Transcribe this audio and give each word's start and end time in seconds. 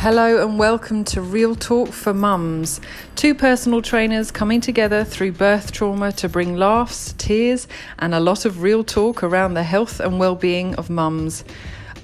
Hello 0.00 0.42
and 0.42 0.58
welcome 0.58 1.04
to 1.04 1.20
Real 1.20 1.54
Talk 1.54 1.88
for 1.90 2.14
Mums. 2.14 2.80
Two 3.16 3.34
personal 3.34 3.82
trainers 3.82 4.30
coming 4.30 4.62
together 4.62 5.04
through 5.04 5.32
birth 5.32 5.72
trauma 5.72 6.10
to 6.12 6.26
bring 6.26 6.56
laughs, 6.56 7.14
tears, 7.18 7.68
and 7.98 8.14
a 8.14 8.18
lot 8.18 8.46
of 8.46 8.62
real 8.62 8.82
talk 8.82 9.22
around 9.22 9.52
the 9.52 9.62
health 9.62 10.00
and 10.00 10.18
well-being 10.18 10.74
of 10.76 10.88
mums. 10.88 11.44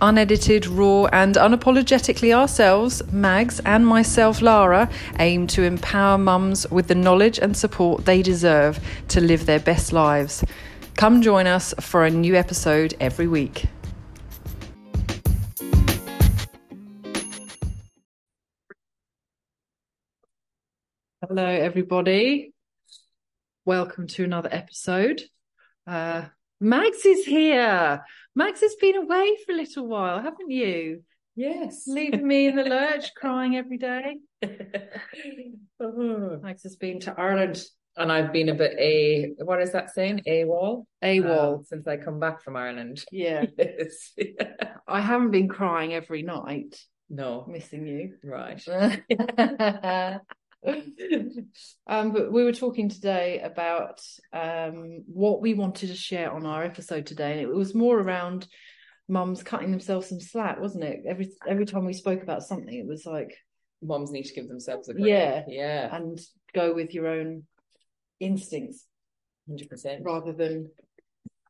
Unedited, 0.03 0.67
raw, 0.67 1.07
and 1.07 1.37
unapologetically 1.37 2.35
ourselves, 2.35 3.03
Mags, 3.11 3.61
and 3.61 3.87
myself, 3.87 4.43
Lara, 4.43 4.91
aim 5.19 5.47
to 5.47 5.63
empower 5.63 6.19
mums 6.19 6.71
with 6.71 6.89
the 6.89 6.95
knowledge 6.95 7.39
and 7.39 7.57
support 7.57 8.05
they 8.05 8.21
deserve 8.21 8.79
to 9.09 9.23
live 9.23 9.47
their 9.47 9.61
best 9.61 9.95
lives. 9.95 10.45
Come 10.97 11.23
join 11.23 11.47
us 11.47 11.73
for 11.81 12.05
a 12.05 12.11
new 12.11 12.35
episode 12.35 12.95
every 13.01 13.27
week. 13.27 13.65
Hello, 21.29 21.45
everybody. 21.45 22.53
Welcome 23.65 24.07
to 24.09 24.25
another 24.25 24.48
episode. 24.53 25.23
Uh, 25.87 26.27
Mags 26.61 27.05
is 27.05 27.25
here. 27.25 28.05
Mags 28.34 28.61
has 28.61 28.75
been 28.77 28.97
away 28.97 29.37
for 29.45 29.53
a 29.53 29.57
little 29.57 29.87
while, 29.89 30.20
haven't 30.23 30.51
you? 30.51 31.03
Yes. 31.34 31.84
Leaving 31.87 32.27
me 32.27 32.47
in 32.47 32.57
the 32.57 32.65
lurch, 32.65 33.15
crying 33.17 33.57
every 33.57 33.79
day. 33.79 34.17
Oh. 35.81 36.39
Mags 36.43 36.62
has 36.62 36.77
been 36.77 37.01
to 37.01 37.15
Ireland, 37.19 37.62
And 37.97 38.12
I've 38.12 38.33
been 38.33 38.48
a 38.51 38.55
bit 38.55 38.77
a 38.79 39.34
what 39.45 39.61
is 39.61 39.73
that 39.73 39.91
saying? 39.91 40.23
AWOL? 40.27 40.84
AWOL. 41.03 41.55
Um, 41.59 41.65
since 41.65 41.87
I 41.89 41.97
come 41.97 42.20
back 42.20 42.43
from 42.43 42.56
Ireland. 42.56 43.05
yeah, 43.11 43.47
Yes. 43.59 44.12
I 44.89 45.01
haven't 45.01 45.33
been 45.33 45.48
crying 45.48 45.93
every 45.93 46.22
night, 46.22 46.81
no. 47.11 47.45
missing 47.48 47.87
you. 47.87 48.15
Right. 48.22 48.62
um, 51.86 52.12
but 52.12 52.33
we 52.33 52.45
were 52.45 52.53
talking 52.53 52.89
today 52.89 53.41
about 53.41 54.00
um, 54.33 55.05
what 55.06 55.41
we 55.41 55.55
wanted 55.55 55.89
to 55.89 55.97
share 55.97 56.33
on 56.33 56.47
our 56.47 56.64
episode 56.64 57.06
today, 57.06 57.33
and 57.33 57.41
it 57.41 57.48
was 57.48 57.75
more 57.75 57.98
around 57.98 58.47
mums 59.09 59.42
cutting 59.42 59.70
themselves 59.70 60.09
some 60.09 60.20
slack, 60.20 60.61
wasn't 60.61 60.84
it? 60.84 61.00
Every 61.06 61.31
every 61.47 61.67
time 61.67 61.84
we 61.84 61.92
spoke 61.92 62.22
about 62.22 62.42
something, 62.42 62.75
it 62.75 62.87
was 62.87 63.06
like 63.06 63.37
Mums 63.83 64.11
need 64.11 64.25
to 64.25 64.34
give 64.34 64.48
themselves 64.48 64.89
a 64.89 64.94
break. 64.94 65.06
Yeah. 65.06 65.44
Yeah. 65.48 65.94
and 65.94 66.19
go 66.55 66.75
with 66.75 66.94
your 66.94 67.06
own 67.06 67.44
instincts 68.20 68.87
Hundred 69.47 69.69
percent. 69.69 70.03
rather 70.05 70.33
than 70.33 70.70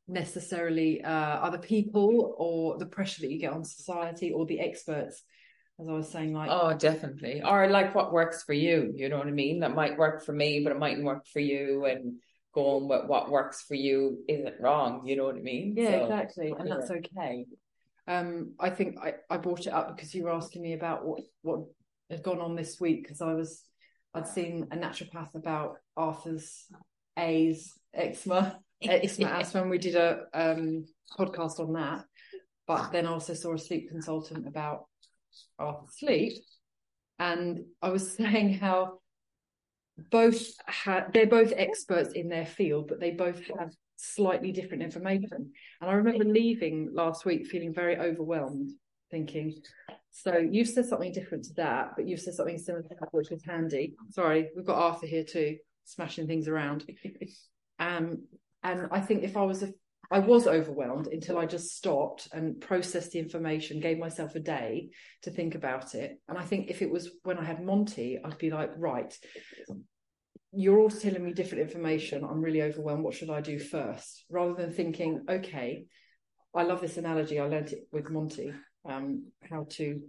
necessarily 0.09 1.03
uh, 1.03 1.11
other 1.11 1.59
people 1.59 2.35
or 2.37 2.79
the 2.79 2.87
pressure 2.87 3.23
that 3.23 3.31
you 3.31 3.39
get 3.39 3.53
on 3.53 3.65
society 3.65 4.33
or 4.33 4.47
the 4.47 4.61
experts. 4.61 5.23
As 5.79 5.89
I 5.89 5.93
was 5.93 6.09
saying, 6.09 6.33
like 6.33 6.51
Oh, 6.51 6.75
definitely. 6.75 7.43
Or 7.43 7.69
like 7.69 7.95
what 7.95 8.13
works 8.13 8.43
for 8.43 8.55
you, 8.55 8.93
you 8.95 9.09
know 9.09 9.19
what 9.19 9.27
I 9.27 9.33
mean? 9.33 9.61
That 9.61 9.75
might 9.75 9.99
work 9.99 10.25
for 10.25 10.33
me, 10.33 10.61
but 10.61 10.73
it 10.73 10.79
mightn't 10.79 11.05
work 11.05 11.27
for 11.27 11.41
you 11.41 11.85
and 11.85 12.17
going 12.57 12.89
with 12.89 13.05
what 13.05 13.31
works 13.31 13.63
for 13.63 13.75
you 13.75 14.25
isn't 14.27 14.61
wrong, 14.61 15.07
you 15.07 15.15
know 15.15 15.25
what 15.25 15.37
I 15.37 15.41
mean? 15.41 15.75
Yeah, 15.77 15.91
So, 15.91 16.03
exactly, 16.05 16.55
and 16.59 16.71
that's 16.71 16.91
okay. 16.91 17.45
Um, 18.09 18.55
I 18.59 18.71
think 18.71 18.97
I, 19.03 19.15
I 19.29 19.37
brought 19.37 19.67
it 19.67 19.73
up 19.73 19.95
because 19.95 20.15
you 20.15 20.25
were 20.25 20.33
asking 20.33 20.63
me 20.63 20.73
about 20.73 21.05
what 21.05 21.21
what 21.43 21.61
had 22.09 22.23
gone 22.23 22.41
on 22.41 22.55
this 22.55 22.81
week 22.81 23.03
because 23.03 23.21
I 23.21 23.35
was 23.35 23.63
I'd 24.15 24.29
seen 24.29 24.69
a 24.71 24.77
naturopath 24.77 25.35
about 25.35 25.75
Arthur's 25.97 26.65
A's 27.19 27.75
eczema 27.93 28.59
eczema 28.83 29.29
asthma 29.31 29.63
and 29.63 29.71
we 29.71 29.79
did 29.79 29.97
a 29.97 30.23
um 30.33 30.87
podcast 31.19 31.61
on 31.61 31.75
that, 31.75 32.05
but 32.67 32.91
then 32.93 33.07
I 33.07 33.11
also 33.11 33.35
saw 33.35 33.53
a 33.55 33.59
sleep 33.59 33.91
consultant 33.91 34.47
about 34.47 34.87
Arthur's 35.59 35.99
sleep, 35.99 36.33
and 37.19 37.61
I 37.83 37.91
was 37.91 38.13
saying 38.17 38.55
how 38.55 38.99
both 40.11 40.47
had 40.67 41.13
they're 41.13 41.27
both 41.27 41.53
experts 41.57 42.13
in 42.13 42.29
their 42.29 42.47
field, 42.47 42.89
but 42.89 43.01
they 43.01 43.13
both 43.13 43.41
have 43.59 43.73
slightly 43.97 44.53
different 44.53 44.83
information. 44.83 45.53
And 45.81 45.91
I 45.91 45.95
remember 45.95 46.25
leaving 46.25 46.91
last 46.93 47.25
week 47.25 47.47
feeling 47.47 47.73
very 47.73 47.97
overwhelmed, 47.97 48.71
thinking, 49.11 49.55
so 50.11 50.37
you've 50.39 50.69
said 50.69 50.87
something 50.87 51.13
different 51.13 51.45
to 51.45 51.55
that, 51.55 51.93
but 51.97 52.07
you've 52.07 52.21
said 52.21 52.35
something 52.35 52.59
similar 52.59 52.83
to 52.83 52.95
that, 53.01 53.13
which 53.13 53.31
was 53.31 53.43
handy. 53.45 53.95
Sorry, 54.11 54.49
we've 54.55 54.67
got 54.67 54.79
Arthur 54.79 55.07
here 55.07 55.25
too, 55.25 55.57
smashing 55.85 56.27
things 56.27 56.49
around. 56.49 56.85
Um, 57.79 58.23
and 58.63 58.89
I 58.91 59.01
think 59.01 59.23
if 59.23 59.37
I 59.37 59.43
was 59.43 59.63
a 59.63 59.71
I 60.11 60.21
was 60.21 60.47
overwhelmed 60.47 61.09
until 61.09 61.39
I 61.39 61.47
just 61.47 61.77
stopped 61.77 62.29
and 62.33 62.61
processed 62.61 63.13
the 63.13 63.19
information, 63.19 63.81
gave 63.81 63.99
myself 63.99 64.35
a 64.35 64.41
day 64.41 64.91
to 65.23 65.31
think 65.31 65.55
about 65.55 65.95
it. 65.95 66.21
And 66.29 66.39
I 66.39 66.43
think 66.43 66.71
if 66.71 66.83
it 66.83 66.91
was 66.91 67.11
when 67.25 67.39
I 67.39 67.45
had 67.45 67.65
Monty, 67.65 68.19
I'd 68.25 68.39
be 68.39 68.51
like, 68.51 68.71
right, 68.77 69.13
you're 70.53 70.79
all 70.79 70.91
telling 70.91 71.25
me 71.25 71.33
different 71.33 71.63
information. 71.63 72.25
I'm 72.25 72.41
really 72.41 72.63
overwhelmed. 72.63 73.05
What 73.05 73.15
should 73.15 73.31
I 73.31 73.41
do 73.41 73.59
first? 73.59 74.25
Rather 74.31 74.55
than 74.55 74.73
thinking, 74.73 75.25
okay, 75.29 75.87
I 76.55 76.63
love 76.63 76.81
this 76.81 76.97
analogy. 76.97 77.39
I 77.39 77.47
learned 77.47 77.73
it 77.73 77.89
with 77.93 78.11
Monty, 78.11 78.53
um, 78.89 79.27
how 79.51 79.67
to 79.73 80.01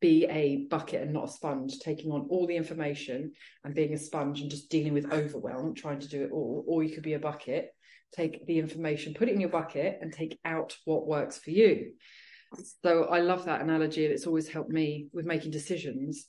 be 0.00 0.24
a 0.24 0.66
bucket 0.70 1.02
and 1.02 1.12
not 1.12 1.28
a 1.28 1.32
sponge, 1.32 1.78
taking 1.78 2.10
on 2.10 2.26
all 2.30 2.46
the 2.46 2.56
information 2.56 3.32
and 3.64 3.74
being 3.74 3.92
a 3.92 3.98
sponge 3.98 4.40
and 4.40 4.50
just 4.50 4.70
dealing 4.70 4.94
with 4.94 5.12
overwhelm, 5.12 5.74
trying 5.74 6.00
to 6.00 6.08
do 6.08 6.24
it 6.24 6.32
all. 6.32 6.64
Or 6.66 6.82
you 6.82 6.94
could 6.94 7.02
be 7.02 7.12
a 7.12 7.18
bucket, 7.18 7.68
take 8.14 8.46
the 8.46 8.58
information, 8.58 9.14
put 9.14 9.28
it 9.28 9.34
in 9.34 9.40
your 9.40 9.50
bucket, 9.50 9.98
and 10.00 10.12
take 10.12 10.38
out 10.44 10.76
what 10.84 11.06
works 11.06 11.38
for 11.38 11.50
you. 11.50 11.92
So 12.82 13.04
I 13.04 13.20
love 13.20 13.44
that 13.44 13.60
analogy, 13.60 14.04
and 14.04 14.12
it's 14.12 14.26
always 14.26 14.48
helped 14.48 14.70
me 14.70 15.08
with 15.12 15.26
making 15.26 15.52
decisions 15.52 16.26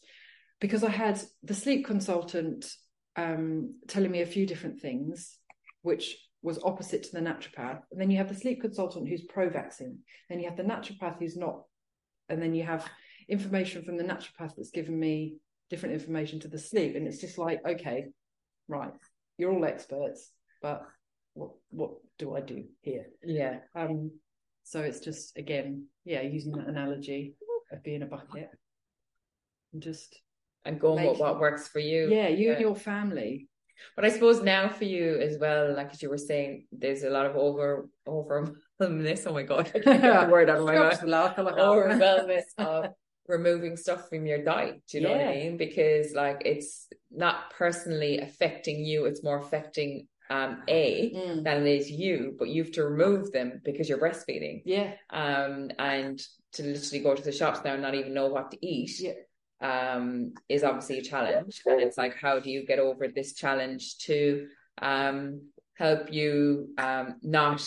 because 0.59 0.84
I 0.84 0.90
had 0.90 1.19
the 1.44 1.56
sleep 1.56 1.86
consultant 1.86 2.72
um, 3.16 3.75
telling 3.88 4.12
me 4.12 4.22
a 4.22 4.28
few 4.28 4.46
different 4.46 4.80
things, 4.80 5.38
which 5.81 6.18
was 6.44 6.64
opposite 6.64 7.03
to 7.03 7.12
the 7.12 7.19
naturopath. 7.19 7.81
And 7.92 8.00
then 8.00 8.12
you 8.12 8.18
have 8.18 8.30
the 8.30 8.40
sleep 8.40 8.62
consultant 8.62 9.09
who's 9.09 9.24
pro 9.24 9.50
vaccine, 9.50 10.00
then 10.30 10.40
you 10.40 10.48
have 10.48 10.58
the 10.58 10.63
naturopath 10.63 11.19
who's 11.19 11.36
not, 11.36 11.63
and 12.30 12.42
then 12.42 12.53
you 12.53 12.63
have 12.63 12.88
information 13.28 13.84
from 13.84 13.98
the 13.98 14.03
naturopath 14.03 14.53
that's 14.56 14.72
given 14.72 15.00
me 15.00 15.38
different 15.69 15.96
information 15.96 16.40
to 16.42 16.48
the 16.48 16.59
sleep. 16.59 16.96
And 16.96 17.08
it's 17.08 17.22
just 17.22 17.38
like, 17.38 17.59
okay, 17.66 18.06
right, 18.68 18.94
you're 19.38 19.52
all 19.52 19.66
experts, 19.66 20.30
but 20.62 20.84
what 21.34 21.52
what 21.69 21.92
do 22.18 22.36
I 22.36 22.42
do 22.42 22.64
here? 22.81 23.06
Yeah. 23.24 23.59
Um, 23.75 24.12
so 24.64 24.81
it's 24.81 25.00
just 25.00 25.38
again, 25.38 25.86
yeah, 26.06 26.22
using 26.22 26.53
that 26.53 26.68
analogy 26.68 27.36
of 27.72 27.84
being 27.84 28.02
a 28.03 28.06
bucket 28.06 28.50
and 29.74 29.81
just 29.81 30.19
And 30.66 30.80
going 30.80 31.08
with 31.08 31.19
what 31.19 31.40
works 31.40 31.68
for 31.68 31.80
you. 31.80 32.09
yeah, 32.09 32.28
you 32.28 32.52
and 32.52 32.62
your 32.62 32.75
family. 32.75 33.47
But 33.96 34.06
I 34.06 34.09
suppose 34.09 34.44
now 34.44 34.69
for 34.69 34.86
you 34.86 35.18
as 35.19 35.40
well, 35.40 35.75
like 35.75 35.92
as 35.92 36.03
you 36.03 36.09
were 36.09 36.18
saying, 36.18 36.68
there's 36.72 37.03
a 37.03 37.09
lot 37.09 37.25
of 37.25 37.36
over 37.36 37.90
overwhelmness. 38.06 39.25
Oh 39.25 39.34
my 39.34 39.44
god, 39.44 39.72
I 39.74 39.80
can't 39.80 40.02
get 40.02 40.25
the 40.28 40.31
word 40.31 40.50
out 40.50 40.59
of 40.59 40.66
my 40.66 40.75
mouth. 40.75 41.40
Overwhelmness 41.40 42.46
of 42.59 42.86
removing 43.28 43.78
stuff 43.78 44.08
from 44.09 44.25
your 44.28 44.44
diet. 44.44 44.84
Do 44.88 44.98
you 45.00 45.03
know 45.03 45.12
what 45.12 45.22
I 45.28 45.34
mean? 45.36 45.58
Because 45.58 46.13
like 46.13 46.44
it's 46.46 46.88
not 47.09 47.50
personally 47.58 48.19
affecting 48.19 48.86
you; 48.86 49.06
it's 49.06 49.24
more 49.24 49.40
affecting 49.40 50.08
um 50.38 50.52
A 50.81 51.12
Mm. 51.14 51.44
than 51.46 51.58
it 51.68 51.75
is 51.80 51.88
you. 52.03 52.16
But 52.40 52.50
you 52.53 52.64
have 52.64 52.74
to 52.74 52.84
remove 52.92 53.31
them 53.31 53.62
because 53.68 53.86
you're 53.88 54.03
breastfeeding. 54.06 54.58
Yeah, 54.66 54.90
Um, 55.24 55.53
and 55.94 56.16
to 56.53 56.64
literally 56.64 57.03
go 57.08 57.14
to 57.16 57.25
the 57.30 57.38
shops 57.40 57.59
now 57.64 57.74
and 57.74 57.81
not 57.88 57.96
even 57.96 58.14
know 58.14 58.30
what 58.36 58.47
to 58.52 58.58
eat. 58.75 58.94
Yeah. 59.08 59.19
Um, 59.72 60.34
is 60.50 60.64
obviously 60.64 60.97
a 61.00 61.03
challenge, 61.14 61.62
and 61.68 61.80
it's 61.86 61.97
like, 62.03 62.16
how 62.25 62.36
do 62.44 62.50
you 62.50 62.62
get 62.72 62.80
over 62.80 63.08
this 63.08 63.30
challenge 63.44 63.84
to 64.08 64.47
um 64.81 65.18
help 65.84 66.12
you 66.19 66.69
um 66.88 67.08
not 67.22 67.62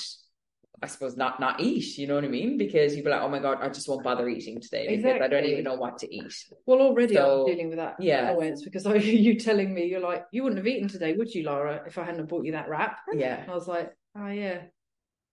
I 0.83 0.87
suppose 0.87 1.17
not 1.17 1.41
not 1.41 1.61
eat, 1.61 1.97
you 1.99 2.07
know 2.07 2.17
what 2.17 2.25
I 2.25 2.29
mean? 2.29 2.59
Because 2.59 2.95
you'd 2.95 3.05
be 3.05 3.11
like, 3.11 3.23
oh 3.23 3.29
my 3.29 3.39
god, 3.39 3.59
I 3.63 3.69
just 3.69 3.89
won't 3.89 4.03
bother 4.05 4.29
eating 4.29 4.61
today 4.61 4.97
because 4.97 5.21
I 5.23 5.29
don't 5.29 5.45
even 5.45 5.65
know 5.65 5.77
what 5.77 5.99
to 5.99 6.15
eat. 6.15 6.35
Well, 6.67 6.81
already 6.81 7.15
So, 7.15 7.41
I'm 7.43 7.47
dealing 7.47 7.69
with 7.69 7.79
that 7.79 7.97
yeah. 8.01 8.35
because 8.63 8.85
I, 8.87 8.95
you 9.27 9.39
telling 9.39 9.73
me 9.73 9.87
you're 9.87 10.01
like 10.01 10.25
you 10.33 10.43
wouldn't 10.43 10.59
have 10.59 10.67
eaten 10.67 10.89
today, 10.89 11.15
would 11.15 11.33
you, 11.35 11.45
Lara, 11.45 11.83
if 11.87 11.97
I 11.97 12.05
hadn't 12.05 12.29
bought 12.29 12.45
you 12.45 12.53
that 12.53 12.69
wrap? 12.69 12.99
Yeah, 13.13 13.43
And 13.43 13.51
I 13.51 13.55
was 13.55 13.69
like, 13.69 13.95
oh 14.19 14.27
yeah, 14.29 14.63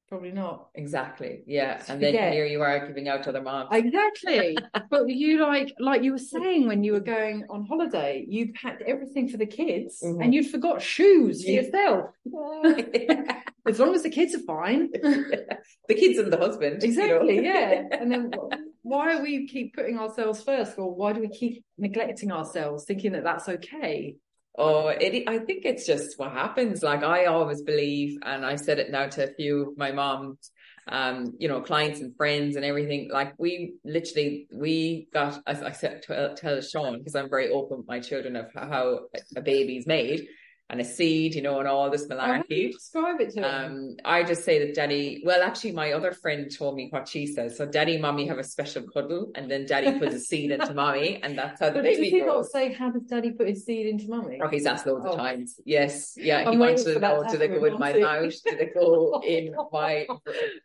probably 0.07 0.31
not. 0.31 0.69
exactly. 0.75 1.43
Yeah, 1.47 1.77
Just 1.77 1.89
and 1.89 2.01
then 2.03 2.13
here 2.33 2.45
you 2.45 2.61
are 2.61 2.87
giving 2.87 3.09
out 3.09 3.23
to 3.23 3.29
other 3.29 3.41
moms. 3.41 3.69
Exactly. 3.73 4.57
but 4.89 5.09
you 5.09 5.39
like 5.41 5.73
like 5.79 6.03
you 6.03 6.11
were 6.13 6.17
saying 6.17 6.67
when 6.67 6.83
you 6.83 6.93
were 6.93 6.99
going 6.99 7.45
on 7.49 7.65
holiday, 7.65 8.25
you 8.27 8.53
packed 8.53 8.83
everything 8.83 9.27
for 9.27 9.37
the 9.37 9.45
kids 9.47 10.01
Mhm. 10.05 10.23
and 10.23 10.33
you'd 10.33 10.47
forgot 10.49 10.81
shoes 10.81 11.43
for 11.43 11.49
Yeah. 11.51 11.61
yourself. 11.61 12.09
As 13.67 13.79
long 13.79 13.93
as 13.93 14.03
the 14.03 14.09
kids 14.09 14.33
are 14.35 14.39
fine. 14.39 14.89
the 14.93 15.55
kids 15.89 16.17
and 16.17 16.31
the 16.31 16.37
husband. 16.37 16.81
you 16.81 16.95
know? 16.95 17.03
exactly, 17.03 17.45
yeah. 17.45 17.83
And 17.91 18.11
then 18.11 18.31
why 18.81 19.15
do 19.15 19.21
we 19.21 19.47
keep 19.47 19.75
putting 19.75 19.99
ourselves 19.99 20.43
first 20.43 20.77
or 20.77 20.93
why 20.93 21.13
do 21.13 21.21
we 21.21 21.29
keep 21.29 21.63
neglecting 21.77 22.31
ourselves 22.31 22.85
thinking 22.85 23.11
that 23.13 23.23
that's 23.23 23.47
okay? 23.47 24.15
Oh, 24.57 24.87
it, 24.89 25.29
I 25.29 25.39
think 25.39 25.63
it's 25.63 25.85
just 25.85 26.19
what 26.19 26.31
happens. 26.31 26.83
Like 26.83 27.03
I 27.03 27.25
always 27.25 27.61
believe, 27.61 28.17
and 28.23 28.45
I 28.45 28.55
said 28.55 28.79
it 28.79 28.91
now 28.91 29.07
to 29.07 29.29
a 29.29 29.33
few 29.33 29.69
of 29.69 29.77
my 29.77 29.91
mom's, 29.91 30.51
um, 30.87 31.33
you 31.37 31.47
know, 31.47 31.61
clients 31.61 32.01
and 32.01 32.15
friends 32.17 32.57
and 32.57 32.65
everything. 32.65 33.09
Like 33.13 33.33
we 33.37 33.75
literally, 33.85 34.47
we 34.51 35.07
got, 35.13 35.41
as 35.47 35.61
I 35.61 35.71
said, 35.71 36.01
tell, 36.01 36.35
tell 36.35 36.59
Sean, 36.61 36.97
because 36.97 37.15
I'm 37.15 37.29
very 37.29 37.49
open 37.49 37.77
with 37.77 37.87
my 37.87 37.99
children 37.99 38.35
of 38.35 38.47
how 38.53 39.01
a 39.35 39.41
baby's 39.41 39.87
made 39.87 40.27
and 40.71 40.79
a 40.79 40.85
seed, 40.85 41.35
you 41.35 41.41
know, 41.41 41.59
and 41.59 41.67
all 41.67 41.89
this 41.91 42.07
malarkey. 42.07 42.71
describe 42.71 43.19
it 43.19 43.31
to 43.33 43.41
um, 43.41 43.97
I 44.05 44.23
just 44.23 44.45
say 44.45 44.57
that 44.65 44.73
daddy, 44.73 45.21
well, 45.25 45.43
actually, 45.43 45.73
my 45.73 45.91
other 45.91 46.13
friend 46.13 46.49
told 46.57 46.75
me 46.77 46.87
what 46.91 47.07
she 47.09 47.27
says. 47.27 47.57
So, 47.57 47.65
daddy, 47.65 47.97
mommy 47.97 48.25
have 48.27 48.37
a 48.39 48.43
special 48.43 48.83
cuddle, 48.83 49.31
and 49.35 49.51
then 49.51 49.65
daddy 49.65 49.99
puts 49.99 50.15
a 50.15 50.19
seed 50.19 50.49
into 50.49 50.73
mommy, 50.83 51.21
and 51.21 51.37
that's 51.37 51.59
how 51.59 51.67
the 51.67 51.73
but 51.75 51.83
baby 51.83 52.03
does 52.05 52.11
he 52.13 52.19
grows. 52.21 52.35
not 52.45 52.45
say, 52.45 52.71
how 52.73 52.89
does 52.89 53.03
daddy 53.03 53.31
put 53.31 53.49
his 53.49 53.65
seed 53.65 53.85
into 53.87 54.07
mummy? 54.09 54.39
Oh, 54.41 54.47
he's 54.47 54.65
asked 54.65 54.87
loads 54.87 55.05
Oh. 55.05 55.11
of 55.11 55.17
times. 55.17 55.59
Yes, 55.65 56.13
yeah. 56.15 56.45
I'm 56.47 56.53
He 56.53 56.57
wants 56.57 56.83
to 56.85 56.97
know: 56.99 57.23
do 57.29 57.37
they 57.37 57.49
go 57.49 57.65
in 57.65 57.77
my 57.77 57.91
mouth? 57.93 58.33
Do 58.49 58.55
they 58.55 58.71
go 58.73 59.21
in 59.27 59.53
my? 59.73 60.07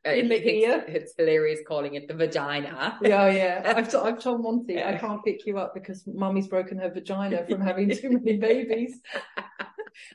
Uh, 0.06 0.11
In 0.11 0.29
the 0.29 0.41
ear? 0.49 0.85
It's 0.87 1.14
hilarious 1.19 1.61
calling 1.67 1.94
it 1.94 2.06
the 2.06 2.14
vagina. 2.14 2.97
Yeah, 3.02 3.29
yeah. 3.31 3.73
I've, 3.76 3.91
t- 3.91 3.97
I've 3.97 4.20
told 4.23 4.41
Monty 4.43 4.81
I 4.82 4.97
can't 4.99 5.25
pick 5.25 5.44
you 5.47 5.59
up 5.59 5.75
because 5.75 6.06
mummy's 6.06 6.47
broken 6.47 6.79
her 6.79 6.91
vagina 6.91 7.44
from 7.49 7.61
having 7.61 7.91
too 7.91 8.11
many 8.23 8.37
babies. 8.37 9.00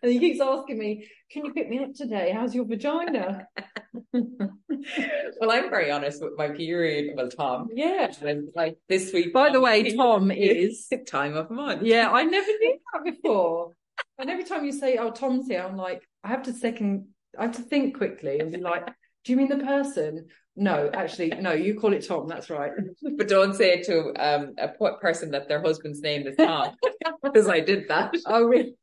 And 0.01 0.11
he 0.11 0.19
keeps 0.19 0.39
asking 0.41 0.77
me, 0.77 1.07
Can 1.31 1.45
you 1.45 1.53
pick 1.53 1.69
me 1.69 1.79
up 1.79 1.93
today? 1.93 2.31
How's 2.33 2.53
your 2.55 2.65
vagina? 2.65 3.47
well, 4.13 5.51
I'm 5.51 5.69
very 5.69 5.91
honest 5.91 6.21
with 6.21 6.33
my 6.37 6.49
period. 6.49 7.13
Well, 7.15 7.29
Tom, 7.29 7.69
Yeah. 7.73 8.11
like 8.55 8.77
this 8.89 9.11
week. 9.13 9.33
By 9.33 9.49
the 9.49 9.61
way, 9.61 9.95
Tom 9.95 10.31
is. 10.31 10.87
time 11.07 11.35
of 11.35 11.49
month. 11.51 11.83
Yeah, 11.83 12.09
I 12.11 12.23
never 12.23 12.47
knew 12.47 12.77
that 12.93 13.03
before. 13.03 13.71
And 14.17 14.29
every 14.29 14.43
time 14.43 14.65
you 14.65 14.71
say, 14.71 14.97
Oh, 14.97 15.11
Tom's 15.11 15.47
here, 15.47 15.61
I'm 15.67 15.77
like, 15.77 16.01
I 16.23 16.29
have 16.29 16.43
to 16.43 16.53
second, 16.53 17.07
I 17.37 17.43
have 17.43 17.55
to 17.55 17.61
think 17.63 17.97
quickly 17.97 18.39
and 18.39 18.51
be 18.51 18.59
like, 18.59 18.85
Do 19.23 19.31
you 19.31 19.37
mean 19.37 19.49
the 19.49 19.57
person? 19.57 20.27
No, 20.57 20.89
actually, 20.93 21.29
no, 21.29 21.53
you 21.53 21.79
call 21.79 21.93
it 21.93 22.05
Tom. 22.05 22.27
That's 22.27 22.49
right. 22.49 22.71
But 23.17 23.29
don't 23.29 23.55
say 23.55 23.73
it 23.79 23.85
to 23.85 24.11
um, 24.19 24.53
a 24.57 24.67
person 24.99 25.31
that 25.31 25.47
their 25.47 25.61
husband's 25.61 26.01
name 26.01 26.27
is 26.27 26.35
Tom, 26.35 26.75
because 27.23 27.47
I 27.47 27.61
did 27.61 27.87
that. 27.87 28.13
Oh, 28.25 28.43
really? 28.43 28.75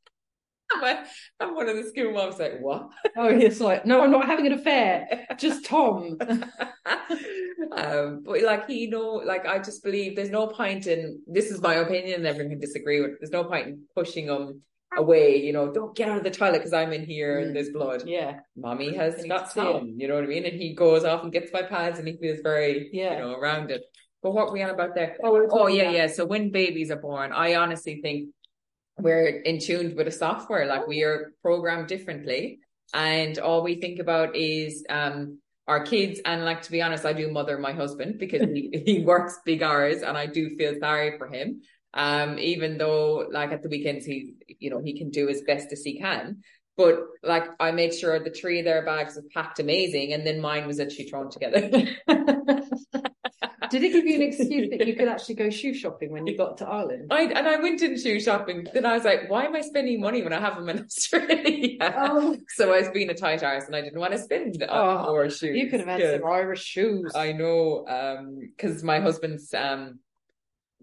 I'm, 0.74 1.06
I'm 1.40 1.54
one 1.54 1.68
of 1.68 1.76
the 1.76 1.84
school 1.88 2.12
moms 2.12 2.38
like, 2.38 2.60
what? 2.60 2.88
Oh, 3.16 3.34
he's 3.36 3.60
like, 3.60 3.86
No, 3.86 4.02
I'm 4.02 4.10
not 4.10 4.26
having 4.26 4.46
an 4.46 4.52
affair. 4.52 5.26
Just 5.38 5.64
Tom. 5.64 6.18
um, 7.76 8.22
but 8.24 8.42
like 8.42 8.66
he 8.68 8.86
know, 8.88 9.22
like 9.24 9.46
I 9.46 9.58
just 9.58 9.82
believe 9.82 10.16
there's 10.16 10.30
no 10.30 10.46
point 10.46 10.86
in 10.86 11.20
this 11.26 11.50
is 11.50 11.60
my 11.60 11.74
opinion, 11.74 12.14
and 12.20 12.26
everyone 12.26 12.50
can 12.50 12.60
disagree 12.60 13.00
with. 13.00 13.12
There's 13.20 13.30
no 13.30 13.44
point 13.44 13.66
in 13.68 13.82
pushing 13.94 14.26
him 14.26 14.62
away. 14.96 15.36
You 15.42 15.52
know, 15.52 15.72
don't 15.72 15.94
get 15.94 16.08
out 16.08 16.18
of 16.18 16.24
the 16.24 16.30
toilet 16.30 16.58
because 16.58 16.72
I'm 16.72 16.92
in 16.92 17.04
here 17.04 17.38
and 17.40 17.50
Mm. 17.50 17.54
there's 17.54 17.70
blood. 17.70 18.02
Yeah. 18.06 18.40
Mommy 18.56 18.94
has 18.94 19.14
And 19.14 19.28
got. 19.28 19.52
Tom. 19.54 19.94
You 19.96 20.08
know 20.08 20.14
what 20.14 20.24
I 20.24 20.28
mean? 20.28 20.44
And 20.44 20.54
he 20.60 20.74
goes 20.74 21.04
off 21.04 21.22
and 21.22 21.32
gets 21.32 21.52
my 21.52 21.62
pads, 21.62 21.98
and 21.98 22.08
he 22.08 22.16
feels 22.16 22.40
very, 22.42 22.88
Yeah. 22.92 23.14
you 23.14 23.18
know, 23.20 23.32
around 23.34 23.70
it. 23.70 23.82
But 24.22 24.32
what 24.32 24.46
were 24.48 24.54
we 24.54 24.62
on 24.62 24.70
about 24.70 24.94
there? 24.94 25.16
Oh, 25.22 25.46
Oh 25.50 25.66
yeah, 25.68 25.82
about- 25.84 25.94
yeah. 25.94 26.06
So 26.08 26.24
when 26.26 26.50
babies 26.50 26.90
are 26.90 26.96
born, 27.00 27.32
I 27.32 27.54
honestly 27.54 28.00
think 28.02 28.30
we're 28.98 29.26
in 29.26 29.58
tuned 29.58 29.96
with 29.96 30.06
the 30.06 30.12
software. 30.12 30.66
Like 30.66 30.86
we 30.86 31.02
are 31.02 31.32
programmed 31.42 31.88
differently, 31.88 32.60
and 32.92 33.38
all 33.38 33.62
we 33.62 33.80
think 33.80 33.98
about 33.98 34.36
is 34.36 34.84
um 34.88 35.38
our 35.66 35.84
kids. 35.84 36.20
And 36.24 36.44
like 36.44 36.62
to 36.62 36.70
be 36.70 36.82
honest, 36.82 37.04
I 37.04 37.12
do 37.12 37.30
mother 37.30 37.58
my 37.58 37.72
husband 37.72 38.18
because 38.18 38.42
he, 38.42 38.82
he 38.86 39.04
works 39.04 39.38
big 39.44 39.62
hours, 39.62 40.02
and 40.02 40.16
I 40.16 40.26
do 40.26 40.56
feel 40.56 40.74
sorry 40.80 41.18
for 41.18 41.28
him. 41.28 41.62
Um, 41.94 42.38
even 42.38 42.78
though 42.78 43.26
like 43.30 43.50
at 43.50 43.62
the 43.62 43.68
weekends 43.68 44.04
he, 44.04 44.34
you 44.58 44.70
know, 44.70 44.80
he 44.80 44.98
can 44.98 45.10
do 45.10 45.28
as 45.28 45.42
best 45.42 45.72
as 45.72 45.82
he 45.82 45.98
can. 45.98 46.42
But 46.76 47.00
like 47.22 47.44
I 47.58 47.72
made 47.72 47.92
sure 47.92 48.18
the 48.18 48.30
three 48.30 48.60
of 48.60 48.64
their 48.64 48.84
bags 48.84 49.16
was 49.16 49.26
packed 49.34 49.58
amazing, 49.58 50.12
and 50.12 50.26
then 50.26 50.40
mine 50.40 50.66
was 50.66 50.80
actually 50.80 51.08
thrown 51.08 51.30
together. 51.30 51.70
Did 53.70 53.82
it 53.84 53.92
give 53.92 54.04
you 54.06 54.16
an 54.16 54.22
excuse 54.22 54.70
that 54.70 54.86
you 54.86 54.94
could 54.96 55.08
actually 55.14 55.34
go 55.36 55.50
shoe 55.50 55.74
shopping 55.74 56.10
when 56.10 56.26
you 56.26 56.36
got 56.36 56.56
to 56.58 56.66
Ireland? 56.66 57.06
I 57.10 57.22
and 57.22 57.46
I 57.48 57.56
went 57.60 57.82
in 57.82 57.98
shoe 57.98 58.20
shopping. 58.20 58.66
Then 58.74 58.84
I 58.86 58.94
was 58.94 59.04
like, 59.04 59.28
why 59.30 59.44
am 59.44 59.54
I 59.56 59.60
spending 59.60 60.00
money 60.00 60.22
when 60.22 60.32
I 60.32 60.40
have 60.40 60.56
them 60.56 60.68
in 60.68 60.80
Australia? 60.84 61.78
Oh, 61.82 62.36
So 62.48 62.72
I 62.72 62.78
was 62.80 62.88
being 62.90 63.10
a 63.10 63.14
tight 63.14 63.42
arse 63.42 63.66
and 63.66 63.76
I 63.76 63.80
didn't 63.82 63.98
want 64.00 64.12
to 64.12 64.18
spend 64.18 64.64
Oh, 64.68 64.74
on 64.74 65.06
more 65.06 65.30
shoes. 65.30 65.56
you 65.56 65.68
could 65.70 65.80
have 65.80 65.88
had 65.88 66.20
some 66.20 66.28
Irish 66.30 66.62
shoes. 66.64 67.12
I 67.14 67.32
know, 67.32 67.86
um, 67.88 68.38
because 68.40 68.82
my 68.82 69.00
husband's 69.00 69.52
um 69.54 69.98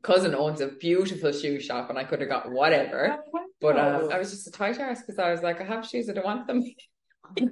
cousin 0.03 0.35
owns 0.35 0.61
a 0.61 0.67
beautiful 0.67 1.31
shoe 1.31 1.59
shop 1.59 1.89
and 1.89 1.97
I 1.97 2.03
could 2.03 2.19
have 2.21 2.29
got 2.29 2.51
whatever. 2.51 3.17
But 3.61 3.79
um, 3.79 4.01
Oh. 4.03 4.09
I 4.11 4.19
was 4.19 4.29
just 4.31 4.47
a 4.47 4.51
tight 4.51 4.79
arse 4.79 4.99
because 5.01 5.17
I 5.19 5.31
was 5.31 5.41
like, 5.41 5.59
I 5.61 5.63
have 5.63 5.85
shoes, 5.87 6.09
I 6.09 6.13
don't 6.13 6.25
want 6.25 6.45
them. 6.47 6.63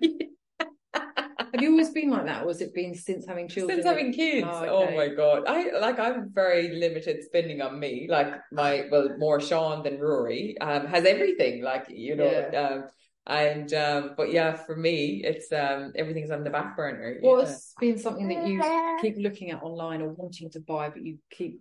Have 1.54 1.62
you 1.62 1.70
always 1.70 1.92
been 1.92 2.10
like 2.10 2.26
that, 2.26 2.44
or 2.44 2.48
has 2.48 2.62
it 2.62 2.74
been 2.74 2.96
since 2.96 3.28
having 3.28 3.48
children? 3.48 3.78
Since 3.78 3.86
having 3.86 4.12
kids, 4.12 4.48
Oh, 4.50 4.66
oh, 4.66 4.96
my 4.96 5.08
god, 5.10 5.44
I 5.48 5.78
like 5.78 6.00
I'm 6.00 6.32
very 6.34 6.70
limited 6.70 7.24
spending 7.24 7.62
on 7.62 7.80
me. 7.80 8.08
Like 8.10 8.34
my 8.52 8.88
well, 8.92 9.16
more 9.20 9.40
Sean 9.40 9.84
than 9.84 10.00
Rory 10.00 10.58
um 10.60 10.88
has 10.88 11.06
everything. 11.06 11.62
Like 11.62 11.86
you 11.90 12.16
know, 12.16 12.50
Yeah. 12.52 12.60
um, 12.60 12.84
and 13.28 13.72
um, 13.74 14.14
but 14.18 14.32
yeah, 14.32 14.54
for 14.54 14.76
me, 14.76 15.22
it's 15.24 15.52
um 15.52 15.94
everything's 15.96 16.32
on 16.32 16.44
the 16.44 16.50
back 16.50 16.76
burner. 16.76 17.18
What's 17.22 17.76
been 17.80 18.00
something 18.00 18.28
that 18.30 18.48
you 18.48 18.60
keep 19.02 19.18
looking 19.18 19.52
at 19.52 19.62
online 19.62 20.02
or 20.02 20.10
wanting 20.10 20.50
to 20.52 20.60
buy, 20.60 20.90
but 20.90 21.04
you 21.06 21.20
keep 21.30 21.60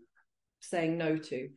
saying 0.60 0.96
no 0.96 1.18
to? 1.18 1.50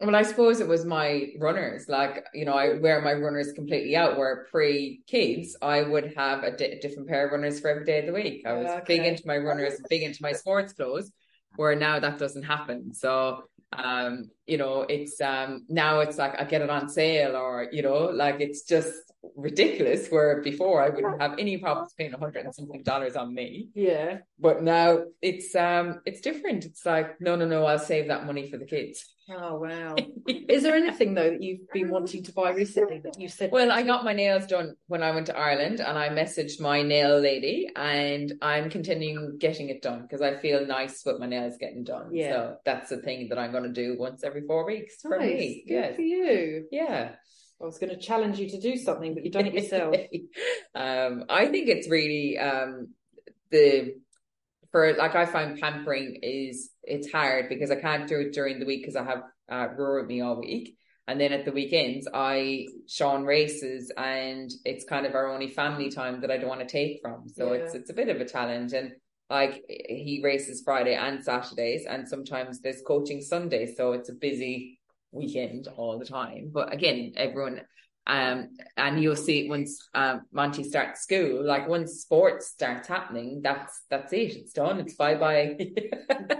Well, 0.00 0.16
I 0.16 0.22
suppose 0.22 0.60
it 0.60 0.68
was 0.68 0.86
my 0.86 1.28
runners. 1.38 1.86
Like, 1.88 2.24
you 2.32 2.46
know, 2.46 2.54
I 2.54 2.78
wear 2.78 3.02
my 3.02 3.12
runners 3.12 3.52
completely 3.52 3.96
out. 3.96 4.16
Where 4.16 4.46
pre 4.50 5.02
kids, 5.06 5.56
I 5.60 5.82
would 5.82 6.14
have 6.16 6.42
a 6.42 6.56
di- 6.56 6.78
different 6.80 7.06
pair 7.06 7.26
of 7.26 7.32
runners 7.32 7.60
for 7.60 7.68
every 7.68 7.84
day 7.84 8.00
of 8.00 8.06
the 8.06 8.12
week. 8.12 8.46
I 8.46 8.54
was 8.54 8.70
big 8.86 9.04
into 9.04 9.22
my 9.26 9.36
runners, 9.36 9.78
big 9.90 10.02
into 10.02 10.22
my 10.22 10.32
sports 10.32 10.72
clothes. 10.72 11.12
Where 11.56 11.74
now 11.76 11.98
that 11.98 12.18
doesn't 12.18 12.44
happen. 12.44 12.94
So, 12.94 13.42
um, 13.72 14.30
you 14.50 14.58
know, 14.58 14.82
it's 14.96 15.20
um 15.20 15.64
now 15.68 16.00
it's 16.00 16.18
like 16.18 16.34
I 16.40 16.44
get 16.44 16.62
it 16.62 16.70
on 16.70 16.88
sale, 16.88 17.36
or 17.36 17.68
you 17.72 17.82
know, 17.82 17.98
like 18.24 18.40
it's 18.40 18.62
just 18.62 18.92
ridiculous. 19.36 20.08
Where 20.08 20.42
before 20.42 20.82
I 20.82 20.88
wouldn't 20.88 21.20
have 21.22 21.34
any 21.38 21.58
problems 21.58 21.92
paying 21.94 22.12
a 22.14 22.18
hundred 22.18 22.44
and 22.46 22.54
something 22.54 22.82
dollars 22.82 23.16
on 23.16 23.34
me, 23.34 23.68
Yeah. 23.74 24.18
but 24.38 24.62
now 24.62 24.88
it's 25.22 25.54
um 25.54 26.00
it's 26.04 26.20
different. 26.20 26.64
It's 26.64 26.84
like 26.84 27.20
no, 27.20 27.36
no, 27.36 27.46
no, 27.46 27.64
I'll 27.64 27.78
save 27.78 28.08
that 28.08 28.26
money 28.26 28.50
for 28.50 28.58
the 28.58 28.66
kids. 28.66 29.14
Oh 29.32 29.60
wow. 29.60 29.94
Is 30.26 30.64
there 30.64 30.74
anything 30.74 31.14
though 31.14 31.30
that 31.30 31.42
you've 31.42 31.70
been 31.72 31.88
wanting 31.90 32.24
to 32.24 32.32
buy 32.32 32.50
recently 32.50 32.98
that 33.04 33.14
you 33.20 33.28
said? 33.28 33.52
Well, 33.52 33.70
I 33.70 33.82
got 33.84 34.02
my 34.04 34.12
nails 34.12 34.46
done 34.46 34.74
when 34.88 35.04
I 35.04 35.12
went 35.12 35.26
to 35.26 35.38
Ireland 35.38 35.78
and 35.80 35.96
I 35.96 36.08
messaged 36.08 36.60
my 36.60 36.82
nail 36.82 37.20
lady 37.20 37.68
and 37.76 38.32
I'm 38.42 38.70
continuing 38.70 39.38
getting 39.38 39.68
it 39.68 39.82
done 39.82 40.02
because 40.02 40.20
I 40.20 40.36
feel 40.44 40.66
nice 40.66 41.04
with 41.06 41.20
my 41.20 41.26
nails 41.26 41.54
getting 41.60 41.84
done. 41.84 42.08
Yeah. 42.12 42.30
So 42.32 42.56
that's 42.64 42.88
the 42.90 42.96
thing 43.06 43.28
that 43.28 43.38
I'm 43.38 43.52
going 43.52 43.68
to 43.72 43.76
do 43.84 43.96
once 43.98 44.24
every 44.24 44.39
four 44.46 44.66
weeks 44.66 44.96
for 45.02 45.18
nice. 45.18 45.38
me. 45.38 45.64
Good 45.66 45.74
Yes. 45.74 45.96
for 45.96 46.02
you. 46.02 46.66
Yeah. 46.70 47.12
I 47.60 47.64
was 47.64 47.78
going 47.78 47.90
to 47.90 48.00
challenge 48.00 48.38
you 48.38 48.48
to 48.50 48.60
do 48.60 48.76
something, 48.76 49.12
but 49.14 49.22
you've 49.24 49.34
done 49.34 49.46
it 49.46 49.52
yourself. 49.54 49.94
um, 50.74 51.24
I 51.28 51.46
think 51.46 51.68
it's 51.68 51.88
really 51.88 52.38
um 52.38 52.88
the 53.50 53.94
for 54.72 54.94
like 54.94 55.14
I 55.14 55.26
find 55.26 55.60
pampering 55.60 56.20
is 56.22 56.70
it's 56.84 57.10
hard 57.10 57.48
because 57.48 57.70
I 57.70 57.76
can't 57.76 58.08
do 58.08 58.20
it 58.20 58.32
during 58.32 58.60
the 58.60 58.66
week 58.66 58.82
because 58.82 58.96
I 58.96 59.04
have 59.04 59.22
uh 59.50 59.68
Rory 59.76 60.02
with 60.02 60.08
me 60.08 60.20
all 60.20 60.40
week. 60.40 60.76
And 61.08 61.20
then 61.20 61.32
at 61.32 61.44
the 61.44 61.50
weekends, 61.50 62.06
I 62.14 62.66
Sean 62.86 63.24
races, 63.24 63.90
and 63.96 64.48
it's 64.64 64.84
kind 64.84 65.06
of 65.06 65.14
our 65.16 65.26
only 65.26 65.48
family 65.48 65.90
time 65.90 66.20
that 66.20 66.30
I 66.30 66.36
don't 66.38 66.48
want 66.48 66.60
to 66.60 66.66
take 66.68 67.00
from. 67.02 67.28
So 67.28 67.52
Yeah. 67.52 67.60
it's 67.60 67.74
it's 67.74 67.90
a 67.90 67.94
bit 67.94 68.08
of 68.08 68.20
a 68.20 68.24
challenge. 68.28 68.72
And 68.72 68.92
like 69.30 69.64
he 69.68 70.20
races 70.22 70.62
Friday 70.64 70.96
and 70.96 71.24
Saturdays, 71.24 71.86
and 71.86 72.06
sometimes 72.06 72.60
there's 72.60 72.82
coaching 72.86 73.22
Sundays, 73.22 73.76
so 73.76 73.92
it's 73.92 74.08
a 74.08 74.14
busy 74.14 74.80
weekend 75.12 75.68
all 75.76 75.98
the 75.98 76.04
time. 76.04 76.50
But 76.52 76.72
again, 76.72 77.12
everyone 77.16 77.62
um 78.06 78.48
and 78.78 79.00
you'll 79.00 79.14
see 79.14 79.46
once 79.48 79.88
um 79.94 80.22
Monty 80.32 80.64
starts 80.64 81.02
school, 81.02 81.44
like 81.44 81.68
once 81.68 82.00
sports 82.00 82.48
starts 82.48 82.88
happening, 82.88 83.40
that's 83.42 83.84
that's 83.88 84.12
it. 84.12 84.34
It's 84.36 84.52
done. 84.52 84.80
It's 84.80 84.94
bye 84.94 85.14
bye. 85.14 85.56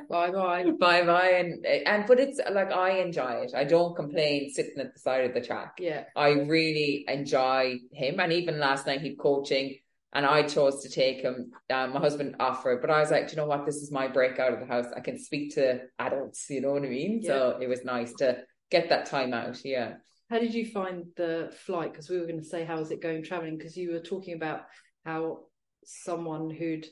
bye 0.09 0.30
bye. 0.32 0.64
bye 0.80 1.04
bye 1.04 1.30
and 1.38 1.64
and 1.64 2.06
but 2.09 2.18
it's 2.18 2.40
like 2.50 2.73
I 2.73 2.99
enjoy 2.99 3.44
it. 3.44 3.52
I 3.54 3.64
don't 3.64 3.94
complain 3.94 4.50
sitting 4.50 4.80
at 4.80 4.94
the 4.94 5.00
side 5.00 5.26
of 5.26 5.35
the 5.35 5.47
track. 5.47 5.75
Yeah. 5.78 6.04
I 6.16 6.30
really 6.30 7.04
enjoy 7.06 7.76
him 7.92 8.18
and 8.18 8.32
even 8.32 8.59
last 8.59 8.87
night 8.87 9.02
he'd 9.02 9.18
coaching 9.18 9.76
and 10.12 10.26
I 10.26 10.43
chose 10.43 10.83
to 10.83 10.88
take 10.88 11.21
him. 11.23 11.52
Um, 11.71 11.93
my 11.95 12.00
husband 12.00 12.37
offered, 12.40 12.81
but 12.81 12.90
I 12.90 13.00
was 13.00 13.11
like, 13.11 13.26
Do 13.29 13.33
you 13.33 13.37
know 13.37 13.47
what? 13.47 13.67
This 13.67 13.76
is 13.76 13.90
my 13.93 14.09
break 14.09 14.38
out 14.38 14.52
of 14.52 14.61
the 14.61 14.67
house. 14.67 14.87
I 14.97 15.00
can 15.00 15.19
speak 15.19 15.55
to 15.55 15.81
adults. 15.99 16.47
You 16.50 16.61
know 16.61 16.73
what 16.73 16.83
I 16.85 16.88
mean? 16.88 17.23
So 17.23 17.59
it 17.61 17.69
was 17.69 17.85
nice 17.85 18.12
to 18.14 18.38
get 18.71 18.88
that 18.88 19.07
time 19.07 19.33
out. 19.33 19.64
Yeah. 19.64 19.95
How 20.29 20.38
did 20.38 20.55
you 20.55 20.67
find 20.67 21.07
the 21.17 21.52
flight? 21.67 21.93
Because 21.93 22.09
we 22.09 22.19
were 22.19 22.26
going 22.26 22.38
to 22.40 22.45
say, 22.47 22.64
how 22.64 22.79
is 22.79 22.90
it 22.90 23.02
going 23.02 23.23
traveling? 23.25 23.57
Because 23.59 23.76
you 23.76 23.93
were 23.93 24.00
talking 24.00 24.35
about 24.35 24.62
how 25.05 25.40
someone 25.85 26.50
who'd 26.50 26.87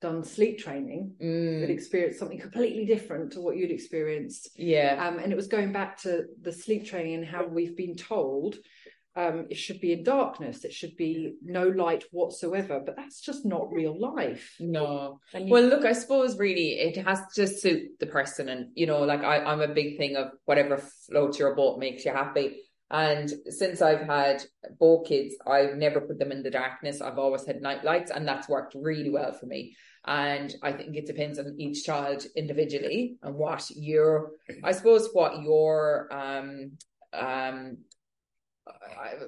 done 0.00 0.22
sleep 0.22 0.58
training 0.58 1.14
had 1.18 1.26
Mm, 1.26 1.68
experienced 1.70 2.18
something 2.18 2.38
completely 2.38 2.84
different 2.84 3.32
to 3.32 3.40
what 3.40 3.56
you'd 3.56 3.70
experienced. 3.70 4.50
yeah. 4.56 5.04
Um, 5.04 5.18
and 5.18 5.32
it 5.32 5.36
was 5.36 5.46
going 5.48 5.72
back 5.72 6.00
to 6.02 6.26
the 6.42 6.52
sleep 6.52 6.84
training 6.86 7.14
and 7.14 7.24
how 7.24 7.46
we've 7.46 7.76
been 7.76 7.96
told 7.96 8.56
um, 9.16 9.46
it 9.50 9.56
should 9.56 9.80
be 9.80 9.92
in 9.94 10.04
darkness. 10.04 10.64
It 10.64 10.72
should 10.72 10.96
be 10.96 11.34
no 11.42 11.66
light 11.68 12.04
whatsoever. 12.12 12.80
But 12.84 12.96
that's 12.96 13.20
just 13.20 13.44
not 13.46 13.72
real 13.72 13.98
life. 13.98 14.54
No. 14.60 15.20
You- 15.34 15.50
Well, 15.52 15.64
look, 15.64 15.84
I 15.84 15.92
suppose 15.92 16.38
really 16.38 16.72
it 16.88 16.96
has 16.98 17.20
to 17.36 17.46
suit 17.46 17.98
the 17.98 18.06
person, 18.06 18.48
and 18.48 18.68
you 18.74 18.86
know, 18.86 19.00
like 19.00 19.24
I, 19.24 19.38
I'm 19.38 19.62
a 19.62 19.68
big 19.80 19.96
thing 19.96 20.16
of 20.16 20.32
whatever 20.44 20.76
floats 21.08 21.38
your 21.38 21.54
boat 21.56 21.78
makes 21.78 22.04
you 22.04 22.12
happy. 22.12 22.62
And 22.88 23.28
since 23.48 23.82
I've 23.82 24.02
had 24.06 24.44
both 24.78 25.08
kids, 25.08 25.34
I've 25.44 25.74
never 25.74 26.00
put 26.00 26.20
them 26.20 26.30
in 26.30 26.44
the 26.44 26.50
darkness. 26.50 27.00
I've 27.00 27.18
always 27.18 27.44
had 27.44 27.60
night 27.60 27.82
lights, 27.82 28.12
and 28.12 28.28
that's 28.28 28.48
worked 28.48 28.76
really 28.76 29.10
well 29.10 29.32
for 29.32 29.46
me. 29.46 29.74
And 30.06 30.54
I 30.62 30.70
think 30.72 30.94
it 30.94 31.04
depends 31.06 31.38
on 31.40 31.56
each 31.58 31.82
child 31.84 32.24
individually 32.36 33.16
and 33.24 33.34
what 33.34 33.68
your, 33.70 34.30
I 34.62 34.70
suppose, 34.70 35.08
what 35.12 35.42
your 35.42 36.06
um 36.12 36.78
um 37.12 37.78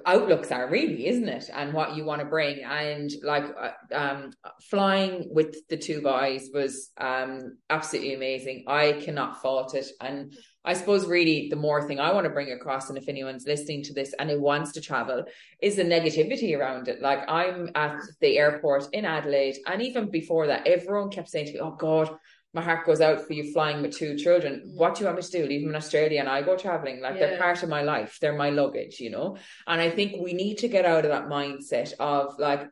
outlooks 0.05 0.51
are 0.51 0.69
really 0.69 1.07
isn't 1.07 1.29
it? 1.29 1.49
And 1.53 1.73
what 1.73 1.95
you 1.95 2.05
want 2.05 2.21
to 2.21 2.27
bring. 2.27 2.63
And 2.63 3.09
like 3.23 3.45
uh, 3.59 3.95
um 3.95 4.31
flying 4.69 5.29
with 5.31 5.67
the 5.69 5.77
two 5.77 6.01
guys 6.01 6.49
was 6.53 6.91
um 6.97 7.57
absolutely 7.69 8.15
amazing. 8.15 8.65
I 8.67 8.93
cannot 8.93 9.41
fault 9.41 9.75
it. 9.75 9.87
And 10.01 10.35
i 10.65 10.73
suppose 10.73 11.07
really 11.07 11.47
the 11.49 11.55
more 11.55 11.87
thing 11.87 12.01
i 12.01 12.11
want 12.11 12.25
to 12.25 12.29
bring 12.29 12.51
across 12.51 12.89
and 12.89 12.97
if 12.97 13.07
anyone's 13.07 13.47
listening 13.47 13.81
to 13.81 13.93
this 13.93 14.13
and 14.19 14.29
who 14.29 14.41
wants 14.41 14.73
to 14.73 14.81
travel 14.81 15.23
is 15.61 15.77
the 15.77 15.83
negativity 15.83 16.57
around 16.57 16.89
it. 16.89 17.01
Like 17.01 17.19
i'm 17.29 17.69
at 17.75 17.95
the 18.19 18.37
airport 18.37 18.87
in 18.91 19.05
adelaide 19.05 19.57
and 19.65 19.81
even 19.81 20.11
before 20.11 20.47
that 20.47 20.67
everyone 20.67 21.09
kept 21.11 21.29
saying 21.29 21.47
to 21.47 21.53
me 21.53 21.59
oh 21.61 21.77
god 21.79 22.09
my 22.53 22.61
heart 22.61 22.85
goes 22.85 22.99
out 22.99 23.25
for 23.25 23.33
you 23.33 23.53
flying 23.53 23.81
with 23.81 23.95
two 23.95 24.17
children. 24.17 24.63
Mm. 24.65 24.75
What 24.75 24.95
do 24.95 25.01
you 25.01 25.05
want 25.05 25.17
me 25.17 25.23
to 25.23 25.31
do? 25.31 25.45
Leave 25.45 25.61
them 25.61 25.69
in 25.69 25.75
Australia 25.75 26.19
and 26.19 26.29
I 26.29 26.41
go 26.41 26.57
traveling? 26.57 26.99
Like 27.01 27.19
they're 27.19 27.37
part 27.37 27.61
of 27.61 27.69
my 27.69 27.83
life. 27.83 28.17
They're 28.19 28.33
my 28.37 28.49
luggage, 28.49 28.99
you 28.99 29.11
know? 29.11 29.37
And 29.67 29.79
I 29.79 29.89
think 29.91 30.21
we 30.21 30.33
need 30.33 30.57
to 30.59 30.67
get 30.67 30.85
out 30.85 31.05
of 31.05 31.11
that 31.11 31.27
mindset 31.27 31.93
of 31.99 32.39
like, 32.39 32.67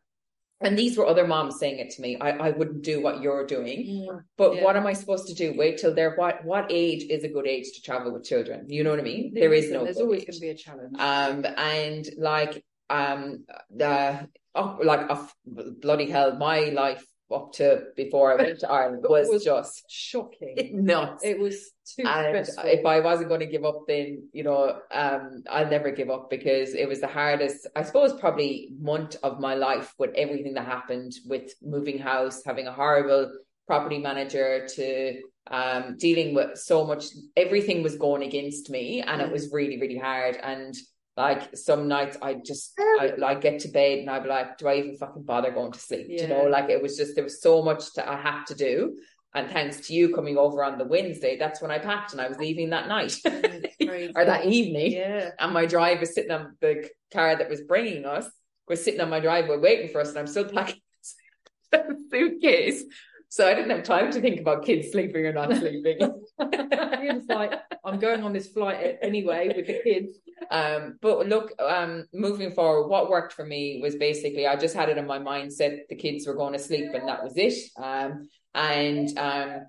and 0.60 0.76
these 0.76 0.98
were 0.98 1.06
other 1.06 1.28
moms 1.28 1.60
saying 1.60 1.78
it 1.78 1.92
to 1.92 2.02
me. 2.02 2.18
I, 2.20 2.32
I 2.32 2.50
wouldn't 2.50 2.82
do 2.84 3.00
what 3.00 3.22
you're 3.22 3.46
doing, 3.46 4.10
but 4.38 4.56
Yeah. 4.56 4.64
what 4.64 4.76
am 4.76 4.88
I 4.88 4.94
supposed 4.94 5.28
to 5.28 5.36
do? 5.36 5.54
Wait 5.56 5.78
till 5.78 5.94
they're 5.94 6.16
what? 6.16 6.44
What 6.44 6.72
age 6.72 7.04
is 7.04 7.24
a 7.24 7.30
good 7.30 7.46
age 7.46 7.74
to 7.76 7.82
travel 7.84 8.12
with 8.12 8.24
children? 8.24 8.66
You 8.68 8.84
know 8.84 8.90
what 8.90 9.00
I 9.00 9.04
mean? 9.04 9.36
There 9.36 9.50
there 9.50 9.54
is 9.54 9.70
no. 9.70 9.84
There's 9.84 10.00
always 10.00 10.26
going 10.26 10.34
to 10.34 10.40
be 10.40 10.50
a 10.50 10.56
challenge. 10.56 10.96
Um, 10.98 11.46
and 11.58 12.10
like, 12.18 12.66
um, 12.90 13.46
the 13.70 14.28
oh, 14.56 14.80
like, 14.84 15.02
oh, 15.12 15.30
bloody 15.46 16.10
hell, 16.10 16.36
my 16.38 16.62
life 16.62 17.06
up 17.34 17.54
to 17.54 17.84
before 17.96 18.32
I 18.32 18.36
went 18.42 18.60
to 18.60 18.70
Ireland 18.72 19.06
was, 19.08 19.28
Was 19.28 19.44
just 19.44 19.84
Shocking. 19.90 20.70
nuts. 20.86 21.24
It 21.26 21.40
was 21.40 21.72
too 21.96 22.04
And 22.06 22.46
stressful. 22.46 22.72
if 22.72 22.86
I 22.86 23.00
wasn't 23.02 23.30
going 23.30 23.42
to 23.42 23.46
give 23.46 23.66
up, 23.66 23.82
then 23.88 24.30
you 24.34 24.44
know, 24.44 24.80
um, 24.92 25.44
I'll 25.50 25.70
never 25.70 25.92
give 25.92 26.10
up 26.10 26.30
because 26.30 26.74
it 26.74 26.88
was 26.88 27.02
the 27.02 27.08
hardest, 27.08 27.68
I 27.76 27.84
suppose, 27.84 28.14
probably 28.20 28.70
month 28.80 29.16
of 29.24 29.40
my 29.40 29.56
life 29.56 29.94
with 29.98 30.12
everything 30.16 30.54
that 30.56 30.66
happened 30.66 31.14
with 31.26 31.54
moving 31.62 32.00
house, 32.00 32.44
having 32.46 32.68
a 32.68 32.72
horrible 32.74 33.32
property 33.68 33.98
manager, 34.00 34.66
to 34.76 35.22
um, 35.52 35.96
dealing 35.98 36.34
with 36.34 36.58
so 36.58 36.86
much. 36.86 37.06
Everything 37.36 37.84
was 37.84 37.98
going 37.98 38.24
against 38.24 38.70
me, 38.70 39.02
and 39.02 39.22
it 39.22 39.32
was 39.32 39.52
really, 39.52 39.80
really 39.80 39.98
hard. 39.98 40.38
And 40.42 40.74
like 41.18 41.58
some 41.58 41.88
nights, 41.88 42.16
I 42.22 42.36
just 42.36 42.74
I 42.80 43.10
um, 43.10 43.20
like 43.20 43.42
get 43.42 43.60
to 43.62 43.70
bed 43.70 44.00
and 44.00 44.10
I'd 44.10 44.24
be 44.24 44.30
like, 44.30 44.58
do 44.60 44.68
I 44.68 44.76
even 44.76 44.96
fucking 44.96 45.24
bother 45.24 45.52
going 45.52 45.72
to 45.72 45.80
sleep? 45.80 46.08
You 46.10 46.28
know, 46.28 46.44
like 46.44 46.70
it 46.70 46.82
was 46.82 46.96
just 46.96 47.16
there 47.16 47.24
was 47.24 47.42
so 47.42 47.64
much 47.64 47.92
that 47.96 48.08
I 48.08 48.16
had 48.16 48.46
to 48.46 48.56
do. 48.56 48.98
And 49.34 49.50
thanks 49.50 49.88
to 49.88 49.94
you 49.94 50.16
coming 50.16 50.38
over 50.38 50.64
on 50.64 50.78
the 50.78 50.86
Wednesday, 50.86 51.38
that's 51.38 51.62
when 51.62 51.70
I 51.70 51.80
packed 51.80 52.12
and 52.14 52.22
I 52.22 52.30
was 52.30 52.38
leaving 52.38 52.70
that 52.70 52.88
night 52.88 53.14
or 53.26 54.26
that 54.26 54.46
evening. 54.46 54.94
Yeah. 54.94 55.32
And 55.40 55.54
my 55.54 55.66
driver 55.66 56.06
sitting 56.06 56.32
on 56.32 56.56
the 56.62 56.88
car 57.12 57.36
that 57.36 57.50
was 57.50 57.62
bringing 57.62 58.06
us 58.06 58.28
was 58.68 58.84
sitting 58.84 59.02
on 59.02 59.10
my 59.10 59.20
driveway 59.20 59.58
waiting 59.58 59.90
for 59.90 60.02
us, 60.02 60.10
and 60.10 60.20
I'm 60.20 60.28
still 60.28 60.50
packing 60.50 60.82
the 61.72 61.98
suitcase. 62.12 62.84
So 63.30 63.48
I 63.48 63.54
didn't 63.54 63.72
have 63.72 63.84
time 63.84 64.12
to 64.12 64.22
think 64.22 64.40
about 64.40 64.66
kids 64.66 64.92
sleeping 64.92 65.26
or 65.26 65.34
not 65.34 65.54
sleeping. 65.58 65.98
You're 66.00 67.14
just 67.14 67.30
like, 67.30 67.54
I'm 67.84 68.00
going 68.00 68.24
on 68.24 68.34
this 68.34 68.48
flight 68.48 68.98
anyway 69.02 69.52
with 69.56 69.68
the 69.68 69.82
kids. 69.84 70.14
Um, 70.51 70.98
but 71.01 71.27
look, 71.27 71.51
um, 71.62 72.06
moving 72.13 72.51
forward, 72.51 72.88
what 72.88 73.10
worked 73.10 73.34
for 73.34 73.46
me 73.46 73.80
was 73.82 73.96
basically 73.96 74.48
I 74.48 74.56
just 74.56 74.75
had 74.75 74.89
it 74.89 74.98
in 74.98 75.06
my 75.06 75.20
mindset 75.20 75.80
the 75.89 75.96
kids 75.96 76.25
were 76.25 76.36
going 76.36 76.54
to 76.54 76.60
sleep 76.60 76.94
and 76.94 77.08
that 77.08 77.24
was 77.24 77.34
it. 77.36 77.54
Um, 77.77 78.30
and 78.54 79.18
um, 79.18 79.62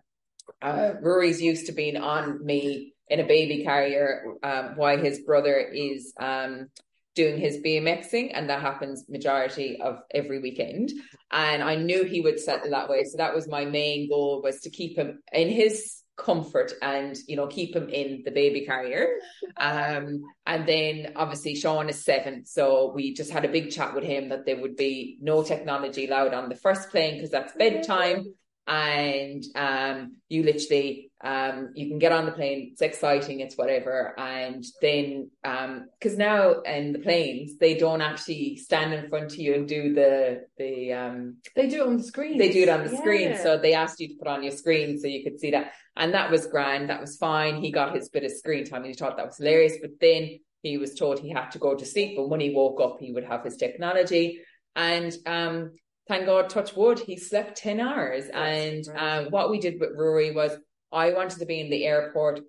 uh, 0.63 0.93
Rory's 1.01 1.43
used 1.43 1.67
to 1.67 1.73
being 1.73 1.97
on 1.97 2.45
me 2.45 2.95
in 3.09 3.21
a 3.21 3.27
baby 3.27 3.65
carrier 3.65 4.35
um, 4.43 4.77
while 4.77 4.99
his 4.99 5.21
brother 5.21 5.57
is 5.57 6.13
um, 6.19 6.69
doing 7.15 7.39
his 7.39 7.59
BMXing, 7.59 8.31
and 8.35 8.49
that 8.49 8.61
happens 8.61 9.09
majority 9.09 9.81
of 9.81 10.01
every 10.15 10.41
weekend. 10.41 10.93
And 11.33 11.63
I 11.63 11.75
knew 11.75 12.05
he 12.05 12.21
would 12.21 12.39
settle 12.39 12.71
that 12.71 12.89
way, 12.89 13.05
so 13.05 13.17
that 13.17 13.35
was 13.35 13.49
my 13.49 13.65
main 13.65 14.09
goal 14.09 14.41
was 14.43 14.61
to 14.61 14.71
keep 14.71 14.97
him 14.97 15.21
in 15.33 15.49
his 15.49 15.98
comfort 16.19 16.73
and 16.83 17.17
you 17.27 17.37
know 17.37 17.47
keep 17.47 17.75
him 17.75 17.89
in 17.89 18.23
the 18.25 18.31
baby 18.31 18.67
carrier. 18.67 19.19
Um 19.57 20.23
and 20.47 20.67
then 20.67 21.13
obviously 21.17 21.55
Sean 21.55 21.89
is 21.89 22.05
seven 22.05 22.45
so 22.45 22.93
we 22.95 23.15
just 23.15 23.31
had 23.31 23.45
a 23.45 23.49
big 23.49 23.71
chat 23.71 23.95
with 23.95 24.05
him 24.05 24.29
that 24.29 24.45
there 24.45 24.61
would 24.61 24.77
be 24.77 25.19
no 25.21 25.43
technology 25.43 26.07
allowed 26.07 26.35
on 26.35 26.49
the 26.49 26.57
first 26.57 26.91
plane 26.91 27.15
because 27.15 27.31
that's 27.31 27.55
bedtime 27.55 28.35
and 28.69 29.45
um 29.55 30.17
you 30.29 30.43
literally 30.43 31.11
um 31.25 31.71
you 31.75 31.89
can 31.89 31.99
get 31.99 32.13
on 32.13 32.27
the 32.27 32.33
plane 32.33 32.69
it's 32.71 32.83
exciting 32.83 33.41
it's 33.41 33.57
whatever 33.57 34.15
and 34.21 34.63
then 34.83 35.31
um 35.43 35.87
because 35.99 36.19
now 36.19 36.61
in 36.61 36.93
the 36.93 36.99
planes 36.99 37.57
they 37.57 37.75
don't 37.79 38.03
actually 38.03 38.57
stand 38.57 38.93
in 38.93 39.09
front 39.09 39.33
of 39.33 39.39
you 39.39 39.55
and 39.55 39.67
do 39.67 39.95
the 39.95 40.43
the 40.59 40.93
um 40.93 41.39
They 41.57 41.67
do 41.67 41.81
it 41.83 41.87
on 41.89 41.97
the 41.97 42.05
screen. 42.05 42.37
they 42.37 42.53
do 42.53 42.63
it 42.63 42.69
on 42.69 42.85
the 42.85 42.95
screen. 42.95 43.37
So 43.43 43.57
they 43.59 43.73
asked 43.73 43.99
you 44.01 44.09
to 44.09 44.15
put 44.15 44.29
on 44.29 44.43
your 44.43 44.53
screen 44.53 44.99
so 45.01 45.07
you 45.09 45.25
could 45.25 45.41
see 45.41 45.51
that. 45.53 45.73
And 45.97 46.13
that 46.13 46.31
was 46.31 46.47
grand 46.47 46.91
that 46.91 47.01
was 47.01 47.17
fine. 47.17 47.63
He 47.63 47.73
got 47.73 47.95
his 47.95 48.11
bit 48.11 48.25
of 48.25 48.31
screen 48.33 48.65
time 48.67 48.83
and 48.83 48.93
he 48.93 48.93
thought 48.93 49.17
that 49.17 49.27
was 49.27 49.39
hilarious 49.39 49.77
but 49.81 49.93
then 49.99 50.41
he 50.63 50.77
was 50.77 50.95
told 50.95 51.19
he 51.19 51.31
had 51.31 51.51
to 51.53 51.59
go 51.59 51.75
to 51.75 51.87
sleep 51.87 52.17
but 52.19 52.29
when 52.29 52.41
he 52.41 52.51
woke 52.51 52.81
up 52.83 52.99
he 53.01 53.13
would 53.13 53.25
have 53.25 53.45
his 53.45 53.57
technology. 53.57 54.41
And 54.77 55.17
um 55.25 55.73
thank 56.09 56.27
god 56.27 56.49
touch 56.49 56.75
wood 56.75 56.99
he 56.99 57.17
slept 57.17 57.57
10 57.57 57.81
hours 57.81 58.25
and 58.33 58.85
great. 58.85 58.99
um 58.99 59.27
what 59.27 59.51
we 59.51 59.61
did 59.61 59.79
with 59.79 59.91
Rory 59.95 60.33
was 60.33 60.57
I 60.91 61.13
wanted 61.13 61.39
to 61.41 61.47
be 61.47 61.61
in 61.61 61.71
the 61.71 61.85
airport 61.85 62.41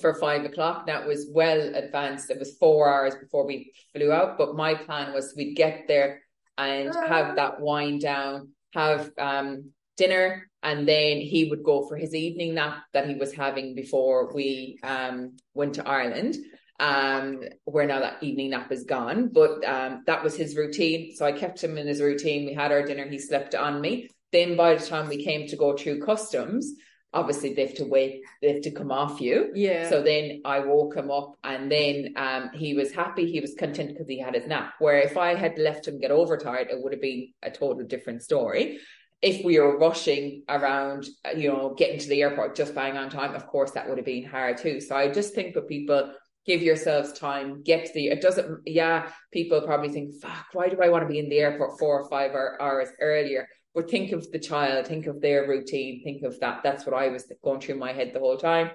for 0.00 0.14
five 0.14 0.44
o'clock. 0.44 0.86
That 0.86 1.06
was 1.06 1.28
well 1.32 1.74
advanced. 1.74 2.30
It 2.30 2.38
was 2.38 2.56
four 2.58 2.92
hours 2.92 3.14
before 3.16 3.46
we 3.46 3.72
flew 3.94 4.12
out. 4.12 4.38
But 4.38 4.56
my 4.56 4.74
plan 4.74 5.12
was 5.12 5.34
we'd 5.36 5.54
get 5.54 5.86
there 5.88 6.22
and 6.58 6.94
have 6.94 7.36
that 7.36 7.60
wind 7.60 8.00
down, 8.00 8.50
have 8.74 9.10
um 9.18 9.70
dinner, 9.96 10.50
and 10.62 10.86
then 10.86 11.18
he 11.18 11.48
would 11.50 11.62
go 11.62 11.86
for 11.86 11.96
his 11.96 12.14
evening 12.14 12.54
nap 12.54 12.82
that 12.92 13.08
he 13.08 13.14
was 13.14 13.32
having 13.32 13.74
before 13.74 14.34
we 14.34 14.78
um 14.82 15.36
went 15.54 15.74
to 15.74 15.88
Ireland. 15.88 16.36
Um, 16.78 17.42
where 17.64 17.86
now 17.86 18.00
that 18.00 18.22
evening 18.22 18.50
nap 18.50 18.70
is 18.70 18.84
gone, 18.84 19.30
but 19.32 19.64
um, 19.64 20.02
that 20.06 20.22
was 20.22 20.36
his 20.36 20.56
routine. 20.56 21.14
So 21.16 21.24
I 21.24 21.32
kept 21.32 21.64
him 21.64 21.78
in 21.78 21.86
his 21.86 22.02
routine. 22.02 22.44
We 22.44 22.52
had 22.52 22.70
our 22.70 22.82
dinner. 22.82 23.08
He 23.08 23.18
slept 23.18 23.54
on 23.54 23.80
me. 23.80 24.10
Then 24.32 24.56
by 24.56 24.74
the 24.74 24.84
time 24.84 25.08
we 25.08 25.24
came 25.24 25.46
to 25.48 25.56
go 25.56 25.74
through 25.74 26.04
customs, 26.04 26.74
obviously 27.16 27.54
they 27.54 27.66
have 27.66 27.76
to 27.76 27.84
wait, 27.84 28.22
they 28.42 28.52
have 28.52 28.62
to 28.62 28.70
come 28.70 28.92
off 28.92 29.20
you. 29.20 29.50
Yeah. 29.54 29.88
So 29.88 30.02
then 30.02 30.42
I 30.44 30.60
woke 30.60 30.96
him 30.96 31.10
up 31.10 31.34
and 31.42 31.70
then 31.72 32.12
um, 32.16 32.50
he 32.52 32.74
was 32.74 32.92
happy, 32.92 33.30
he 33.30 33.40
was 33.40 33.54
content 33.54 33.90
because 33.90 34.08
he 34.08 34.18
had 34.18 34.34
his 34.34 34.46
nap. 34.46 34.74
Where 34.78 34.98
if 34.98 35.16
I 35.16 35.34
had 35.34 35.58
left 35.58 35.88
him 35.88 35.98
get 35.98 36.10
overtired, 36.10 36.68
it 36.70 36.82
would 36.82 36.92
have 36.92 37.00
been 37.00 37.32
a 37.42 37.50
total 37.50 37.84
different 37.84 38.22
story. 38.22 38.78
If 39.22 39.44
we 39.44 39.58
were 39.58 39.78
rushing 39.78 40.42
around, 40.48 41.06
you 41.34 41.48
know, 41.48 41.74
getting 41.76 41.98
to 41.98 42.08
the 42.08 42.20
airport 42.20 42.54
just 42.54 42.74
bang 42.74 42.98
on 42.98 43.08
time, 43.08 43.34
of 43.34 43.46
course 43.46 43.70
that 43.70 43.88
would 43.88 43.96
have 43.96 44.04
been 44.04 44.24
hard 44.24 44.58
too. 44.58 44.80
So 44.80 44.94
I 44.94 45.08
just 45.08 45.34
think 45.34 45.54
with 45.56 45.68
people, 45.68 46.12
give 46.46 46.62
yourselves 46.62 47.12
time, 47.12 47.62
get 47.62 47.86
to 47.86 47.92
the, 47.92 48.06
it 48.08 48.22
doesn't, 48.22 48.60
yeah, 48.66 49.10
people 49.32 49.60
probably 49.60 49.88
think, 49.88 50.14
fuck, 50.22 50.46
why 50.52 50.68
do 50.68 50.80
I 50.80 50.88
want 50.88 51.02
to 51.02 51.08
be 51.08 51.18
in 51.18 51.28
the 51.28 51.38
airport 51.38 51.78
four 51.78 52.00
or 52.00 52.08
five 52.08 52.30
hour, 52.30 52.56
hours 52.60 52.88
earlier? 53.00 53.48
But 53.74 53.90
think 53.90 54.12
of 54.12 54.30
the 54.30 54.38
child, 54.38 54.86
think 54.86 55.06
of 55.06 55.20
their 55.20 55.48
routine, 55.48 56.02
think 56.02 56.22
of 56.22 56.38
that. 56.40 56.62
That's 56.62 56.86
what 56.86 56.94
I 56.94 57.08
was 57.08 57.30
going 57.44 57.60
through 57.60 57.76
my 57.76 57.92
head 57.92 58.12
the 58.14 58.20
whole 58.20 58.38
time. 58.38 58.70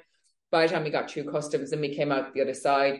By 0.51 0.67
the 0.67 0.73
time 0.73 0.83
we 0.83 0.89
got 0.89 1.09
through 1.09 1.31
customs 1.31 1.71
and 1.71 1.81
we 1.81 1.95
came 1.95 2.11
out 2.11 2.33
the 2.33 2.41
other 2.41 2.53
side, 2.53 2.99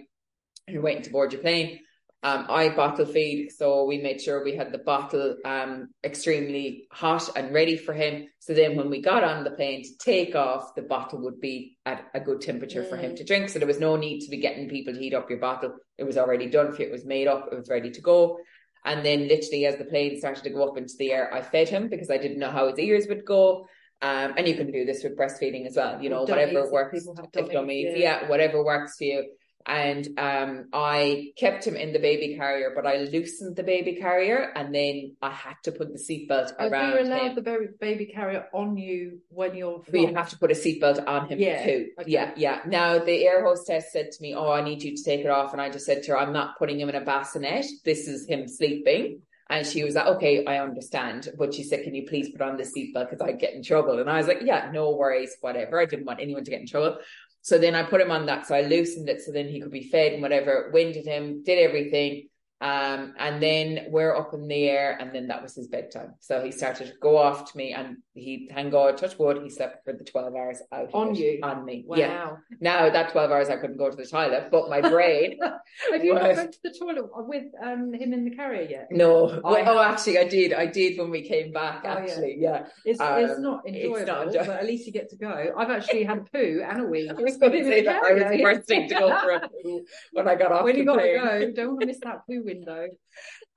you're 0.68 0.82
waiting 0.82 1.04
to 1.04 1.12
board 1.12 1.34
your 1.34 1.42
plane. 1.42 1.80
Um, 2.24 2.46
I 2.50 2.70
bottle 2.70 3.08
feed, 3.08 3.52
so 3.52 3.86
we 3.86 3.98
made 3.98 4.22
sure 4.22 4.44
we 4.44 4.56
had 4.56 4.72
the 4.72 4.78
bottle 4.78 5.38
um 5.44 5.90
extremely 6.04 6.86
hot 6.92 7.30
and 7.36 7.52
ready 7.52 7.78
for 7.78 7.94
him. 7.94 8.28
So 8.40 8.54
then 8.54 8.76
when 8.78 8.90
we 8.92 9.02
got 9.02 9.24
on 9.24 9.44
the 9.44 9.50
plane 9.52 9.82
to 9.84 9.98
take 9.98 10.36
off, 10.36 10.76
the 10.76 10.84
bottle 10.84 11.20
would 11.24 11.40
be 11.42 11.78
at 11.86 12.06
a 12.14 12.20
good 12.20 12.42
temperature 12.42 12.84
for 12.84 12.96
him 12.96 13.12
Mm. 13.14 13.16
to 13.18 13.24
drink. 13.24 13.50
So 13.50 13.58
there 13.58 13.68
was 13.68 13.80
no 13.80 13.96
need 13.96 14.20
to 14.22 14.30
be 14.30 14.38
getting 14.38 14.70
people 14.70 14.94
to 14.94 15.00
heat 15.00 15.16
up 15.16 15.30
your 15.32 15.40
bottle. 15.40 15.74
It 15.98 16.04
was 16.04 16.18
already 16.18 16.48
done 16.48 16.74
for 16.74 16.82
you. 16.84 16.90
It 16.90 16.92
was 16.92 17.06
made 17.06 17.28
up. 17.28 17.50
It 17.52 17.56
was 17.58 17.70
ready 17.70 17.90
to 17.90 18.02
go. 18.02 18.38
And 18.86 19.04
then 19.06 19.28
literally 19.28 19.66
as 19.66 19.78
the 19.78 19.86
plane 19.86 20.18
started 20.20 20.44
to 20.44 20.52
go 20.52 20.68
up 20.70 20.78
into 20.78 20.94
the 21.00 21.12
air, 21.12 21.34
I 21.34 21.42
fed 21.42 21.70
him 21.70 21.88
because 21.88 22.12
I 22.12 22.18
didn't 22.18 22.40
know 22.40 22.52
how 22.52 22.68
his 22.70 22.78
ears 22.80 23.08
would 23.08 23.26
go. 23.26 23.66
Um, 24.04 24.34
and 24.38 24.48
you 24.48 24.56
can 24.56 24.72
do 24.72 24.84
this 24.86 25.04
with 25.04 25.16
breastfeeding 25.18 25.68
as 25.68 25.76
well, 25.76 26.02
you 26.02 26.10
know, 26.10 26.26
Dummies, 26.26 26.48
whatever 26.54 26.72
works. 26.72 27.00
people 27.00 27.16
have 27.16 27.26
If 27.26 27.32
dummies, 27.34 27.54
dummies, 27.54 27.88
yeah. 27.96 28.22
yeah, 28.22 28.30
whatever 28.30 28.64
works 28.64 28.98
for 28.98 29.04
you. 29.04 29.32
And 29.66 30.08
um, 30.20 30.68
I 30.74 31.32
kept 31.38 31.66
him 31.66 31.76
in 31.76 31.94
the 31.94 32.00
baby 32.00 32.36
carrier, 32.36 32.72
but 32.76 32.86
I 32.86 32.98
loosened 32.98 33.56
the 33.56 33.64
baby 33.64 33.96
carrier, 33.96 34.52
and 34.56 34.74
then 34.74 35.16
I 35.22 35.30
had 35.32 35.56
to 35.64 35.72
put 35.72 35.92
the 35.94 36.00
seatbelt 36.00 36.54
around 36.60 36.94
you 36.94 37.02
allowed 37.02 37.22
him. 37.28 37.36
the 37.36 37.42
baby, 37.42 37.66
baby 37.80 38.06
carrier 38.08 38.48
on 38.54 38.78
you 38.78 39.20
when 39.30 39.56
you're 39.56 39.84
We 39.92 40.02
flying? 40.02 40.16
have 40.16 40.30
to 40.30 40.38
put 40.38 40.52
a 40.52 40.56
seatbelt 40.56 41.06
on 41.08 41.28
him 41.30 41.40
Yeah, 41.40 41.64
too. 41.66 41.88
okay. 42.00 42.10
Yeah, 42.12 42.32
yeah. 42.36 42.60
Now 42.66 43.00
the 43.00 43.26
air 43.26 43.44
hostess 43.46 43.92
said 43.92 44.12
to 44.12 44.22
me, 44.22 44.34
"Oh, 44.34 44.52
I 44.52 44.62
need 44.64 44.82
you 44.84 44.96
to 44.96 45.04
take 45.04 45.22
it 45.22 45.30
off," 45.30 45.54
and 45.54 45.62
I 45.62 45.70
just 45.70 45.86
said 45.86 46.04
to 46.04 46.12
her, 46.12 46.18
"I'm 46.18 46.34
not 46.34 46.58
putting 46.58 46.80
him 46.80 46.90
in 46.90 46.96
a 46.96 47.02
bassinet. 47.02 47.66
This 47.86 48.08
is 48.08 48.28
him 48.28 48.48
sleeping." 48.48 49.22
And 49.50 49.68
she 49.68 49.84
was 49.84 49.96
like, 49.96 50.08
"Okay, 50.08 50.46
I 50.46 50.60
understand," 50.60 51.30
but 51.38 51.54
she 51.54 51.64
said, 51.64 51.84
"Can 51.84 51.94
you 51.94 52.06
please 52.08 52.30
put 52.30 52.42
on 52.42 52.56
the 52.58 52.64
seatbelt 52.64 53.10
because 53.10 53.20
I 53.22 53.34
get 53.34 53.54
in 53.54 53.62
trouble?" 53.64 54.00
And 54.00 54.10
I 54.10 54.18
was 54.18 54.28
like, 54.28 54.40
"Yeah, 54.44 54.70
no 54.74 54.92
worries, 54.96 55.36
whatever." 55.42 55.80
I 55.80 55.86
didn't 55.86 56.06
want 56.06 56.22
anyone 56.22 56.44
to 56.46 56.52
get 56.52 56.62
in 56.62 56.68
trouble. 56.68 56.98
So 57.42 57.58
then 57.58 57.76
I 57.76 57.84
put 57.84 58.02
him 58.02 58.12
on 58.12 58.26
that. 58.28 58.48
So 58.48 58.56
I 58.56 58.62
loosened 58.62 59.10
it 59.10 59.22
so 59.22 59.32
then 59.32 59.48
he 59.48 59.60
could 59.60 59.72
be 59.72 59.90
fed 59.90 60.14
and 60.14 60.22
whatever, 60.22 60.70
winded 60.74 61.06
him, 61.06 61.44
did 61.44 61.60
everything. 61.60 62.28
Um, 62.62 63.16
and 63.18 63.42
then 63.42 63.88
we're 63.90 64.16
up 64.16 64.34
in 64.36 64.48
the 64.48 64.66
air, 64.70 64.96
and 65.00 65.14
then 65.14 65.28
that 65.30 65.42
was 65.42 65.56
his 65.56 65.68
bedtime. 65.68 66.14
So 66.20 66.44
he 66.44 66.52
started 66.52 66.88
to 66.88 66.94
go 67.02 67.18
off 67.18 67.52
to 67.52 67.58
me, 67.58 67.74
and 67.74 67.98
he, 68.14 68.48
thank 68.54 68.72
God, 68.72 68.98
touch 68.98 69.18
wood, 69.18 69.42
he 69.44 69.50
slept 69.50 69.84
for 69.84 69.94
the 69.94 70.04
12 70.04 70.36
hours 70.36 70.62
out 70.72 70.90
On 70.94 71.16
you? 71.16 71.40
On 71.42 71.66
me. 71.66 71.84
Wow. 71.88 71.98
Yeah. 71.98 72.32
Now 72.60 72.90
that 72.90 73.12
12 73.12 73.32
hours, 73.32 73.50
I 73.50 73.58
couldn't 73.58 73.78
go 73.78 73.90
to 73.90 73.96
the 73.98 74.06
toilet, 74.06 74.50
but 74.52 74.70
my 74.70 74.80
brain, 74.82 75.40
Have 75.92 76.04
you 76.04 76.14
not 76.14 76.36
gone 76.36 76.52
to 76.52 76.60
the 76.64 76.76
toilet 76.78 77.06
with 77.28 77.46
um, 77.64 77.94
him 77.94 78.14
in 78.14 78.26
the 78.26 78.36
carrier 78.36 78.68
yet? 78.70 78.88
no. 78.92 79.30
I 79.44 79.64
Well, 79.64 79.80
oh, 79.80 79.82
actually, 79.82 80.20
I 80.20 80.26
did. 80.28 80.54
I 80.54 80.68
did 80.68 81.00
when 81.00 81.10
we 81.10 81.22
came 81.24 81.52
back, 81.52 81.82
Oh, 81.84 81.88
yeah. 81.88 81.94
actually. 81.96 82.36
yeah. 82.40 82.66
It's, 82.86 83.00
it's 83.02 83.02
Um, 83.02 83.42
not 83.42 83.62
it's 83.66 83.78
enjoyable, 83.78 84.06
not 84.06 84.28
enjoy- 84.28 84.46
but 84.46 84.60
at 84.60 84.66
least 84.66 84.86
you 84.86 84.94
get 84.94 85.10
to 85.10 85.16
go. 85.16 85.52
I've 85.58 85.72
actually 85.72 86.04
had 86.04 86.20
a 86.20 86.22
poo 86.22 86.62
and 86.64 86.82
a 86.82 86.84
wee. 86.86 87.10
I 87.18 87.22
was 87.22 87.38
going 87.38 87.54
to 87.54 87.64
say 87.64 87.84
that 87.86 88.04
I 88.04 88.14
was 88.14 88.24
Yeah. 88.32 88.42
bursting 88.44 88.88
to 88.90 88.96
go 88.96 89.18
for 89.20 89.32
a 89.32 89.50
poo 89.50 89.84
when 90.14 90.28
I 90.28 90.36
got 90.36 90.52
off 90.56 90.64
When 90.64 90.76
you 90.78 90.86
got 90.86 90.98
to 90.98 91.14
go, 91.24 91.52
don't 91.56 91.68
want 91.70 91.80
to 91.82 91.86
miss 91.88 92.00
that 92.02 92.28
poo 92.28 92.44
window. 92.54 92.88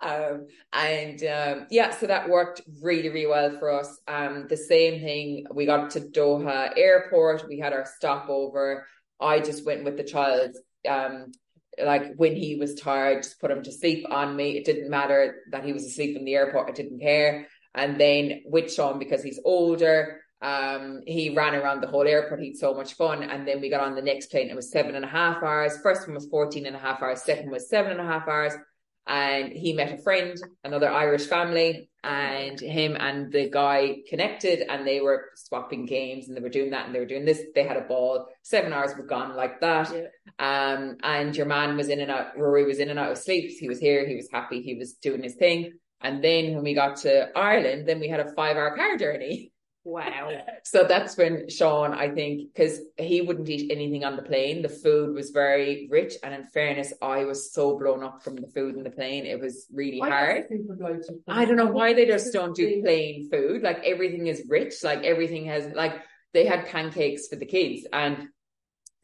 Um, 0.01 0.47
and 0.73 1.23
um, 1.25 1.67
yeah, 1.71 1.91
so 1.91 2.07
that 2.07 2.29
worked 2.29 2.63
really, 2.83 3.09
really 3.09 3.27
well 3.27 3.57
for 3.59 3.73
us. 3.73 3.99
Um, 4.07 4.47
the 4.49 4.57
same 4.57 5.01
thing, 5.01 5.47
we 5.53 5.67
got 5.67 5.91
to 5.91 6.01
Doha 6.01 6.71
Airport, 6.77 7.49
we 7.49 7.59
had 7.59 7.73
our 7.73 7.87
stopover. 7.97 8.87
I 9.21 9.41
just 9.41 9.65
went 9.65 9.85
with 9.85 9.97
the 9.97 10.05
child, 10.05 10.57
um, 10.89 11.33
like 11.83 12.15
when 12.17 12.37
he 12.37 12.57
was 12.57 12.75
tired, 12.75 13.23
just 13.23 13.41
put 13.41 13.51
him 13.51 13.63
to 13.63 13.73
sleep 13.73 14.05
on 14.11 14.37
me. 14.37 14.57
It 14.57 14.65
didn't 14.65 14.91
matter 14.91 15.37
that 15.53 15.65
he 15.65 15.73
was 15.73 15.85
asleep 15.85 16.17
in 16.17 16.25
the 16.25 16.35
airport, 16.35 16.69
I 16.69 16.73
didn't 16.73 17.01
care. 17.01 17.49
And 17.75 17.99
then 17.99 18.43
with 18.45 18.73
Sean, 18.73 18.99
because 18.99 19.23
he's 19.23 19.41
older, 19.45 20.21
um, 20.43 21.01
he 21.07 21.35
ran 21.35 21.55
around 21.55 21.81
the 21.81 21.87
whole 21.87 22.07
airport. 22.07 22.41
He 22.41 22.49
had 22.49 22.57
so 22.57 22.75
much 22.75 22.95
fun. 22.95 23.23
And 23.23 23.49
then 23.49 23.61
we 23.61 23.71
got 23.71 23.81
on 23.81 23.95
the 23.95 24.03
next 24.03 24.31
plane. 24.31 24.51
It 24.51 24.57
was 24.57 24.71
seven 24.71 24.95
and 24.95 25.05
a 25.05 25.09
half 25.09 25.43
hours. 25.43 25.79
First 25.83 26.07
one 26.07 26.15
was 26.15 26.27
14 26.27 26.67
and 26.67 26.77
a 26.77 26.79
half 26.79 27.03
hours. 27.03 27.23
Second 27.23 27.51
was 27.51 27.69
seven 27.69 27.93
and 27.93 28.01
a 28.01 28.05
half 28.05 28.29
hours 28.29 28.53
and 29.07 29.53
he 29.53 29.73
met 29.73 29.93
a 29.93 30.03
friend, 30.03 30.37
another 30.65 30.91
Irish 30.91 31.27
family, 31.27 31.89
and 32.05 32.61
him 32.61 32.97
and 32.99 33.33
the 33.33 33.49
guy 33.51 33.97
connected 34.09 34.61
and 34.71 34.87
they 34.87 35.01
were 35.01 35.31
swapping 35.37 35.87
games 35.87 36.29
and 36.29 36.37
they 36.37 36.41
were 36.41 36.51
doing 36.51 36.71
that 36.71 36.87
and 36.87 36.95
they 36.95 36.99
were 36.99 37.07
doing 37.07 37.25
this. 37.25 37.43
They 37.55 37.65
had 37.65 37.79
a 37.79 37.83
ball. 37.83 38.27
Seven 38.43 38.73
hours 38.73 38.95
were 38.97 39.07
gone 39.07 39.35
like 39.37 39.61
that. 39.61 39.91
Yeah. 39.93 40.75
Um, 40.75 40.97
and 41.03 41.35
your 41.35 41.47
man 41.47 41.77
was 41.77 41.89
in 41.89 42.01
and 42.01 42.11
out, 42.11 42.37
Rory 42.37 42.65
was 42.65 42.79
in 42.79 42.91
and 42.91 42.99
out 42.99 43.13
of 43.13 43.19
sleep. 43.19 43.51
He 43.59 43.69
was 43.69 43.79
here, 43.79 44.07
he 44.07 44.17
was 44.17 44.29
happy, 44.31 44.61
he 44.61 44.75
was 44.75 44.95
doing 44.95 45.23
his 45.23 45.35
thing. 45.35 45.73
And 46.03 46.23
then 46.23 46.55
when 46.55 46.63
we 46.63 46.75
got 46.75 46.97
to 46.99 47.31
Ireland, 47.37 47.89
then 47.89 48.01
we 48.01 48.09
had 48.09 48.21
a 48.21 48.35
five 48.35 48.57
hour 48.57 48.77
car 48.77 48.97
journey. 48.97 49.51
Wow. 49.85 50.31
So 50.67 50.85
that's 50.85 51.17
when 51.17 51.50
Sean, 51.50 51.93
I 51.93 52.09
think, 52.09 52.53
because 52.55 52.81
he 52.97 53.21
wouldn't 53.21 53.49
eat 53.50 53.71
anything 53.71 54.03
on 54.03 54.17
the 54.17 54.23
plane. 54.23 54.62
The 54.62 54.69
food 54.71 55.14
was 55.14 55.31
very 55.31 55.87
rich. 55.91 56.14
And 56.23 56.33
in 56.33 56.45
fairness, 56.45 56.93
I 57.03 57.25
was 57.25 57.53
so 57.53 57.79
blown 57.79 58.03
up 58.03 58.23
from 58.25 58.37
the 58.37 58.49
food 58.49 58.76
in 58.76 58.83
the 58.83 58.91
plane. 58.91 59.26
It 59.26 59.38
was 59.38 59.67
really 59.71 60.00
I 60.00 60.09
hard. 60.09 60.37
get 60.37 60.49
super 60.49 60.75
bloated 60.75 61.05
from 61.05 61.21
I 61.29 61.45
don't 61.45 61.57
know 61.57 61.67
why 61.67 61.93
they 61.93 62.07
just 62.07 62.33
don't 62.33 62.57
do 62.57 62.81
plain 62.83 63.29
food. 63.31 63.62
Like 63.62 63.85
everything 63.85 64.26
is 64.26 64.47
rich. 64.49 64.83
Like 64.83 65.05
everything 65.05 65.45
has, 65.47 65.67
like 65.75 66.00
they 66.33 66.47
had 66.47 66.67
pancakes 66.67 67.29
for 67.29 67.37
the 67.37 67.47
kids 67.47 67.87
and 67.93 68.29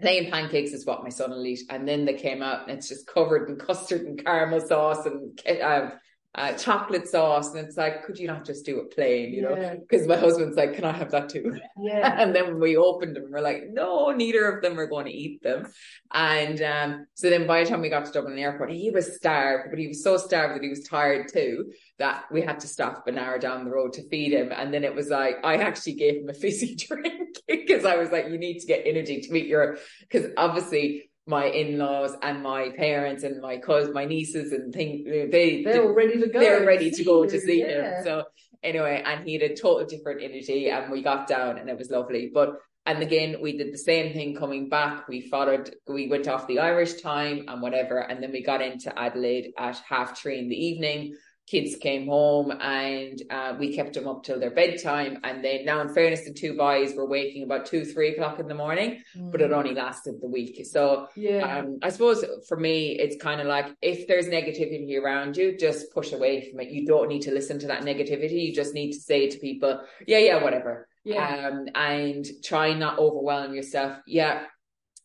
plain 0.00 0.30
pancakes 0.30 0.72
is 0.72 0.86
what 0.86 1.02
my 1.02 1.10
son 1.10 1.30
will 1.30 1.46
eat. 1.46 1.60
And 1.68 1.86
then 1.86 2.06
they 2.06 2.14
came 2.14 2.42
out 2.42 2.62
and 2.68 2.78
it's 2.78 2.88
just 2.88 3.06
covered 3.06 3.50
in 3.50 3.56
custard 3.66 4.02
and 4.02 4.24
caramel 4.24 4.60
sauce 4.60 5.04
and 5.04 5.38
uh, 5.62 5.90
uh, 6.34 6.52
chocolate 6.52 7.08
sauce. 7.08 7.54
And 7.54 7.66
it's 7.66 7.76
like, 7.76 8.04
could 8.04 8.18
you 8.18 8.28
not 8.28 8.44
just 8.44 8.64
do 8.64 8.78
it 8.80 8.94
plain, 8.94 9.32
you 9.32 9.42
know? 9.42 9.76
Because 9.80 10.06
my 10.06 10.16
husband's 10.16 10.56
like, 10.56 10.74
can 10.74 10.84
I 10.84 10.92
have 10.92 11.10
that 11.10 11.28
too? 11.28 11.58
Yeah. 11.80 12.14
and 12.22 12.34
then 12.34 12.60
we 12.60 12.76
opened 12.76 13.16
them, 13.16 13.30
we're 13.30 13.40
like, 13.40 13.64
no, 13.70 14.10
neither 14.12 14.48
of 14.48 14.62
them 14.62 14.78
are 14.78 14.86
going 14.86 15.06
to 15.06 15.12
eat 15.12 15.42
them. 15.42 15.66
And 16.12 16.62
um, 16.62 17.06
so 17.14 17.30
then 17.30 17.46
by 17.46 17.64
the 17.64 17.70
time 17.70 17.80
we 17.80 17.88
got 17.88 18.04
to 18.04 18.12
Dublin 18.12 18.38
Airport, 18.38 18.70
he 18.70 18.90
was 18.90 19.16
starved, 19.16 19.70
but 19.70 19.78
he 19.78 19.88
was 19.88 20.04
so 20.04 20.16
starved 20.16 20.54
that 20.54 20.62
he 20.62 20.70
was 20.70 20.84
tired 20.84 21.28
too, 21.32 21.72
that 21.98 22.24
we 22.30 22.42
had 22.42 22.60
to 22.60 22.68
stop 22.68 23.08
an 23.08 23.18
hour 23.18 23.38
down 23.38 23.64
the 23.64 23.70
road 23.70 23.94
to 23.94 24.08
feed 24.08 24.32
him. 24.32 24.52
And 24.52 24.72
then 24.72 24.84
it 24.84 24.94
was 24.94 25.08
like, 25.08 25.36
I 25.42 25.56
actually 25.56 25.94
gave 25.94 26.22
him 26.22 26.28
a 26.28 26.34
fizzy 26.34 26.76
drink 26.88 27.38
because 27.48 27.84
I 27.84 27.96
was 27.96 28.10
like, 28.10 28.28
you 28.28 28.38
need 28.38 28.60
to 28.60 28.66
get 28.66 28.86
energy 28.86 29.20
to 29.20 29.32
meet 29.32 29.46
your, 29.46 29.78
because 30.00 30.30
obviously 30.36 31.09
my 31.30 31.46
in-laws 31.46 32.12
and 32.22 32.42
my 32.42 32.70
parents 32.76 33.22
and 33.22 33.40
my 33.40 33.56
cousins, 33.56 33.94
my 33.94 34.04
nieces 34.04 34.52
and 34.52 34.72
things, 34.74 35.06
they, 35.30 35.62
They're 35.64 35.82
all 35.84 35.94
ready 35.94 36.20
to 36.20 36.28
go. 36.28 36.40
they're 36.40 36.66
ready 36.66 36.90
to 36.90 37.04
go 37.04 37.24
to 37.24 37.40
see 37.48 37.60
yeah. 37.60 37.98
him. 37.98 38.04
So 38.04 38.24
anyway, 38.62 39.02
and 39.06 39.26
he 39.26 39.34
had 39.38 39.50
a 39.50 39.54
total 39.56 39.86
different 39.86 40.22
energy, 40.22 40.68
and 40.70 40.90
we 40.90 41.02
got 41.02 41.26
down, 41.26 41.58
and 41.58 41.70
it 41.70 41.78
was 41.78 41.90
lovely. 41.90 42.30
But 42.32 42.50
and 42.86 43.02
again, 43.02 43.36
we 43.40 43.56
did 43.56 43.72
the 43.72 43.78
same 43.78 44.12
thing 44.12 44.34
coming 44.34 44.68
back. 44.68 45.06
We 45.06 45.20
followed, 45.28 45.74
we 45.86 46.08
went 46.08 46.26
off 46.28 46.46
the 46.46 46.58
Irish 46.58 46.94
time 47.00 47.44
and 47.48 47.62
whatever, 47.62 47.98
and 47.98 48.22
then 48.22 48.32
we 48.32 48.42
got 48.42 48.62
into 48.62 48.90
Adelaide 48.98 49.52
at 49.58 49.80
half 49.88 50.18
three 50.18 50.38
in 50.38 50.48
the 50.48 50.56
evening. 50.56 51.14
Kids 51.50 51.74
came 51.76 52.06
home 52.06 52.52
and 52.60 53.20
uh, 53.28 53.56
we 53.58 53.74
kept 53.74 53.94
them 53.94 54.06
up 54.06 54.22
till 54.22 54.38
their 54.38 54.52
bedtime. 54.52 55.18
And 55.24 55.44
then, 55.44 55.64
now 55.64 55.80
in 55.80 55.92
fairness, 55.92 56.24
the 56.24 56.32
two 56.32 56.56
boys 56.56 56.94
were 56.94 57.08
waking 57.08 57.42
about 57.42 57.66
two, 57.66 57.84
three 57.84 58.10
o'clock 58.12 58.38
in 58.38 58.46
the 58.46 58.54
morning, 58.54 59.02
but 59.16 59.40
it 59.40 59.50
only 59.50 59.74
lasted 59.74 60.14
the 60.20 60.28
week. 60.28 60.64
So 60.64 61.08
yeah. 61.16 61.58
um, 61.58 61.78
I 61.82 61.90
suppose 61.90 62.24
for 62.46 62.56
me, 62.56 62.90
it's 63.04 63.16
kind 63.20 63.40
of 63.40 63.48
like 63.48 63.66
if 63.82 64.06
there's 64.06 64.26
negativity 64.26 64.96
around 65.02 65.36
you, 65.36 65.58
just 65.58 65.92
push 65.92 66.12
away 66.12 66.48
from 66.48 66.60
it. 66.60 66.70
You 66.70 66.86
don't 66.86 67.08
need 67.08 67.22
to 67.22 67.32
listen 67.32 67.58
to 67.58 67.66
that 67.66 67.82
negativity. 67.82 68.46
You 68.46 68.54
just 68.54 68.72
need 68.72 68.92
to 68.92 69.00
say 69.00 69.28
to 69.28 69.38
people, 69.38 69.80
yeah, 70.06 70.18
yeah, 70.18 70.42
whatever. 70.44 70.86
yeah. 71.04 71.48
Um, 71.48 71.66
and 71.74 72.24
try 72.44 72.74
not 72.74 72.98
overwhelm 72.98 73.54
yourself. 73.54 73.98
Yeah, 74.06 74.44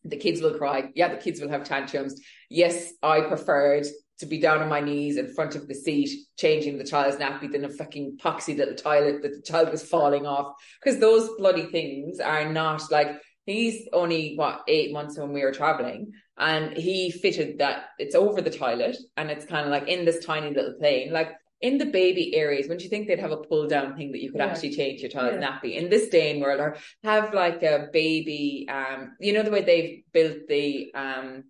the 0.04 0.18
kids 0.18 0.42
will 0.42 0.58
cry. 0.58 0.92
Yeah, 0.94 1.10
the 1.10 1.22
kids 1.26 1.42
will 1.42 1.50
have 1.50 1.64
tantrums. 1.64 2.22
Yes, 2.50 2.94
I 3.02 3.22
preferred 3.22 3.88
to 4.20 4.26
be 4.26 4.40
down 4.40 4.62
on 4.62 4.70
my 4.70 4.80
knees 4.80 5.18
in 5.18 5.34
front 5.34 5.56
of 5.56 5.68
the 5.68 5.76
seat, 5.76 6.10
changing 6.38 6.78
the 6.78 6.84
child's 6.84 7.18
nappy 7.18 7.52
than 7.52 7.66
a 7.66 7.70
fucking 7.70 8.18
poxy 8.22 8.58
little 8.58 8.76
toilet 8.76 9.22
that 9.22 9.34
the 9.34 9.42
child 9.42 9.72
was 9.72 9.84
falling 9.84 10.26
off. 10.26 10.54
Because 10.84 11.00
those 11.00 11.30
bloody 11.38 11.66
things 11.66 12.20
are 12.20 12.52
not 12.52 12.90
like 12.92 13.10
he's 13.46 13.88
only 13.94 14.36
what 14.36 14.64
eight 14.68 14.92
months 14.92 15.18
when 15.18 15.32
we 15.32 15.42
were 15.44 15.52
traveling 15.52 16.12
and 16.38 16.76
he 16.76 17.12
fitted 17.12 17.60
that 17.60 17.86
it's 18.00 18.16
over 18.16 18.42
the 18.42 18.50
toilet 18.50 18.98
and 19.18 19.30
it's 19.30 19.46
kind 19.46 19.66
of 19.66 19.72
like 19.72 19.88
in 19.88 20.04
this 20.04 20.26
tiny 20.26 20.50
little 20.54 20.74
plane 20.80 21.14
like 21.14 21.32
in 21.62 21.78
the 21.78 21.86
baby 21.86 22.36
areas 22.36 22.66
wouldn't 22.66 22.84
you 22.84 22.90
think 22.90 23.08
they'd 23.08 23.20
have 23.20 23.32
a 23.32 23.38
pull 23.38 23.68
down 23.68 23.96
thing 23.96 24.12
that 24.12 24.22
you 24.22 24.32
could 24.32 24.40
Yeah. 24.42 24.48
actually 24.48 24.76
change 24.76 25.02
your 25.02 25.12
child's 25.12 25.38
Yeah. 25.40 25.48
nappy 25.48 25.76
in 25.76 25.90
this 25.90 26.10
day 26.10 26.32
and 26.32 26.42
world 26.42 26.60
or 26.60 26.76
have 27.04 27.34
like 27.34 27.62
a 27.64 27.88
baby 27.94 28.68
um 28.70 29.16
you 29.20 29.32
know 29.32 29.44
the 29.44 29.52
way 29.52 29.62
they've 29.62 30.04
built 30.12 30.48
the 30.50 30.92
um 30.96 31.44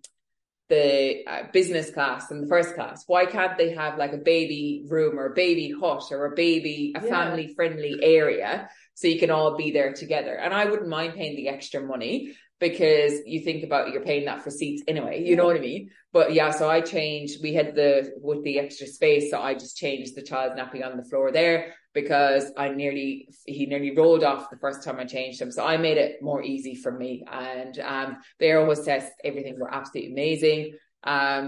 the 0.68 1.24
uh, 1.26 1.42
business 1.52 1.90
class 1.90 2.30
and 2.30 2.42
the 2.42 2.48
first 2.48 2.74
class. 2.74 3.04
Why 3.06 3.26
can't 3.26 3.56
they 3.56 3.70
have 3.74 3.98
like 3.98 4.12
a 4.12 4.18
baby 4.18 4.84
room 4.88 5.18
or 5.18 5.26
a 5.26 5.34
baby 5.34 5.72
hut 5.80 6.04
or 6.10 6.26
a 6.26 6.34
baby 6.34 6.92
a 6.96 7.02
Yeah. 7.02 7.08
family 7.10 7.52
friendly 7.54 7.98
area 8.02 8.68
so 8.94 9.08
you 9.08 9.18
can 9.18 9.30
all 9.30 9.56
be 9.56 9.70
there 9.70 9.92
together? 9.92 10.34
And 10.34 10.52
i 10.52 10.64
wouldn't 10.64 10.88
mind 10.88 11.14
paying 11.14 11.36
the 11.36 11.48
extra 11.48 11.80
money 11.80 12.34
because 12.58 13.12
you 13.26 13.40
think 13.40 13.62
about 13.64 13.92
you're 13.92 14.02
paying 14.02 14.24
that 14.24 14.42
for 14.42 14.50
seats 14.50 14.82
anyway 14.88 15.22
you 15.22 15.36
know 15.36 15.44
what 15.44 15.56
i 15.56 15.60
mean? 15.60 15.90
But 16.12 16.32
yeah 16.32 16.50
so 16.50 16.68
i 16.70 16.80
changed 16.80 17.42
we 17.42 17.52
had 17.52 17.74
the 17.74 18.12
with 18.22 18.42
the 18.44 18.58
extra 18.58 18.86
space 18.86 19.30
so 19.30 19.40
i 19.40 19.52
just 19.54 19.76
changed 19.76 20.16
the 20.16 20.22
child's 20.22 20.58
nappy 20.58 20.84
on 20.84 20.96
the 20.96 21.04
floor 21.04 21.30
there 21.30 21.74
because 21.96 22.52
i 22.58 22.68
nearly 22.68 23.26
he 23.46 23.64
nearly 23.64 23.96
rolled 23.96 24.22
off 24.22 24.50
the 24.50 24.58
first 24.64 24.84
time 24.84 24.98
i 25.00 25.04
changed 25.04 25.40
him. 25.40 25.50
So 25.50 25.64
i 25.64 25.76
made 25.78 25.98
it 26.06 26.22
more 26.22 26.42
easy 26.42 26.74
for 26.74 26.92
me. 26.92 27.24
And 27.32 27.74
um 27.80 28.18
air 28.38 28.64
hostess 28.66 29.04
everything 29.24 29.58
were 29.58 29.72
absolutely 29.78 30.12
amazing. 30.12 30.60
Um 31.04 31.44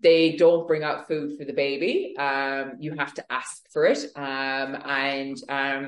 they 0.00 0.22
don't 0.42 0.66
bring 0.66 0.82
out 0.82 1.06
food 1.08 1.28
for 1.36 1.44
the 1.44 1.58
baby. 1.66 2.16
Um 2.28 2.64
you 2.84 2.90
have 3.02 3.12
to 3.18 3.24
ask 3.40 3.54
for 3.72 3.84
it. 3.84 4.00
Um 4.16 4.70
and 5.04 5.36
um 5.60 5.82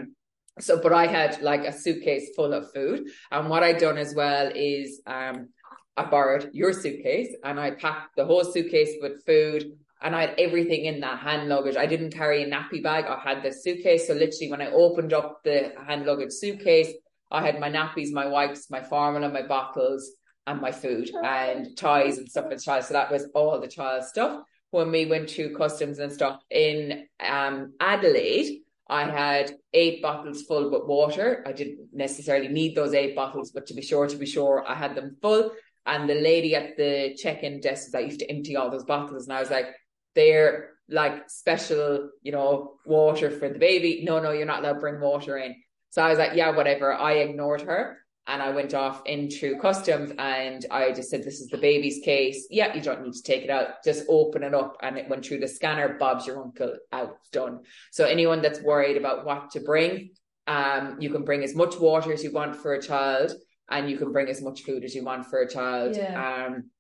so, 0.61 0.81
but 0.81 0.93
I 0.93 1.07
had 1.07 1.43
like 1.43 1.65
a 1.65 1.73
suitcase 1.73 2.27
full 2.37 2.53
of 2.53 2.73
food. 2.73 3.09
And 3.33 3.49
what 3.51 3.65
I'd 3.65 3.79
done 3.79 3.99
as 3.99 4.15
well 4.15 4.53
is 4.55 5.01
um, 5.05 5.49
I 5.97 6.05
borrowed 6.05 6.51
your 6.53 6.73
suitcase 6.73 7.35
and 7.43 7.59
I 7.59 7.73
packed 7.73 8.15
the 8.17 8.25
whole 8.25 8.45
suitcase 8.45 8.95
with 9.03 9.25
food 9.27 9.73
and 10.05 10.15
I 10.15 10.21
had 10.21 10.35
everything 10.39 10.85
in 10.85 11.01
that 11.01 11.19
hand 11.19 11.49
luggage. 11.49 11.77
I 11.77 11.87
didn't 11.87 12.11
carry 12.11 12.43
a 12.43 12.47
nappy 12.47 12.83
bag. 12.83 13.07
I 13.07 13.19
had 13.19 13.43
the 13.43 13.51
suitcase. 13.51 14.07
So 14.07 14.13
literally 14.13 14.51
when 14.51 14.61
I 14.61 14.71
opened 14.71 15.15
up 15.15 15.43
the 15.43 15.73
hand 15.87 16.05
luggage 16.05 16.33
suitcase, 16.33 16.93
I 17.31 17.45
had 17.45 17.59
my 17.59 17.71
nappies, 17.71 18.13
my 18.13 18.27
wipes, 18.27 18.71
my 18.71 18.83
formula, 18.83 19.31
my 19.31 19.43
bottles, 19.43 20.13
and 20.47 20.61
my 20.61 20.73
food 20.73 21.11
and 21.25 21.75
toys 21.75 22.19
and 22.19 22.29
stuff 22.29 22.45
for 22.45 22.55
the 22.55 22.61
child. 22.61 22.85
So 22.85 22.93
that 22.93 23.11
was 23.11 23.29
all 23.35 23.59
the 23.59 23.67
child 23.67 24.05
stuff. 24.05 24.43
When 24.73 24.91
we 24.91 25.07
went 25.07 25.31
to 25.31 25.55
customs 25.57 25.99
and 25.99 26.13
stuff 26.13 26.39
in 26.51 27.07
um, 27.27 27.73
Adelaide, 27.81 28.61
I 28.91 29.05
had 29.05 29.53
eight 29.73 30.03
bottles 30.03 30.43
full 30.43 30.71
with 30.71 30.85
water. 30.85 31.43
I 31.47 31.53
didn't 31.53 31.79
necessarily 31.95 32.49
need 32.49 32.75
those 32.75 32.93
eight 32.93 33.17
bottles, 33.17 33.53
but 33.53 33.67
to 33.69 33.75
be 33.75 33.81
sure, 33.81 34.07
to 34.07 34.17
be 34.19 34.27
sure, 34.27 34.63
I 34.69 34.75
had 34.75 34.95
them 34.95 35.17
full. 35.23 35.53
And 35.87 36.09
the 36.09 36.15
lady 36.15 36.55
at 36.55 36.77
the 36.77 37.17
check-in 37.17 37.61
desk 37.61 37.87
was 37.87 37.95
like, 37.95 38.05
you 38.05 38.11
have 38.11 38.19
to 38.19 38.31
empty 38.31 38.57
all 38.57 38.71
those 38.71 38.85
bottles. 38.85 39.25
And 39.25 39.33
I 39.33 39.41
was 39.41 39.51
like, 39.51 39.69
they're 40.15 40.71
like 40.89 41.29
special, 41.31 42.11
you 42.23 42.33
know, 42.33 42.75
water 42.85 43.31
for 43.31 43.49
the 43.49 43.59
baby. 43.59 44.03
No, 44.05 44.21
no, 44.21 44.33
you're 44.33 44.47
not 44.47 44.61
allowed 44.61 44.75
to 44.75 44.81
bring 44.81 45.01
water 45.01 45.39
in. 45.39 45.55
So 45.91 46.03
I 46.03 46.11
was 46.11 46.19
like, 46.19 46.33
yeah, 46.35 46.51
whatever. 46.51 46.93
I 46.93 47.13
ignored 47.15 47.63
her 47.63 47.99
and 48.27 48.43
I 48.43 48.51
went 48.51 48.75
off 48.75 49.03
into 49.07 49.57
customs 49.59 50.13
and 50.19 50.65
I 50.71 50.93
just 50.93 51.11
said, 51.11 51.23
this 51.23 51.41
is 51.41 51.49
the 51.49 51.59
baby's 51.59 52.01
case. 52.05 52.47
Yeah, 52.51 52.75
you 52.75 52.81
don't 52.81 53.03
need 53.03 53.13
to 53.15 53.23
take 53.23 53.45
it 53.45 53.51
out. 53.51 53.83
Just 53.85 54.05
open 54.09 54.43
it 54.43 54.55
up. 54.55 54.77
And 54.83 54.99
it 54.99 55.09
went 55.09 55.25
through 55.25 55.41
the 55.41 55.49
scanner. 55.49 55.97
Bob's 55.99 56.27
your 56.27 56.43
uncle 56.43 56.75
out, 56.93 57.17
done. 57.33 57.61
So 57.93 58.05
anyone 58.05 58.43
that's 58.43 58.61
worried 58.61 58.97
about 58.97 59.25
what 59.25 59.51
to 59.53 59.61
bring, 59.61 60.11
um, 60.47 60.97
you 61.01 61.11
can 61.11 61.23
bring 61.23 61.43
as 61.45 61.55
much 61.55 61.79
water 61.79 62.13
as 62.13 62.25
you 62.25 62.33
want 62.33 62.57
for 62.57 62.75
a 62.75 62.83
child 62.83 63.33
and 63.71 63.89
you 63.89 63.97
can 63.97 64.13
bring 64.13 64.29
as 64.29 64.43
much 64.43 64.63
food 64.63 64.85
as 64.85 64.95
you 64.95 65.05
want 65.05 65.27
for 65.27 65.41
a 65.41 65.49
child. 65.49 65.97
Yeah. 65.97 66.47
Um, 66.47 66.71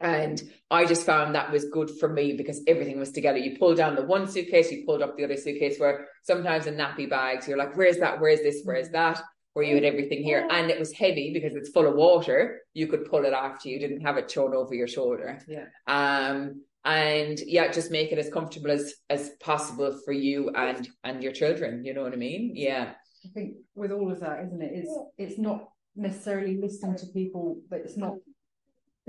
and 0.00 0.42
I 0.70 0.86
just 0.86 1.04
found 1.04 1.34
that 1.34 1.52
was 1.52 1.66
good 1.66 1.90
for 2.00 2.08
me 2.08 2.32
because 2.32 2.62
everything 2.66 2.98
was 2.98 3.12
together. 3.12 3.38
You 3.38 3.58
pull 3.58 3.74
down 3.74 3.94
the 3.96 4.02
one 4.04 4.26
suitcase, 4.26 4.70
you 4.70 4.84
pulled 4.86 5.02
up 5.02 5.16
the 5.16 5.24
other 5.24 5.36
suitcase, 5.36 5.78
where 5.78 6.06
sometimes 6.22 6.66
in 6.66 6.74
nappy 6.76 7.08
bags, 7.08 7.46
you're 7.46 7.58
like, 7.58 7.76
where's 7.76 7.98
that? 7.98 8.20
Where's 8.20 8.40
this? 8.40 8.62
Where's 8.64 8.88
Mm. 8.88 8.92
that? 8.92 9.22
Where 9.52 9.64
you 9.64 9.74
had 9.74 9.84
everything 9.84 10.22
here. 10.22 10.46
And 10.50 10.70
it 10.70 10.78
was 10.78 10.92
heavy 10.92 11.32
because 11.34 11.54
it's 11.54 11.70
full 11.70 11.86
of 11.86 11.96
water. 11.96 12.60
You 12.72 12.86
could 12.86 13.04
pull 13.04 13.24
it 13.24 13.32
after 13.32 13.68
you 13.68 13.78
didn't 13.78 14.00
have 14.00 14.16
it 14.16 14.30
thrown 14.30 14.54
over 14.54 14.74
your 14.74 14.86
shoulder. 14.88 15.38
Yeah. 15.48 15.66
Um, 15.86 16.62
and 16.84 17.38
yeah, 17.46 17.70
just 17.70 17.90
make 17.90 18.10
it 18.12 18.18
as 18.18 18.30
comfortable 18.30 18.70
as, 18.70 18.94
as 19.10 19.30
possible 19.40 19.98
for 20.04 20.12
you 20.12 20.50
and, 20.50 20.88
and 21.04 21.22
your 21.22 21.32
children. 21.32 21.84
You 21.84 21.92
know 21.94 22.02
what 22.02 22.12
I 22.12 22.16
mean? 22.16 22.52
Yeah. 22.54 22.92
I 23.24 23.28
think 23.34 23.56
with 23.74 23.90
all 23.92 24.10
of 24.10 24.20
that, 24.20 24.44
isn't 24.46 24.62
it? 24.62 24.70
It's 24.72 24.98
it's 25.18 25.38
not 25.38 25.68
necessarily 25.94 26.56
listening 26.56 26.96
to 26.96 27.06
people, 27.08 27.60
but 27.68 27.80
it's 27.80 27.98
not. 27.98 28.14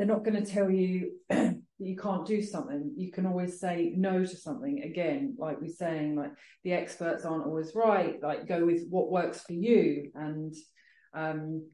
They're 0.02 0.08
not 0.08 0.26
going 0.26 0.44
to 0.44 0.52
tell 0.52 0.72
you 0.72 1.12
that 1.30 1.62
you 1.78 1.96
can't 1.96 2.26
do 2.26 2.42
something. 2.42 2.92
You 2.98 3.12
can 3.12 3.28
always 3.28 3.60
say 3.60 3.94
no 3.96 4.26
to 4.26 4.36
something. 4.36 4.82
Again, 4.82 5.36
like 5.38 5.62
we're 5.62 5.70
saying, 5.70 6.16
like 6.16 6.32
the 6.64 6.74
experts 6.74 7.24
aren't 7.24 7.46
always 7.46 7.76
right. 7.76 8.20
Like 8.20 8.48
go 8.48 8.66
with 8.66 8.88
what 8.90 9.12
works 9.12 9.44
for 9.44 9.54
you, 9.54 10.10
and 10.16 10.56
um, 11.14 11.70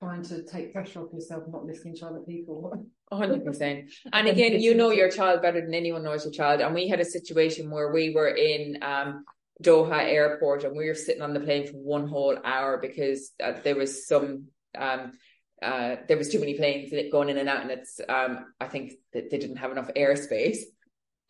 trying 0.00 0.24
to 0.24 0.42
take 0.42 0.72
pressure 0.72 1.02
off 1.02 1.12
yourself, 1.12 1.44
not 1.46 1.64
listening 1.64 1.94
to 1.98 2.06
other 2.06 2.24
people. 2.26 2.84
hundred 3.12 3.44
percent. 3.44 3.92
And 4.12 4.26
again, 4.26 4.60
you 4.60 4.74
know 4.74 4.90
your 4.90 5.08
child 5.08 5.40
better 5.40 5.60
than 5.60 5.72
anyone 5.72 6.02
knows 6.02 6.24
your 6.24 6.32
child. 6.32 6.62
And 6.62 6.74
we 6.74 6.88
had 6.88 6.98
a 6.98 7.04
situation 7.04 7.70
where 7.70 7.92
we 7.92 8.12
were 8.12 8.34
in 8.34 8.82
um, 8.82 9.24
Doha 9.62 10.02
airport 10.02 10.64
and 10.64 10.76
we 10.76 10.88
were 10.88 10.96
sitting 10.96 11.22
on 11.22 11.32
the 11.32 11.38
plane 11.38 11.68
for 11.68 11.74
one 11.74 12.08
whole 12.08 12.36
hour 12.44 12.78
because 12.82 13.30
uh, 13.40 13.52
there 13.62 13.76
was 13.76 14.08
some 14.08 14.46
um, 14.76 15.12
uh, 15.62 15.96
there 16.08 16.16
was 16.18 16.28
too 16.30 16.40
many 16.40 16.54
planes 16.54 16.92
going 17.12 17.28
in 17.28 17.38
and 17.38 17.48
out, 17.48 17.62
and 17.62 17.70
it's 17.70 18.00
um, 18.08 18.46
I 18.60 18.66
think 18.68 18.92
that 19.12 19.30
they 19.30 19.38
didn't 19.38 19.56
have 19.56 19.72
enough 19.72 19.90
airspace. 19.96 20.58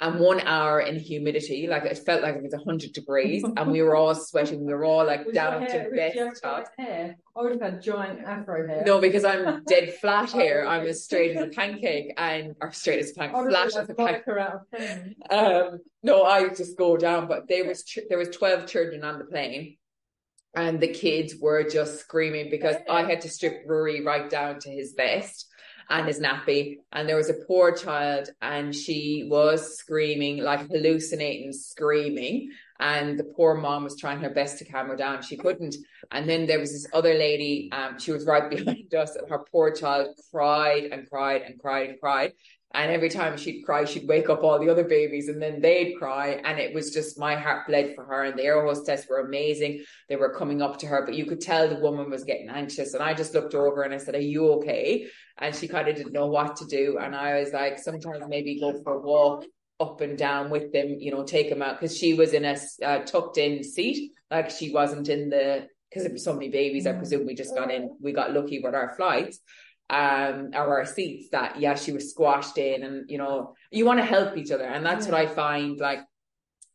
And 0.00 0.18
one 0.18 0.40
hour 0.40 0.80
in 0.80 0.98
humidity, 0.98 1.68
like 1.68 1.84
it 1.84 1.96
felt 1.98 2.20
like 2.22 2.34
it 2.34 2.42
was 2.42 2.52
hundred 2.64 2.92
degrees, 2.94 3.44
and 3.56 3.70
we 3.70 3.80
were 3.80 3.94
all 3.94 4.12
sweating. 4.16 4.66
We 4.66 4.74
were 4.74 4.84
all 4.84 5.06
like 5.06 5.24
Was 5.24 5.34
down 5.34 5.62
hair- 5.62 5.84
to 5.88 5.96
best 5.96 6.44
hair. 6.76 7.16
I 7.36 7.40
would 7.42 7.52
have 7.52 7.60
had 7.60 7.80
giant 7.80 8.20
afro 8.24 8.66
hair. 8.66 8.82
No, 8.84 9.00
because 9.00 9.24
I'm 9.24 9.62
dead 9.64 9.94
flat 10.00 10.30
here. 10.40 10.64
Oh, 10.66 10.70
I'm 10.70 10.84
as 10.86 11.04
straight 11.04 11.36
as 11.36 11.44
a 11.44 11.48
pancake 11.60 12.12
and 12.16 12.56
or 12.60 12.72
straight 12.72 12.98
as 12.98 13.12
a 13.12 13.14
pancake, 13.14 13.48
flat 13.48 13.66
as 13.68 13.76
a 13.88 13.94
pancake. 13.94 14.24
vodka 14.26 14.38
out 14.40 14.54
of 14.54 14.70
pen. 14.72 15.14
Um, 15.30 15.78
no, 16.02 16.24
I 16.24 16.48
just 16.48 16.76
go 16.76 16.96
down. 16.96 17.28
But 17.28 17.46
there 17.48 17.64
was 17.64 17.84
ch- 17.84 18.00
there 18.08 18.18
was 18.18 18.30
twelve 18.30 18.66
children 18.66 19.04
on 19.04 19.20
the 19.20 19.26
plane, 19.26 19.76
and 20.56 20.80
the 20.80 20.88
kids 20.88 21.34
were 21.40 21.68
just 21.68 22.00
screaming 22.00 22.50
because 22.50 22.76
I 22.88 23.04
had 23.04 23.20
to 23.22 23.28
strip 23.28 23.62
Rory 23.66 24.02
right 24.02 24.28
down 24.28 24.60
to 24.60 24.70
his 24.70 24.94
vest 24.96 25.48
and 25.90 26.06
his 26.06 26.20
nappy, 26.20 26.78
and 26.92 27.08
there 27.08 27.16
was 27.16 27.28
a 27.28 27.44
poor 27.46 27.72
child, 27.72 28.30
and 28.40 28.74
she 28.74 29.26
was 29.30 29.76
screaming 29.76 30.38
like 30.38 30.68
hallucinating, 30.70 31.52
screaming. 31.52 32.50
And 32.80 33.18
the 33.18 33.24
poor 33.24 33.54
mom 33.54 33.84
was 33.84 33.96
trying 33.96 34.20
her 34.20 34.30
best 34.30 34.58
to 34.58 34.64
calm 34.64 34.88
her 34.88 34.96
down. 34.96 35.22
She 35.22 35.36
couldn't. 35.36 35.76
And 36.10 36.28
then 36.28 36.46
there 36.46 36.58
was 36.58 36.72
this 36.72 36.86
other 36.92 37.14
lady, 37.14 37.70
um, 37.72 37.98
she 37.98 38.10
was 38.10 38.26
right 38.26 38.50
behind 38.56 38.92
us, 38.94 39.14
and 39.14 39.28
her 39.28 39.44
poor 39.50 39.72
child 39.72 40.08
cried 40.32 40.84
and 40.84 41.08
cried 41.08 41.42
and 41.42 41.58
cried 41.58 41.90
and 41.90 42.00
cried. 42.00 42.32
And 42.74 42.90
every 42.90 43.08
time 43.08 43.36
she'd 43.36 43.62
cry, 43.62 43.84
she'd 43.84 44.08
wake 44.08 44.28
up 44.28 44.42
all 44.42 44.58
the 44.58 44.68
other 44.68 44.82
babies 44.82 45.28
and 45.28 45.40
then 45.40 45.60
they'd 45.60 45.94
cry. 45.96 46.40
And 46.44 46.58
it 46.58 46.74
was 46.74 46.92
just 46.92 47.18
my 47.18 47.36
heart 47.36 47.68
bled 47.68 47.94
for 47.94 48.04
her. 48.04 48.24
And 48.24 48.36
the 48.36 48.42
air 48.42 48.66
hostess 48.66 49.06
were 49.08 49.20
amazing. 49.20 49.84
They 50.08 50.16
were 50.16 50.34
coming 50.34 50.60
up 50.60 50.78
to 50.80 50.86
her, 50.88 51.04
but 51.06 51.14
you 51.14 51.24
could 51.24 51.40
tell 51.40 51.68
the 51.68 51.76
woman 51.76 52.10
was 52.10 52.24
getting 52.24 52.48
anxious. 52.48 52.92
And 52.92 53.02
I 53.02 53.14
just 53.14 53.32
looked 53.32 53.54
over 53.54 53.82
and 53.82 53.94
I 53.94 53.98
said, 53.98 54.16
Are 54.16 54.20
you 54.20 54.54
okay? 54.54 55.06
And 55.38 55.54
she 55.54 55.68
kind 55.68 55.88
of 55.88 55.94
didn't 55.94 56.12
know 56.12 56.26
what 56.26 56.56
to 56.56 56.66
do. 56.66 56.98
And 57.00 57.14
I 57.14 57.38
was 57.38 57.52
like, 57.52 57.78
Sometimes 57.78 58.24
maybe 58.28 58.58
go 58.58 58.82
for 58.82 58.94
a 58.94 59.00
walk 59.00 59.44
up 59.78 60.00
and 60.00 60.18
down 60.18 60.50
with 60.50 60.72
them, 60.72 60.96
you 60.98 61.12
know, 61.12 61.22
take 61.22 61.50
them 61.50 61.62
out. 61.62 61.78
Cause 61.78 61.96
she 61.96 62.14
was 62.14 62.32
in 62.32 62.44
a 62.44 62.56
uh, 62.84 63.04
tucked 63.04 63.38
in 63.38 63.62
seat. 63.62 64.12
Like 64.32 64.50
she 64.50 64.72
wasn't 64.72 65.08
in 65.08 65.30
the, 65.30 65.68
because 65.88 66.02
there 66.02 66.12
were 66.12 66.18
so 66.18 66.32
many 66.32 66.48
babies. 66.48 66.88
I 66.88 66.92
presume 66.92 67.24
we 67.24 67.34
just 67.36 67.54
got 67.54 67.70
in, 67.70 67.96
we 68.00 68.12
got 68.12 68.32
lucky 68.32 68.60
with 68.60 68.74
our 68.74 68.96
flights 68.96 69.38
um 69.90 70.50
or 70.54 70.78
our 70.78 70.86
seats 70.86 71.28
that 71.30 71.60
yeah 71.60 71.74
she 71.74 71.92
was 71.92 72.10
squashed 72.10 72.56
in 72.56 72.82
and 72.82 73.10
you 73.10 73.18
know 73.18 73.54
you 73.70 73.84
want 73.84 73.98
to 73.98 74.04
help 74.04 74.36
each 74.36 74.50
other. 74.50 74.64
And 74.64 74.84
that's 74.84 75.06
what 75.06 75.14
I 75.14 75.26
find 75.26 75.78
like 75.78 76.00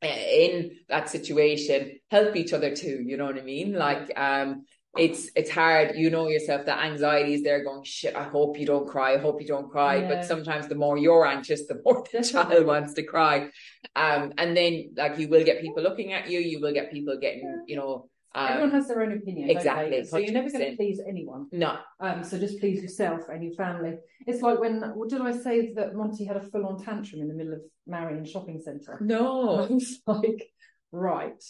eh, 0.02 0.46
in 0.46 0.72
that 0.90 1.10
situation 1.10 2.00
help 2.12 2.36
each 2.36 2.54
other 2.54 2.76
too 2.76 3.02
you 3.06 3.18
know 3.18 3.26
what 3.26 3.38
I 3.38 3.42
mean? 3.42 3.74
Like 3.74 4.12
um 4.16 4.66
it's 4.98 5.30
it's 5.36 5.50
hard. 5.50 5.96
You 5.96 6.10
know 6.10 6.28
yourself 6.28 6.66
that 6.66 6.84
anxiety 6.84 7.34
is 7.34 7.44
there 7.44 7.64
going 7.64 7.84
shit 7.84 8.16
I 8.16 8.24
hope 8.24 8.60
you 8.60 8.66
don't 8.66 8.88
cry 8.88 9.14
I 9.14 9.18
hope 9.18 9.42
you 9.42 9.48
don't 9.48 9.70
cry. 9.72 9.98
Yeah. 9.98 10.08
but 10.08 10.26
sometimes 10.26 10.68
the 10.68 10.76
more 10.76 10.98
you're 10.98 11.26
anxious 11.26 11.68
the 11.68 11.82
more 11.84 12.04
the 12.12 12.24
child 12.24 12.66
wants 12.68 12.94
to 12.94 13.04
cry. 13.04 13.50
Um 13.96 14.34
and 14.38 14.56
then 14.56 14.92
like 14.96 15.18
you 15.18 15.30
will 15.30 15.44
get 15.44 15.62
people 15.62 15.82
looking 15.82 16.14
at 16.14 16.30
you 16.30 16.40
you 16.40 16.62
will 16.62 16.74
get 16.74 16.92
people 16.92 17.18
getting 17.20 17.64
you 17.68 17.76
know 17.76 18.10
Everyone 18.36 18.70
um 18.70 18.76
has 18.76 18.88
their 18.88 19.02
own 19.02 19.12
opinion. 19.12 19.50
exactly. 19.50 20.04
So 20.04 20.18
you're 20.18 20.34
never 20.34 20.50
going 20.50 20.72
to 20.72 20.76
please 20.76 21.02
anyone. 21.08 21.48
no 21.52 21.80
Um, 22.00 22.24
so 22.24 22.38
just 22.38 22.60
please 22.60 22.82
yourself 22.82 23.22
and 23.28 23.44
your 23.44 23.54
family. 23.54 23.96
It's 24.28 24.42
like 24.42 24.60
when, 24.60 24.82
what 24.94 25.10
did 25.10 25.22
I 25.22 25.32
say 25.32 25.74
that 25.74 25.96
Monty 25.96 26.26
had 26.26 26.38
a 26.38 26.42
full 26.42 26.66
on 26.68 26.84
tantrum 26.84 27.22
in 27.22 27.28
the 27.28 27.34
middle 27.34 27.54
of 27.54 27.62
Marion 27.88 28.26
Shopping 28.26 28.62
Centre? 28.64 29.00
no 29.02 29.60
I 29.70 29.74
was 29.74 30.00
like, 30.06 30.52
right, 30.92 31.44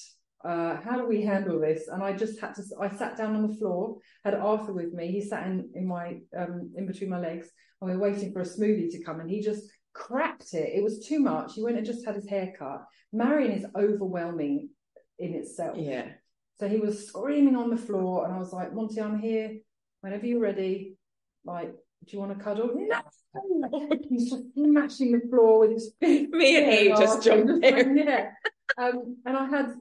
uh, 0.46 0.78
how 0.82 0.98
do 0.98 1.06
we 1.06 1.22
handle 1.22 1.60
this? 1.60 1.90
And 1.90 2.02
I 2.02 2.14
just 2.14 2.40
had 2.40 2.56
to, 2.56 2.64
I 2.80 2.90
sat 2.96 3.18
down 3.18 3.36
on 3.36 3.48
the 3.48 3.56
floor, 3.56 3.98
had 4.24 4.36
Arthur 4.36 4.72
with 4.72 4.94
me. 4.94 5.12
He 5.12 5.22
sat 5.22 5.48
in, 5.48 5.70
in 5.76 5.86
my, 5.86 6.20
um, 6.38 6.72
in 6.78 6.88
between 6.88 7.10
my 7.10 7.20
legs, 7.20 7.50
and 7.82 7.92
we 7.92 7.98
were 7.98 8.10
waiting 8.10 8.32
for 8.32 8.42
a 8.42 8.46
smoothie 8.46 8.90
to 8.92 9.04
come, 9.04 9.20
and 9.20 9.30
he 9.30 9.42
just 9.42 9.70
cracked 9.94 10.54
it. 10.54 10.72
It 10.74 10.84
was 10.84 11.06
too 11.06 11.20
much. 11.20 11.56
He 11.56 11.64
went 11.64 11.78
and 11.78 11.86
just 11.86 12.06
had 12.06 12.16
his 12.16 12.30
hair 12.30 12.54
cut. 12.58 12.86
Marion 13.12 13.52
is 13.52 13.66
overwhelming 13.76 14.70
in 15.18 15.34
itself. 15.34 15.78
yeah 15.78 16.06
So 16.60 16.68
he 16.68 16.78
was 16.78 17.08
screaming 17.08 17.56
on 17.56 17.70
the 17.70 17.78
floor, 17.78 18.26
and 18.26 18.34
I 18.34 18.40
was 18.40 18.52
like, 18.52 18.74
Monty, 18.74 19.02
I'm 19.02 19.20
here 19.20 19.60
whenever 20.02 20.26
you're 20.26 20.42
ready. 20.42 20.96
Like, 21.46 21.72
do 22.06 22.18
you 22.18 22.20
want 22.20 22.38
to 22.38 22.44
cuddle? 22.44 22.72
No! 22.76 23.90
He's 24.10 24.30
just 24.30 24.44
smashing 24.56 25.12
the 25.14 25.28
floor 25.30 25.60
with 25.60 25.72
his 25.72 25.94
me 26.02 26.58
and 26.58 26.72
Abe 26.72 26.98
just 26.98 27.24
jumped 27.24 27.62
there 27.62 27.96
yeah. 27.96 28.32
Um, 28.78 29.18
and 29.26 29.38
I 29.38 29.46
had, 29.46 29.74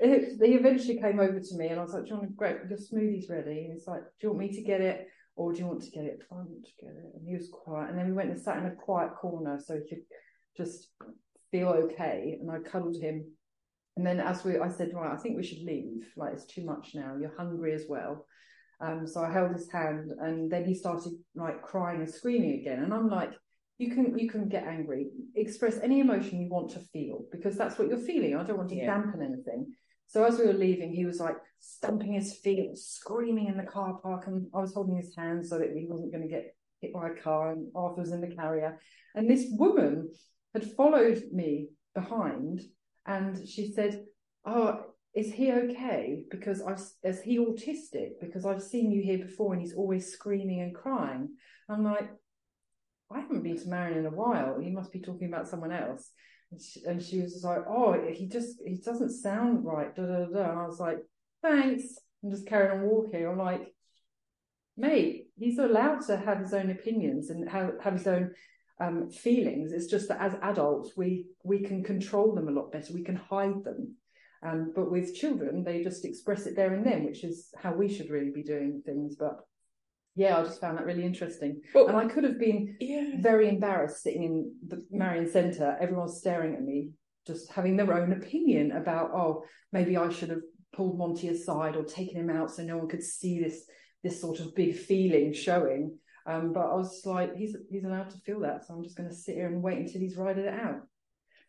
it, 0.00 0.38
they 0.38 0.50
eventually 0.50 1.00
came 1.00 1.20
over 1.20 1.40
to 1.40 1.56
me, 1.56 1.68
and 1.68 1.80
I 1.80 1.82
was 1.82 1.92
like, 1.92 2.04
do 2.04 2.10
you 2.10 2.16
want 2.16 2.28
to 2.28 2.34
grab 2.34 2.56
your 2.68 2.78
smoothie's 2.78 3.28
ready? 3.30 3.64
And 3.64 3.72
he's 3.72 3.86
like, 3.86 4.02
do 4.02 4.26
you 4.26 4.28
want 4.30 4.40
me 4.40 4.48
to 4.52 4.62
get 4.62 4.80
it? 4.80 5.08
Or 5.36 5.52
do 5.52 5.58
you 5.58 5.66
want 5.66 5.82
to 5.82 5.90
get 5.90 6.04
it? 6.04 6.20
I 6.30 6.34
want 6.34 6.48
to 6.48 6.84
get 6.84 6.94
it. 6.94 7.12
And 7.14 7.26
he 7.26 7.34
was 7.34 7.48
quiet. 7.52 7.90
And 7.90 7.98
then 7.98 8.06
we 8.06 8.12
went 8.12 8.30
and 8.30 8.40
sat 8.40 8.58
in 8.58 8.66
a 8.66 8.74
quiet 8.74 9.14
corner 9.16 9.58
so 9.64 9.74
he 9.74 9.88
could 9.88 10.04
just 10.56 10.88
feel 11.50 11.68
okay. 11.68 12.38
And 12.40 12.50
I 12.50 12.58
cuddled 12.58 12.96
him. 12.96 13.26
And 13.96 14.06
then 14.06 14.20
as 14.20 14.44
we, 14.44 14.58
I 14.58 14.68
said, 14.68 14.90
right, 14.94 15.12
I 15.12 15.16
think 15.16 15.36
we 15.36 15.42
should 15.42 15.62
leave. 15.64 16.06
Like 16.16 16.34
it's 16.34 16.44
too 16.44 16.64
much 16.64 16.90
now. 16.94 17.16
You're 17.20 17.36
hungry 17.36 17.72
as 17.74 17.84
well. 17.88 18.26
Um, 18.78 19.06
so 19.06 19.22
I 19.22 19.32
held 19.32 19.52
his 19.52 19.70
hand, 19.70 20.10
and 20.20 20.50
then 20.50 20.66
he 20.66 20.74
started 20.74 21.12
like 21.34 21.62
crying 21.62 22.00
and 22.00 22.10
screaming 22.10 22.60
again. 22.60 22.82
And 22.84 22.92
I'm 22.92 23.08
like, 23.08 23.32
you 23.78 23.90
can 23.94 24.18
you 24.18 24.28
can 24.28 24.48
get 24.48 24.66
angry, 24.66 25.08
express 25.34 25.78
any 25.82 26.00
emotion 26.00 26.40
you 26.42 26.50
want 26.50 26.70
to 26.72 26.80
feel 26.92 27.24
because 27.32 27.56
that's 27.56 27.78
what 27.78 27.88
you're 27.88 27.98
feeling. 27.98 28.36
I 28.36 28.42
don't 28.44 28.58
want 28.58 28.68
to 28.70 28.76
Yeah. 28.76 28.86
dampen 28.86 29.22
anything. 29.22 29.72
So 30.08 30.24
as 30.24 30.38
we 30.38 30.46
were 30.46 30.52
leaving, 30.52 30.92
he 30.92 31.06
was 31.06 31.18
like 31.20 31.36
stamping 31.58 32.12
his 32.12 32.34
feet, 32.38 32.76
screaming 32.76 33.48
in 33.48 33.56
the 33.56 33.64
car 33.64 33.98
park, 34.02 34.26
and 34.26 34.46
I 34.54 34.60
was 34.60 34.74
holding 34.74 34.96
his 34.96 35.16
hand 35.16 35.46
so 35.46 35.58
that 35.58 35.72
he 35.74 35.86
wasn't 35.88 36.12
going 36.12 36.22
to 36.22 36.28
get 36.28 36.54
hit 36.82 36.92
by 36.92 37.08
a 37.08 37.14
car. 37.14 37.52
And 37.52 37.68
Arthur 37.74 38.02
was 38.02 38.12
in 38.12 38.20
the 38.20 38.34
carrier, 38.34 38.78
and 39.14 39.28
this 39.28 39.46
woman 39.52 40.10
had 40.54 40.70
followed 40.72 41.22
me 41.32 41.68
behind, 41.94 42.60
and 43.06 43.48
she 43.48 43.72
said, 43.72 44.04
"Oh, 44.44 44.84
is 45.14 45.32
he 45.32 45.50
okay? 45.50 46.24
Because 46.30 46.60
I've 46.62 46.82
is 47.02 47.22
he 47.22 47.38
autistic? 47.38 48.20
Because 48.20 48.44
I've 48.44 48.62
seen 48.62 48.90
you 48.90 49.02
here 49.02 49.18
before 49.18 49.52
and 49.52 49.62
he's 49.62 49.74
always 49.74 50.12
screaming 50.12 50.60
and 50.60 50.74
crying. 50.74 51.30
I'm 51.70 51.84
like, 51.84 52.08
I 53.10 53.20
haven't 53.20 53.42
been 53.42 53.58
to 53.58 53.68
Marion 53.68 53.98
in 53.98 54.06
a 54.06 54.10
while. 54.10 54.60
You 54.60 54.72
must 54.72 54.92
be 54.92 55.00
talking 55.00 55.28
about 55.28 55.48
someone 55.48 55.72
else. 55.72 56.10
And 56.52 56.60
she, 56.60 56.84
and 56.84 57.02
she 57.02 57.20
was 57.20 57.42
like, 57.42 57.62
oh, 57.68 57.98
he 58.12 58.28
just 58.28 58.60
he 58.64 58.76
doesn't 58.76 59.10
sound 59.10 59.64
right. 59.64 59.94
Da, 59.94 60.02
da, 60.02 60.26
da. 60.26 60.50
And 60.50 60.58
I 60.58 60.66
was 60.66 60.78
like, 60.78 60.98
thanks, 61.42 61.84
and 62.22 62.30
just 62.30 62.46
carried 62.46 62.72
on 62.72 62.82
walking. 62.82 63.26
I'm 63.26 63.38
like, 63.38 63.72
mate, 64.76 65.28
he's 65.38 65.58
allowed 65.58 66.02
to 66.06 66.16
have 66.16 66.38
his 66.38 66.52
own 66.52 66.70
opinions 66.70 67.30
and 67.30 67.48
have, 67.48 67.72
have 67.82 67.94
his 67.94 68.06
own 68.06 68.32
um, 68.80 69.10
feelings. 69.10 69.72
It's 69.72 69.86
just 69.86 70.08
that 70.08 70.20
as 70.20 70.34
adults, 70.42 70.92
we 70.96 71.26
we 71.44 71.60
can 71.60 71.82
control 71.82 72.34
them 72.34 72.48
a 72.48 72.52
lot 72.52 72.72
better. 72.72 72.92
We 72.92 73.04
can 73.04 73.16
hide 73.16 73.64
them. 73.64 73.94
Um, 74.46 74.72
but 74.74 74.90
with 74.90 75.14
children, 75.14 75.64
they 75.64 75.82
just 75.82 76.04
express 76.04 76.46
it 76.46 76.54
there 76.54 76.74
and 76.74 76.86
then, 76.86 77.04
which 77.04 77.24
is 77.24 77.48
how 77.56 77.74
we 77.74 77.88
should 77.88 78.10
really 78.10 78.30
be 78.30 78.42
doing 78.42 78.82
things. 78.84 79.16
But 79.16 79.40
yeah, 80.14 80.38
I 80.38 80.42
just 80.42 80.60
found 80.60 80.78
that 80.78 80.84
really 80.86 81.04
interesting. 81.04 81.62
But, 81.74 81.88
and 81.88 81.96
I 81.96 82.06
could 82.06 82.24
have 82.24 82.38
been 82.38 82.76
yeah. 82.80 83.20
very 83.20 83.48
embarrassed 83.48 84.02
sitting 84.02 84.22
in 84.22 84.54
the 84.66 84.84
Marion 84.90 85.28
Centre, 85.30 85.76
everyone's 85.80 86.18
staring 86.18 86.54
at 86.54 86.62
me, 86.62 86.90
just 87.26 87.50
having 87.50 87.76
their 87.76 87.92
own 87.92 88.12
opinion 88.12 88.72
about, 88.72 89.10
oh, 89.12 89.44
maybe 89.72 89.96
I 89.96 90.10
should 90.10 90.30
have 90.30 90.42
pulled 90.74 90.98
Monty 90.98 91.28
aside 91.28 91.76
or 91.76 91.84
taken 91.84 92.16
him 92.16 92.30
out 92.30 92.50
so 92.50 92.62
no 92.62 92.76
one 92.76 92.88
could 92.88 93.02
see 93.02 93.40
this 93.40 93.64
this 94.02 94.20
sort 94.20 94.40
of 94.40 94.54
big 94.54 94.76
feeling 94.76 95.32
showing. 95.32 95.98
Um, 96.26 96.52
but 96.52 96.66
I 96.66 96.74
was 96.74 97.02
like, 97.04 97.36
he's 97.36 97.56
he's 97.70 97.84
allowed 97.84 98.10
to 98.10 98.18
feel 98.18 98.40
that, 98.40 98.66
so 98.66 98.74
I'm 98.74 98.82
just 98.82 98.96
going 98.96 99.08
to 99.08 99.14
sit 99.14 99.36
here 99.36 99.46
and 99.46 99.62
wait 99.62 99.78
until 99.78 100.00
he's 100.00 100.16
riding 100.16 100.44
it 100.44 100.54
out. 100.54 100.82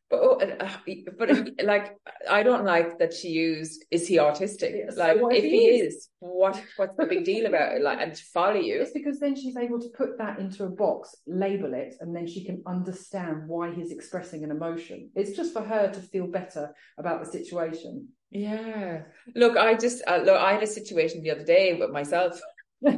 But 0.10 0.20
oh, 0.22 0.40
uh, 0.40 0.70
but 1.18 1.30
like 1.64 1.98
I 2.30 2.42
don't 2.42 2.64
like 2.64 2.98
that 3.00 3.14
she 3.14 3.28
used 3.28 3.84
is 3.92 4.08
he 4.08 4.16
autistic? 4.18 4.96
like 4.96 5.18
if, 5.18 5.44
if 5.44 5.44
he, 5.44 5.66
is, 5.66 5.94
is, 5.96 6.10
what 6.20 6.62
what's 6.78 6.96
the 6.96 7.06
big 7.06 7.26
deal 7.26 7.46
about 7.46 7.76
it? 7.76 7.82
Like 7.82 8.00
and 8.00 8.16
to 8.16 8.24
follow 8.34 8.56
you? 8.56 8.80
It's 8.80 8.92
because 8.92 9.20
then 9.20 9.36
she's 9.36 9.58
able 9.58 9.82
to 9.82 9.90
put 9.98 10.18
that 10.20 10.40
into 10.40 10.64
a 10.64 10.70
box, 10.70 11.14
label 11.26 11.74
it, 11.74 11.96
and 12.00 12.16
then 12.16 12.26
she 12.26 12.46
can 12.46 12.64
understand 12.66 13.48
why 13.48 13.74
he's 13.74 13.92
expressing 13.92 14.46
an 14.46 14.52
emotion. 14.52 15.10
It's 15.14 15.36
just 15.36 15.52
for 15.52 15.62
her 15.62 15.92
to 15.92 16.00
feel 16.00 16.28
better 16.28 16.74
about 16.98 17.26
the 17.26 17.30
situation. 17.30 18.08
Yeah. 18.32 19.02
Look, 19.36 19.58
I 19.58 19.74
just 19.74 20.04
uh, 20.08 20.22
look. 20.24 20.40
I 20.40 20.54
had 20.54 20.64
a 20.64 20.68
situation 20.68 21.22
the 21.22 21.32
other 21.32 21.46
day 21.46 21.74
with 21.78 21.90
myself. 21.90 22.40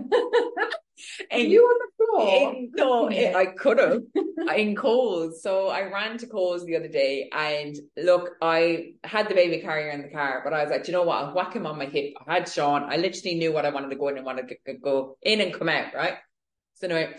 and 1.31 1.43
you 1.43 1.63
on 1.63 1.79
the 1.79 2.05
floor? 2.05 2.53
In, 2.53 2.71
no, 2.75 3.09
yeah. 3.09 3.37
I 3.37 3.47
could 3.47 3.79
have 3.79 4.01
in 4.55 4.75
Coles. 4.75 5.41
So 5.41 5.67
I 5.67 5.83
ran 5.83 6.17
to 6.19 6.27
Coles 6.27 6.65
the 6.65 6.75
other 6.75 6.87
day, 6.87 7.29
and 7.31 7.75
look, 7.97 8.31
I 8.41 8.93
had 9.03 9.29
the 9.29 9.35
baby 9.35 9.59
carrier 9.59 9.89
in 9.89 10.01
the 10.01 10.09
car, 10.09 10.41
but 10.43 10.53
I 10.53 10.63
was 10.63 10.71
like, 10.71 10.87
you 10.87 10.93
know 10.93 11.03
what? 11.03 11.17
I'll 11.17 11.33
whack 11.33 11.53
him 11.53 11.65
on 11.65 11.77
my 11.77 11.85
hip. 11.85 12.13
I 12.25 12.35
had 12.35 12.49
Sean. 12.49 12.83
I 12.83 12.97
literally 12.97 13.35
knew 13.37 13.51
what 13.51 13.65
I 13.65 13.69
wanted 13.69 13.89
to 13.89 13.95
go 13.95 14.07
in 14.07 14.17
and 14.17 14.25
wanted 14.25 14.49
to 14.49 14.73
go 14.75 15.17
in 15.21 15.41
and 15.41 15.53
come 15.53 15.69
out, 15.69 15.93
right? 15.93 16.15
So 16.75 16.87
anyway, 16.87 17.15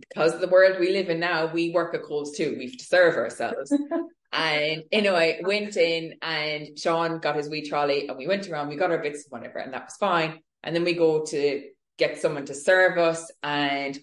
because 0.00 0.34
of 0.34 0.40
the 0.40 0.48
world 0.48 0.78
we 0.78 0.90
live 0.90 1.08
in 1.08 1.20
now, 1.20 1.52
we 1.52 1.70
work 1.70 1.94
at 1.94 2.02
Coles 2.02 2.36
too. 2.36 2.56
We 2.58 2.66
have 2.66 2.76
to 2.76 2.84
serve 2.84 3.16
ourselves. 3.16 3.72
and 4.32 4.82
anyway, 4.92 5.40
went 5.42 5.76
in 5.76 6.14
and 6.22 6.78
Sean 6.78 7.18
got 7.18 7.36
his 7.36 7.48
wee 7.48 7.66
trolley 7.66 8.08
and 8.08 8.18
we 8.18 8.26
went 8.26 8.48
around, 8.48 8.68
we 8.68 8.76
got 8.76 8.90
our 8.90 8.98
bits, 8.98 9.24
and 9.24 9.40
whatever, 9.40 9.58
and 9.58 9.72
that 9.72 9.84
was 9.84 9.96
fine. 9.98 10.40
And 10.62 10.74
then 10.74 10.84
we 10.84 10.94
go 10.94 11.24
to 11.24 11.62
get 11.98 12.20
someone 12.20 12.46
to 12.46 12.54
serve 12.54 12.98
us 12.98 13.30
and 13.42 13.98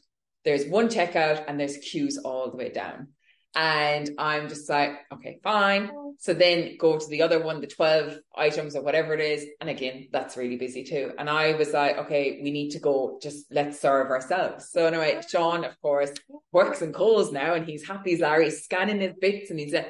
there's 0.46 0.66
one 0.66 0.90
checkout 0.90 1.46
and 1.48 1.60
there's 1.60 1.78
queues 1.78 2.18
all 2.18 2.50
the 2.52 2.58
way 2.58 2.70
down. 2.70 3.10
And 3.56 4.10
I'm 4.18 4.50
just 4.50 4.68
like, 4.68 4.94
okay, 5.14 5.40
fine. 5.44 5.92
So 6.18 6.34
then 6.34 6.76
go 6.80 6.98
to 6.98 7.08
the 7.08 7.22
other 7.22 7.42
one, 7.42 7.62
the 7.62 7.68
12 7.68 8.18
items 8.36 8.76
or 8.76 8.82
whatever 8.82 9.14
it 9.14 9.22
is. 9.22 9.46
And 9.62 9.70
again, 9.70 10.08
that's 10.12 10.38
really 10.38 10.58
busy 10.58 10.84
too. 10.84 11.12
And 11.20 11.30
I 11.30 11.54
was 11.54 11.72
like, 11.72 11.98
okay, 12.00 12.40
we 12.44 12.50
need 12.50 12.72
to 12.72 12.80
go, 12.80 13.20
just 13.22 13.46
let's 13.52 13.80
serve 13.80 14.10
ourselves. 14.10 14.70
So 14.72 14.88
anyway, 14.88 15.22
Sean, 15.30 15.66
of 15.66 15.80
course, 15.82 16.12
works 16.52 16.82
in 16.82 16.94
Coles 16.94 17.32
now 17.32 17.54
and 17.54 17.66
he's 17.66 17.88
happy 17.88 18.14
as 18.14 18.22
Larry, 18.22 18.50
scanning 18.50 19.02
his 19.02 19.14
bits 19.22 19.52
and 19.52 19.60
he's, 19.60 19.74
uh, 19.76 19.84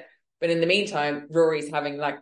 but 0.44 0.50
in 0.50 0.60
the 0.60 0.68
meantime, 0.68 1.26
Rory's 1.30 1.70
having 1.70 1.96
like 1.96 2.20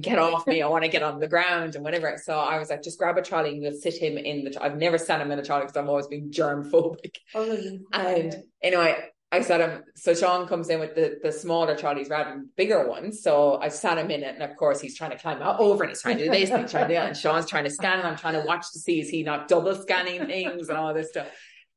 get 0.00 0.18
off 0.18 0.46
me. 0.46 0.62
I 0.62 0.66
want 0.68 0.84
to 0.84 0.88
get 0.88 1.02
on 1.02 1.20
the 1.20 1.28
ground 1.28 1.74
and 1.74 1.84
whatever. 1.84 2.16
So 2.16 2.38
I 2.38 2.58
was 2.58 2.70
like, 2.70 2.82
just 2.82 2.98
grab 2.98 3.18
a 3.18 3.22
trolley 3.22 3.50
and 3.50 3.60
we'll 3.60 3.78
sit 3.78 3.98
him 3.98 4.16
in 4.16 4.44
the. 4.44 4.64
I've 4.64 4.78
never 4.78 4.96
sat 4.96 5.20
him 5.20 5.30
in 5.30 5.38
a 5.38 5.44
trolley 5.44 5.64
because 5.64 5.76
I've 5.76 5.86
always 5.86 6.06
been 6.06 6.32
germ 6.32 6.70
phobic. 6.70 7.16
Oh, 7.34 7.78
and 7.92 8.34
anyway, 8.62 8.96
I 9.30 9.42
sat 9.42 9.60
him. 9.60 9.84
So 9.94 10.14
Sean 10.14 10.48
comes 10.48 10.70
in 10.70 10.80
with 10.80 10.94
the 10.94 11.18
the 11.22 11.30
smaller 11.30 11.76
trolleys 11.76 12.08
rather 12.08 12.30
than 12.30 12.48
bigger 12.56 12.88
ones. 12.88 13.22
So 13.22 13.58
I 13.60 13.68
sat 13.68 13.98
him 13.98 14.10
in 14.10 14.22
it, 14.22 14.36
and 14.36 14.42
of 14.42 14.56
course 14.56 14.80
he's 14.80 14.96
trying 14.96 15.10
to 15.10 15.18
climb 15.18 15.42
out 15.42 15.60
over 15.60 15.84
and 15.84 15.90
he's 15.90 16.00
trying 16.00 16.16
to 16.16 16.24
do 16.24 16.30
this 16.30 16.48
and 16.48 16.62
he's 16.62 16.70
trying 16.70 16.88
to 16.88 16.94
do 16.94 16.94
that. 16.94 17.08
And 17.08 17.14
Sean's 17.14 17.44
trying 17.44 17.64
to 17.64 17.70
scan, 17.70 17.98
and 17.98 18.08
I'm 18.08 18.16
trying 18.16 18.40
to 18.40 18.46
watch 18.46 18.72
to 18.72 18.78
see 18.78 19.00
is 19.00 19.10
he 19.10 19.22
not 19.22 19.48
double 19.48 19.74
scanning 19.74 20.24
things 20.24 20.70
and 20.70 20.78
all 20.78 20.94
this 20.94 21.10
stuff. 21.10 21.28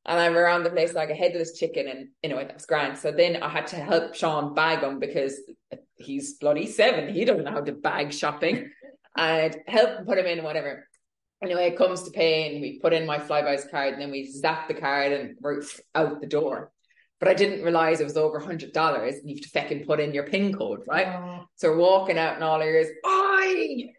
And 0.06 0.20
I'm 0.20 0.36
around 0.36 0.63
the 0.63 0.70
place 0.70 0.94
like 0.94 1.10
a 1.10 1.16
headless 1.16 1.58
chicken, 1.58 1.88
and 1.88 2.10
anyway, 2.24 2.46
that 2.46 2.56
was 2.56 2.66
grand. 2.66 2.98
So 2.98 3.12
then 3.12 3.42
I 3.42 3.48
had 3.48 3.68
to 3.68 3.78
help 3.78 4.16
Sean 4.16 4.54
bag 4.54 4.80
him 4.80 5.00
because 5.00 5.39
he's 5.96 6.34
bloody 6.36 6.68
seven. 6.68 7.13
He 7.13 7.26
doesn't 7.26 7.46
know 7.46 7.52
how 7.52 7.62
to 7.62 7.72
bag 7.72 8.13
shopping 8.13 8.70
and 9.18 9.58
help 9.68 10.00
him 10.00 10.06
put 10.06 10.18
him 10.18 10.26
in 10.26 10.44
whatever. 10.44 10.88
Anyway, 11.42 11.68
it 11.68 11.78
comes 11.78 12.04
to 12.04 12.12
paying. 12.12 12.62
We 12.62 12.80
put 12.80 12.94
in 12.94 13.06
my 13.06 13.18
Flybuys 13.18 13.70
card 13.70 13.94
and 13.94 14.02
then 14.02 14.12
we 14.12 14.30
zap 14.30 14.68
the 14.68 14.74
card 14.74 15.12
and 15.12 15.36
we're 15.42 15.62
out 15.94 16.22
the 16.22 16.28
door. 16.28 16.72
But 17.20 17.30
I 17.30 17.34
didn't 17.34 17.63
realize 17.63 18.00
it 18.00 18.06
was 18.06 18.18
over 18.18 18.39
hundred 18.39 18.74
dollars 18.74 19.16
and 19.16 19.30
you 19.30 19.38
have 19.38 19.44
to 19.44 19.50
feckin' 19.50 19.86
put 19.86 20.00
in 20.00 20.13
your 20.13 20.24
pin 20.24 20.54
code, 20.54 20.82
right? 20.88 21.08
Oh. 21.08 21.46
So 21.56 21.72
we're 21.72 21.78
walking 21.78 22.18
out 22.18 22.36
and 22.36 22.44
all 22.44 22.62
ears, 22.62 22.88
oi! 23.06 23.94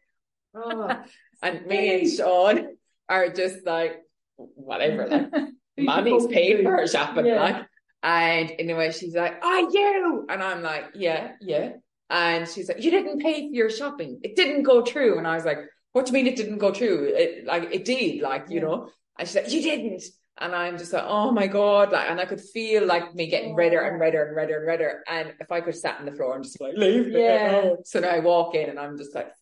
Oh. 0.54 1.02
and 1.42 1.66
me 1.66 2.00
and 2.00 2.10
Sean 2.10 2.76
are 3.08 3.28
just 3.28 3.64
like, 3.66 4.02
whatever, 4.36 5.06
like, 5.06 5.30
mommy's 5.78 6.26
paper 6.26 6.86
shopping, 6.86 7.26
yeah. 7.26 7.40
like. 7.40 7.66
And 8.02 8.52
anyway, 8.58 8.92
she's 8.92 9.14
like, 9.14 9.40
"Oh, 9.42 9.70
you," 9.72 10.26
and 10.28 10.42
I'm 10.42 10.62
like, 10.62 10.90
"Yeah, 10.94 11.32
yeah." 11.40 11.72
And 12.10 12.46
she's 12.46 12.68
like, 12.68 12.82
"You 12.82 12.90
didn't 12.90 13.20
pay 13.20 13.48
for 13.48 13.54
your 13.54 13.70
shopping. 13.70 14.20
It 14.22 14.36
didn't 14.36 14.64
go 14.64 14.84
through." 14.84 15.16
And 15.16 15.26
I 15.26 15.36
was 15.36 15.46
like, 15.46 15.58
"What 15.92 16.04
do 16.04 16.10
you 16.10 16.14
mean 16.14 16.26
it 16.26 16.36
didn't 16.36 16.58
go 16.58 16.72
through? 16.72 17.14
It 17.16 17.46
like 17.46 17.72
it 17.72 17.86
did, 17.86 18.20
like 18.20 18.50
you 18.50 18.56
yeah. 18.56 18.66
know." 18.66 18.90
And 19.18 19.26
she's 19.26 19.36
like, 19.36 19.50
"You 19.50 19.62
didn't." 19.62 20.02
And 20.36 20.54
I'm 20.54 20.76
just 20.76 20.92
like, 20.92 21.04
"Oh 21.06 21.30
my 21.30 21.46
god!" 21.46 21.92
Like, 21.92 22.10
and 22.10 22.20
I 22.20 22.26
could 22.26 22.42
feel 22.42 22.84
like 22.84 23.14
me 23.14 23.26
getting 23.28 23.54
redder 23.54 23.80
and 23.80 23.98
redder 23.98 24.26
and 24.26 24.36
redder 24.36 24.58
and 24.58 24.66
redder. 24.66 25.02
And 25.08 25.32
if 25.40 25.50
I 25.50 25.62
could 25.62 25.74
sat 25.74 25.98
on 25.98 26.04
the 26.04 26.12
floor 26.12 26.34
and 26.34 26.44
just 26.44 26.60
like, 26.60 26.74
"Leave 26.76 27.06
me," 27.06 27.22
yeah. 27.22 27.70
so 27.84 28.00
now 28.00 28.10
I 28.10 28.18
walk 28.18 28.54
in 28.54 28.68
and 28.68 28.78
I'm 28.78 28.98
just 28.98 29.14
like, 29.14 29.32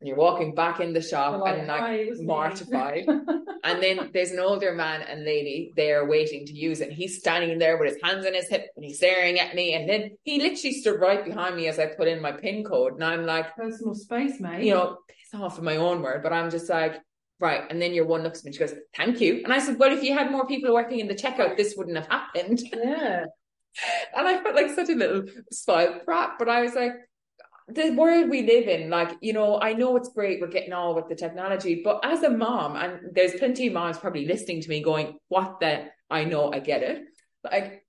and 0.00 0.06
you're 0.06 0.16
walking 0.16 0.54
back 0.54 0.78
in 0.78 0.92
the 0.92 1.02
shop 1.02 1.40
like, 1.40 1.58
and 1.58 1.66
like 1.66 2.10
mortified. 2.20 3.04
and 3.64 3.82
then 3.82 4.10
there's 4.12 4.30
an 4.30 4.38
older 4.38 4.72
man 4.72 5.02
and 5.02 5.24
lady 5.24 5.72
there 5.76 6.06
waiting 6.06 6.46
to 6.46 6.52
use 6.52 6.80
it. 6.80 6.90
And 6.90 6.96
he's 6.96 7.18
standing 7.18 7.58
there 7.58 7.76
with 7.76 7.94
his 7.94 8.02
hands 8.02 8.24
on 8.24 8.34
his 8.34 8.48
hip 8.48 8.68
and 8.76 8.84
he's 8.84 8.98
staring 8.98 9.40
at 9.40 9.56
me. 9.56 9.74
And 9.74 9.88
then 9.88 10.12
he 10.22 10.40
literally 10.40 10.74
stood 10.74 11.00
right 11.00 11.24
behind 11.24 11.56
me 11.56 11.66
as 11.66 11.80
I 11.80 11.86
put 11.86 12.06
in 12.06 12.22
my 12.22 12.30
pin 12.30 12.62
code. 12.62 12.94
And 12.94 13.04
I'm 13.04 13.26
like, 13.26 13.56
personal 13.56 13.94
space, 13.94 14.38
mate. 14.38 14.64
You 14.64 14.74
know, 14.74 14.98
piss 15.08 15.40
off 15.40 15.58
of 15.58 15.64
my 15.64 15.76
own 15.76 16.00
word. 16.00 16.22
But 16.22 16.32
I'm 16.32 16.50
just 16.50 16.70
like, 16.70 17.00
right. 17.40 17.64
And 17.68 17.82
then 17.82 17.92
your 17.92 18.06
one 18.06 18.22
looks 18.22 18.38
at 18.40 18.44
me 18.44 18.50
and 18.50 18.54
she 18.54 18.60
goes, 18.60 18.74
thank 18.96 19.20
you. 19.20 19.40
And 19.42 19.52
I 19.52 19.58
said, 19.58 19.80
well, 19.80 19.92
if 19.92 20.04
you 20.04 20.14
had 20.16 20.30
more 20.30 20.46
people 20.46 20.72
working 20.72 21.00
in 21.00 21.08
the 21.08 21.14
checkout, 21.14 21.56
this 21.56 21.74
wouldn't 21.76 21.96
have 21.96 22.08
happened. 22.08 22.60
Yeah. 22.72 23.24
and 24.16 24.28
I 24.28 24.40
felt 24.42 24.54
like 24.54 24.70
such 24.70 24.90
a 24.90 24.94
little 24.94 25.24
spoiled 25.50 26.04
brat. 26.04 26.36
But 26.38 26.48
I 26.48 26.62
was 26.62 26.74
like, 26.74 26.92
the 27.68 27.90
world 27.90 28.30
we 28.30 28.42
live 28.42 28.66
in, 28.66 28.88
like, 28.88 29.10
you 29.20 29.32
know, 29.32 29.60
I 29.60 29.74
know 29.74 29.96
it's 29.96 30.08
great 30.08 30.40
we're 30.40 30.48
getting 30.48 30.72
all 30.72 30.94
with 30.94 31.08
the 31.08 31.14
technology, 31.14 31.82
but 31.84 32.00
as 32.02 32.22
a 32.22 32.30
mom, 32.30 32.76
and 32.76 33.14
there's 33.14 33.34
plenty 33.34 33.66
of 33.66 33.74
moms 33.74 33.98
probably 33.98 34.26
listening 34.26 34.62
to 34.62 34.68
me 34.68 34.82
going, 34.82 35.18
What 35.28 35.60
the 35.60 35.90
I 36.10 36.24
know 36.24 36.50
I 36.52 36.60
get 36.60 36.82
it. 36.82 37.04
Like 37.44 37.84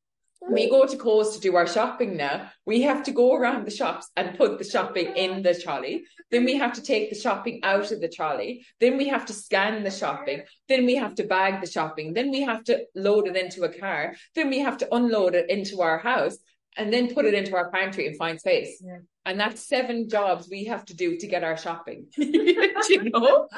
we 0.50 0.70
go 0.70 0.86
to 0.86 0.98
Coles 0.98 1.36
to 1.36 1.42
do 1.42 1.56
our 1.56 1.68
shopping 1.68 2.18
now. 2.18 2.52
We 2.66 2.82
have 2.82 3.04
to 3.04 3.12
go 3.12 3.36
around 3.36 3.66
the 3.66 3.72
shops 3.72 4.10
and 4.18 4.38
put 4.38 4.58
the 4.58 4.66
shopping 4.66 5.16
in 5.16 5.44
the 5.44 5.54
trolley. 5.54 6.04
Then 6.32 6.46
we 6.46 6.56
have 6.56 6.74
to 6.74 6.82
take 6.82 7.10
the 7.10 7.20
shopping 7.20 7.60
out 7.64 7.92
of 7.92 8.02
the 8.02 8.10
trolley. 8.10 8.66
Then 8.80 8.98
we 8.98 9.08
have 9.08 9.26
to 9.28 9.34
scan 9.34 9.84
the 9.84 9.92
shopping. 9.92 10.44
Then 10.68 10.86
we 10.86 10.96
have 10.96 11.16
to 11.16 11.24
bag 11.24 11.62
the 11.62 11.72
shopping. 11.72 12.14
Then 12.14 12.32
we 12.32 12.42
have 12.42 12.64
to 12.66 12.86
load 12.96 13.28
it 13.28 13.36
into 13.36 13.64
a 13.64 13.80
car. 13.80 14.16
Then 14.36 14.50
we 14.50 14.60
have 14.60 14.78
to 14.80 14.94
unload 14.94 15.36
it 15.36 15.50
into 15.50 15.82
our 15.82 16.00
house 16.00 16.38
and 16.80 16.94
then 16.94 17.14
put 17.14 17.26
it 17.26 17.34
into 17.34 17.56
our 17.56 17.70
pantry 17.70 18.08
and 18.08 18.18
find 18.18 18.40
space. 18.40 18.82
Yeah. 18.84 19.00
And 19.26 19.40
that's 19.40 19.68
seven 19.68 20.08
jobs 20.08 20.48
we 20.50 20.66
have 20.66 20.86
to 20.86 20.96
do 20.96 21.18
to 21.18 21.28
get 21.28 21.44
our 21.44 21.58
shopping, 21.58 22.08
you 22.18 23.12
know? 23.12 23.50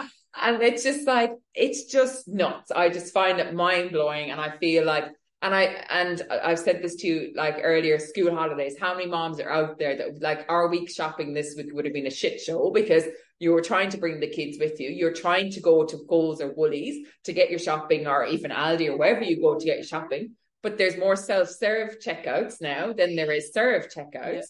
And 0.41 0.62
it's 0.62 0.84
just 0.84 1.07
like, 1.07 1.34
it's 1.53 1.86
just 1.86 2.27
nuts. 2.27 2.71
I 2.71 2.89
just 2.89 3.13
find 3.13 3.39
it 3.39 3.53
mind 3.53 3.91
blowing. 3.91 4.31
And 4.31 4.41
I 4.41 4.57
feel 4.57 4.86
like, 4.86 5.05
and 5.43 5.53
I, 5.53 5.84
and 5.89 6.21
I've 6.29 6.60
said 6.60 6.81
this 6.81 6.95
to 6.97 7.07
you 7.07 7.34
like 7.36 7.60
earlier, 7.62 7.99
school 7.99 8.36
holidays, 8.36 8.75
how 8.79 8.95
many 8.95 9.07
moms 9.07 9.39
are 9.39 9.49
out 9.49 9.77
there 9.77 9.95
that 9.97 10.21
like 10.21 10.45
our 10.49 10.67
week 10.67 10.89
shopping 10.89 11.34
this 11.34 11.53
week 11.55 11.67
would 11.73 11.86
have 11.86 11.93
been 11.93 12.07
a 12.07 12.12
shit 12.12 12.41
show 12.41 12.71
because 12.71 13.03
you 13.39 13.51
were 13.51 13.62
trying 13.62 13.89
to 13.89 13.97
bring 13.97 14.19
the 14.19 14.29
kids 14.29 14.57
with 14.60 14.79
you. 14.79 14.89
You're 14.89 15.13
trying 15.13 15.51
to 15.51 15.62
go 15.62 15.86
to 15.86 16.05
Coles 16.10 16.41
or 16.41 16.53
Woolies 16.55 17.07
to 17.25 17.34
get 17.34 17.49
your 17.49 17.60
shopping 17.60 18.07
or 18.07 18.25
even 18.25 18.51
Aldi 18.51 18.89
or 18.89 18.97
wherever 18.97 19.23
you 19.23 19.39
go 19.41 19.57
to 19.57 19.65
get 19.65 19.77
your 19.77 19.86
shopping 19.86 20.36
but 20.63 20.78
there's 20.78 20.97
more 20.97 21.15
self-serve 21.15 22.00
checkouts 22.00 22.62
now 22.62 22.93
than 22.93 23.15
there 23.15 23.32
is 23.32 23.52
serve 23.54 23.89
checkouts. 23.89 24.34
Yeah. 24.34 24.41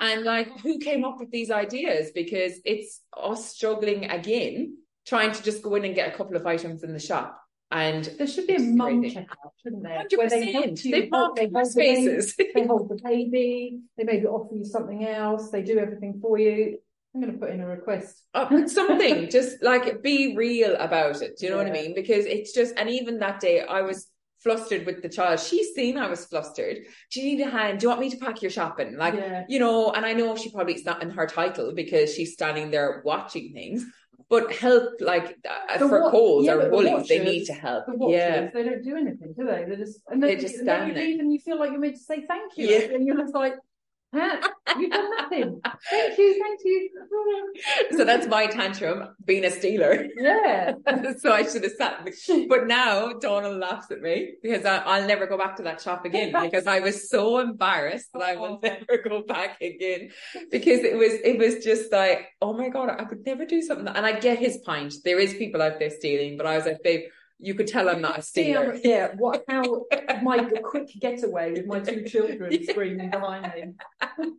And 0.00 0.24
like, 0.24 0.48
who 0.60 0.78
came 0.78 1.04
up 1.04 1.18
with 1.18 1.30
these 1.30 1.50
ideas? 1.50 2.10
Because 2.14 2.54
it's 2.64 3.00
us 3.16 3.48
struggling 3.48 4.06
again, 4.06 4.76
trying 5.06 5.32
to 5.32 5.42
just 5.42 5.62
go 5.62 5.74
in 5.76 5.84
and 5.84 5.94
get 5.94 6.12
a 6.12 6.16
couple 6.16 6.36
of 6.36 6.46
items 6.46 6.82
in 6.82 6.92
the 6.92 6.98
shop. 6.98 7.40
And 7.70 8.04
there 8.18 8.26
should 8.26 8.46
be 8.46 8.56
a 8.56 8.60
mum 8.60 9.02
checkout, 9.02 9.50
shouldn't 9.62 9.82
there? 9.82 9.96
Hundred 9.96 10.20
percent. 10.20 10.80
They 10.82 11.08
mark 11.08 11.36
they 11.36 11.48
hold 11.52 11.66
spaces. 11.66 12.36
The 12.36 12.48
they 12.54 12.66
hold 12.66 12.88
the 12.88 13.00
baby. 13.02 13.80
They 13.96 14.04
maybe 14.04 14.26
offer 14.26 14.54
you 14.54 14.64
something 14.64 15.06
else. 15.06 15.50
They 15.50 15.62
do 15.62 15.78
everything 15.78 16.18
for 16.20 16.38
you. 16.38 16.78
I'm 17.14 17.20
going 17.20 17.32
to 17.32 17.38
put 17.38 17.50
in 17.50 17.60
a 17.60 17.66
request. 17.66 18.22
Oh, 18.34 18.66
something, 18.66 19.30
just 19.30 19.62
like 19.62 20.02
be 20.02 20.36
real 20.36 20.74
about 20.76 21.22
it. 21.22 21.38
Do 21.38 21.46
you 21.46 21.52
know 21.52 21.58
yeah. 21.60 21.68
what 21.68 21.78
I 21.78 21.82
mean? 21.82 21.94
Because 21.94 22.26
it's 22.26 22.52
just, 22.52 22.74
and 22.76 22.90
even 22.90 23.20
that 23.20 23.40
day, 23.40 23.60
I 23.60 23.82
was 23.82 24.08
flustered 24.44 24.86
with 24.86 25.02
the 25.02 25.08
child. 25.08 25.40
She's 25.40 25.74
seen 25.74 25.98
I 25.98 26.06
was 26.08 26.26
flustered. 26.26 26.76
Do 27.10 27.20
you 27.20 27.36
need 27.36 27.44
a 27.44 27.50
hand? 27.50 27.80
Do 27.80 27.84
you 27.84 27.88
want 27.88 28.00
me 28.00 28.10
to 28.10 28.16
pack 28.18 28.42
your 28.42 28.50
shopping? 28.50 28.96
Like, 28.96 29.14
yeah. 29.14 29.44
you 29.48 29.58
know, 29.58 29.90
and 29.90 30.06
I 30.06 30.12
know 30.12 30.36
she 30.36 30.50
probably 30.50 30.74
it's 30.74 30.84
not 30.84 31.02
in 31.02 31.10
her 31.10 31.26
title 31.26 31.72
because 31.74 32.14
she's 32.14 32.34
standing 32.34 32.70
there 32.70 33.02
watching 33.04 33.52
things. 33.52 33.84
But 34.30 34.52
help, 34.52 35.00
like 35.00 35.36
uh, 35.48 35.78
the 35.78 35.88
for 35.88 36.10
calls 36.10 36.46
yeah, 36.46 36.54
or 36.54 36.70
bullies, 36.70 37.08
they 37.08 37.22
need 37.22 37.44
to 37.44 37.52
help. 37.52 37.86
The 37.86 38.06
yeah, 38.08 38.50
they 38.52 38.62
don't 38.62 38.82
do 38.82 38.96
anything, 38.96 39.34
do 39.36 39.44
they? 39.44 39.66
They 39.68 39.76
just 39.76 40.00
and 40.08 40.22
they, 40.22 40.34
they 40.34 40.40
just 40.40 40.54
stand 40.54 40.96
there. 40.96 41.04
and 41.04 41.32
you 41.32 41.38
feel 41.38 41.58
like 41.58 41.72
you're 41.72 41.80
meant 41.80 41.96
to 41.96 42.02
say 42.02 42.24
thank 42.26 42.56
you, 42.56 42.66
yeah. 42.66 42.94
and 42.94 43.06
you're 43.06 43.18
just 43.18 43.34
like, 43.34 43.54
You've 44.78 44.90
done 44.90 45.10
nothing. 45.16 45.60
Thank 45.90 46.18
you, 46.18 46.42
thank 46.42 46.60
you. 46.64 46.90
so 47.96 48.04
that's 48.04 48.26
my 48.26 48.46
tantrum, 48.46 49.08
being 49.24 49.44
a 49.44 49.50
stealer. 49.50 50.06
Yeah. 50.16 50.74
so 51.18 51.32
I 51.32 51.42
should 51.44 51.64
have 51.64 51.72
sat. 51.72 52.08
But 52.48 52.66
now 52.66 53.12
Donald 53.14 53.58
laughs 53.58 53.90
at 53.90 54.00
me 54.00 54.34
because 54.42 54.64
I, 54.64 55.00
will 55.00 55.06
never 55.06 55.26
go 55.26 55.36
back 55.36 55.56
to 55.56 55.62
that 55.64 55.80
shop 55.80 56.04
again 56.04 56.32
because 56.42 56.66
I 56.66 56.80
was 56.80 57.08
so 57.08 57.38
embarrassed 57.38 58.10
that 58.14 58.22
I 58.22 58.36
will 58.36 58.58
oh. 58.58 58.60
never 58.62 59.02
go 59.02 59.22
back 59.22 59.60
again 59.60 60.10
because 60.50 60.80
it 60.80 60.96
was 60.96 61.12
it 61.24 61.38
was 61.38 61.64
just 61.64 61.92
like, 61.92 62.28
oh 62.40 62.52
my 62.52 62.68
god, 62.68 62.90
I 62.90 63.04
could 63.04 63.24
never 63.26 63.44
do 63.44 63.62
something. 63.62 63.88
And 63.88 64.06
I 64.06 64.18
get 64.18 64.38
his 64.38 64.58
point. 64.58 64.94
There 65.04 65.18
is 65.18 65.34
people 65.34 65.62
out 65.62 65.78
there 65.78 65.90
stealing, 65.90 66.36
but 66.36 66.46
I 66.46 66.56
was 66.56 66.66
like, 66.66 66.82
babe 66.82 67.02
you 67.38 67.54
could 67.54 67.66
tell 67.66 67.88
I'm 67.88 68.00
not 68.00 68.18
a 68.18 68.22
stealer. 68.22 68.76
Yeah, 68.82 69.12
what? 69.16 69.44
How 69.48 69.84
my 70.22 70.48
quick 70.62 70.88
getaway 71.00 71.52
with 71.52 71.66
my 71.66 71.80
two 71.80 72.04
children 72.04 72.52
yeah. 72.60 72.72
screaming 72.72 73.10
behind 73.10 73.52
me. 73.54 74.32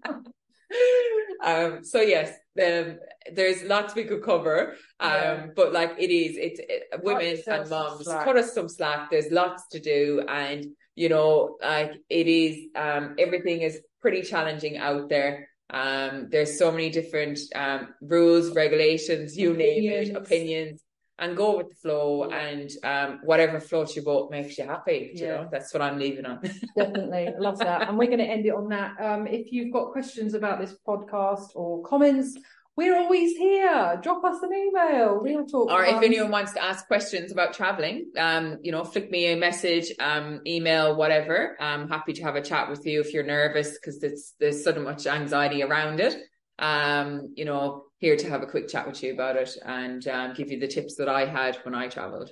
um. 1.43 1.83
So 1.83 2.01
yes, 2.01 2.29
um, 2.61 2.99
there's 3.33 3.63
lots 3.63 3.95
we 3.95 4.05
could 4.05 4.23
cover. 4.23 4.75
Um. 4.99 5.11
Yeah. 5.11 5.45
But 5.55 5.73
like 5.73 5.95
it 5.97 6.09
is, 6.09 6.37
it's 6.37 6.59
it, 6.59 6.83
women 7.03 7.37
and 7.47 7.69
moms 7.69 8.07
cut 8.07 8.37
us 8.37 8.53
some 8.53 8.69
slack. 8.69 9.11
There's 9.11 9.31
lots 9.31 9.67
to 9.69 9.79
do, 9.79 10.23
and 10.27 10.65
you 10.95 11.09
know, 11.09 11.57
like 11.61 11.93
it 12.09 12.27
is. 12.27 12.67
Um. 12.75 13.15
Everything 13.19 13.61
is 13.61 13.81
pretty 14.01 14.21
challenging 14.21 14.77
out 14.77 15.09
there. 15.09 15.49
Um. 15.69 16.29
There's 16.29 16.57
so 16.57 16.71
many 16.71 16.89
different 16.89 17.39
um 17.53 17.93
rules, 18.01 18.55
regulations, 18.55 19.37
you 19.37 19.53
name 19.53 19.91
it, 19.91 20.15
opinions 20.15 20.81
and 21.17 21.37
go 21.37 21.57
with 21.57 21.69
the 21.69 21.75
flow 21.75 22.29
and 22.29 22.69
um, 22.83 23.19
whatever 23.23 23.59
floats 23.59 23.95
your 23.95 24.03
boat 24.03 24.31
makes 24.31 24.57
you 24.57 24.65
happy. 24.65 25.11
You 25.13 25.25
yeah. 25.25 25.35
know, 25.35 25.49
that's 25.51 25.73
what 25.73 25.81
I'm 25.81 25.97
leaving 25.97 26.25
on. 26.25 26.41
Definitely. 26.77 27.29
Love 27.39 27.59
that. 27.59 27.87
And 27.87 27.97
we're 27.97 28.07
going 28.07 28.19
to 28.19 28.25
end 28.25 28.45
it 28.45 28.53
on 28.53 28.69
that. 28.69 28.99
Um, 28.99 29.25
if 29.27 29.51
you've 29.51 29.71
got 29.71 29.91
questions 29.91 30.33
about 30.33 30.59
this 30.59 30.75
podcast 30.85 31.55
or 31.55 31.83
comments, 31.83 32.37
we're 32.75 32.97
always 32.97 33.37
here. 33.37 33.97
Drop 34.03 34.23
us 34.25 34.43
an 34.43 34.53
email. 34.53 35.15
Real 35.15 35.45
talk. 35.45 35.71
Or 35.71 35.85
if 35.85 36.03
anyone 36.03 36.29
wants 36.29 36.51
to 36.53 36.63
ask 36.63 36.85
questions 36.87 37.31
about 37.31 37.53
traveling, 37.53 38.11
um, 38.17 38.57
you 38.61 38.73
know, 38.73 38.83
flick 38.83 39.09
me 39.09 39.31
a 39.31 39.37
message, 39.37 39.93
um, 39.99 40.41
email, 40.45 40.97
whatever. 40.97 41.55
I'm 41.61 41.87
happy 41.87 42.11
to 42.13 42.23
have 42.23 42.35
a 42.35 42.41
chat 42.41 42.69
with 42.69 42.85
you 42.85 42.99
if 42.99 43.13
you're 43.13 43.23
nervous 43.23 43.77
because 43.77 44.03
there's 44.39 44.63
so 44.63 44.73
much 44.73 45.07
anxiety 45.07 45.63
around 45.63 46.01
it. 46.01 46.17
Um, 46.59 47.33
you 47.35 47.45
know, 47.45 47.85
here 48.05 48.15
to 48.15 48.29
have 48.29 48.43
a 48.43 48.45
quick 48.45 48.67
chat 48.67 48.85
with 48.85 49.01
you 49.01 49.11
about 49.13 49.35
it 49.35 49.57
and 49.65 50.07
um, 50.09 50.31
give 50.35 50.51
you 50.51 50.59
the 50.59 50.67
tips 50.67 50.93
that 50.93 51.09
I 51.09 51.25
had 51.25 51.55
when 51.63 51.73
I 51.73 51.87
traveled. 51.87 52.29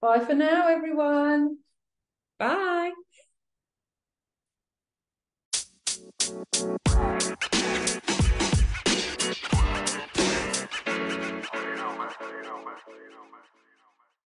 Bye 0.00 0.20
for 0.20 0.32
now, 0.32 0.68
everyone. 0.68 1.58
Bye. 2.38 2.92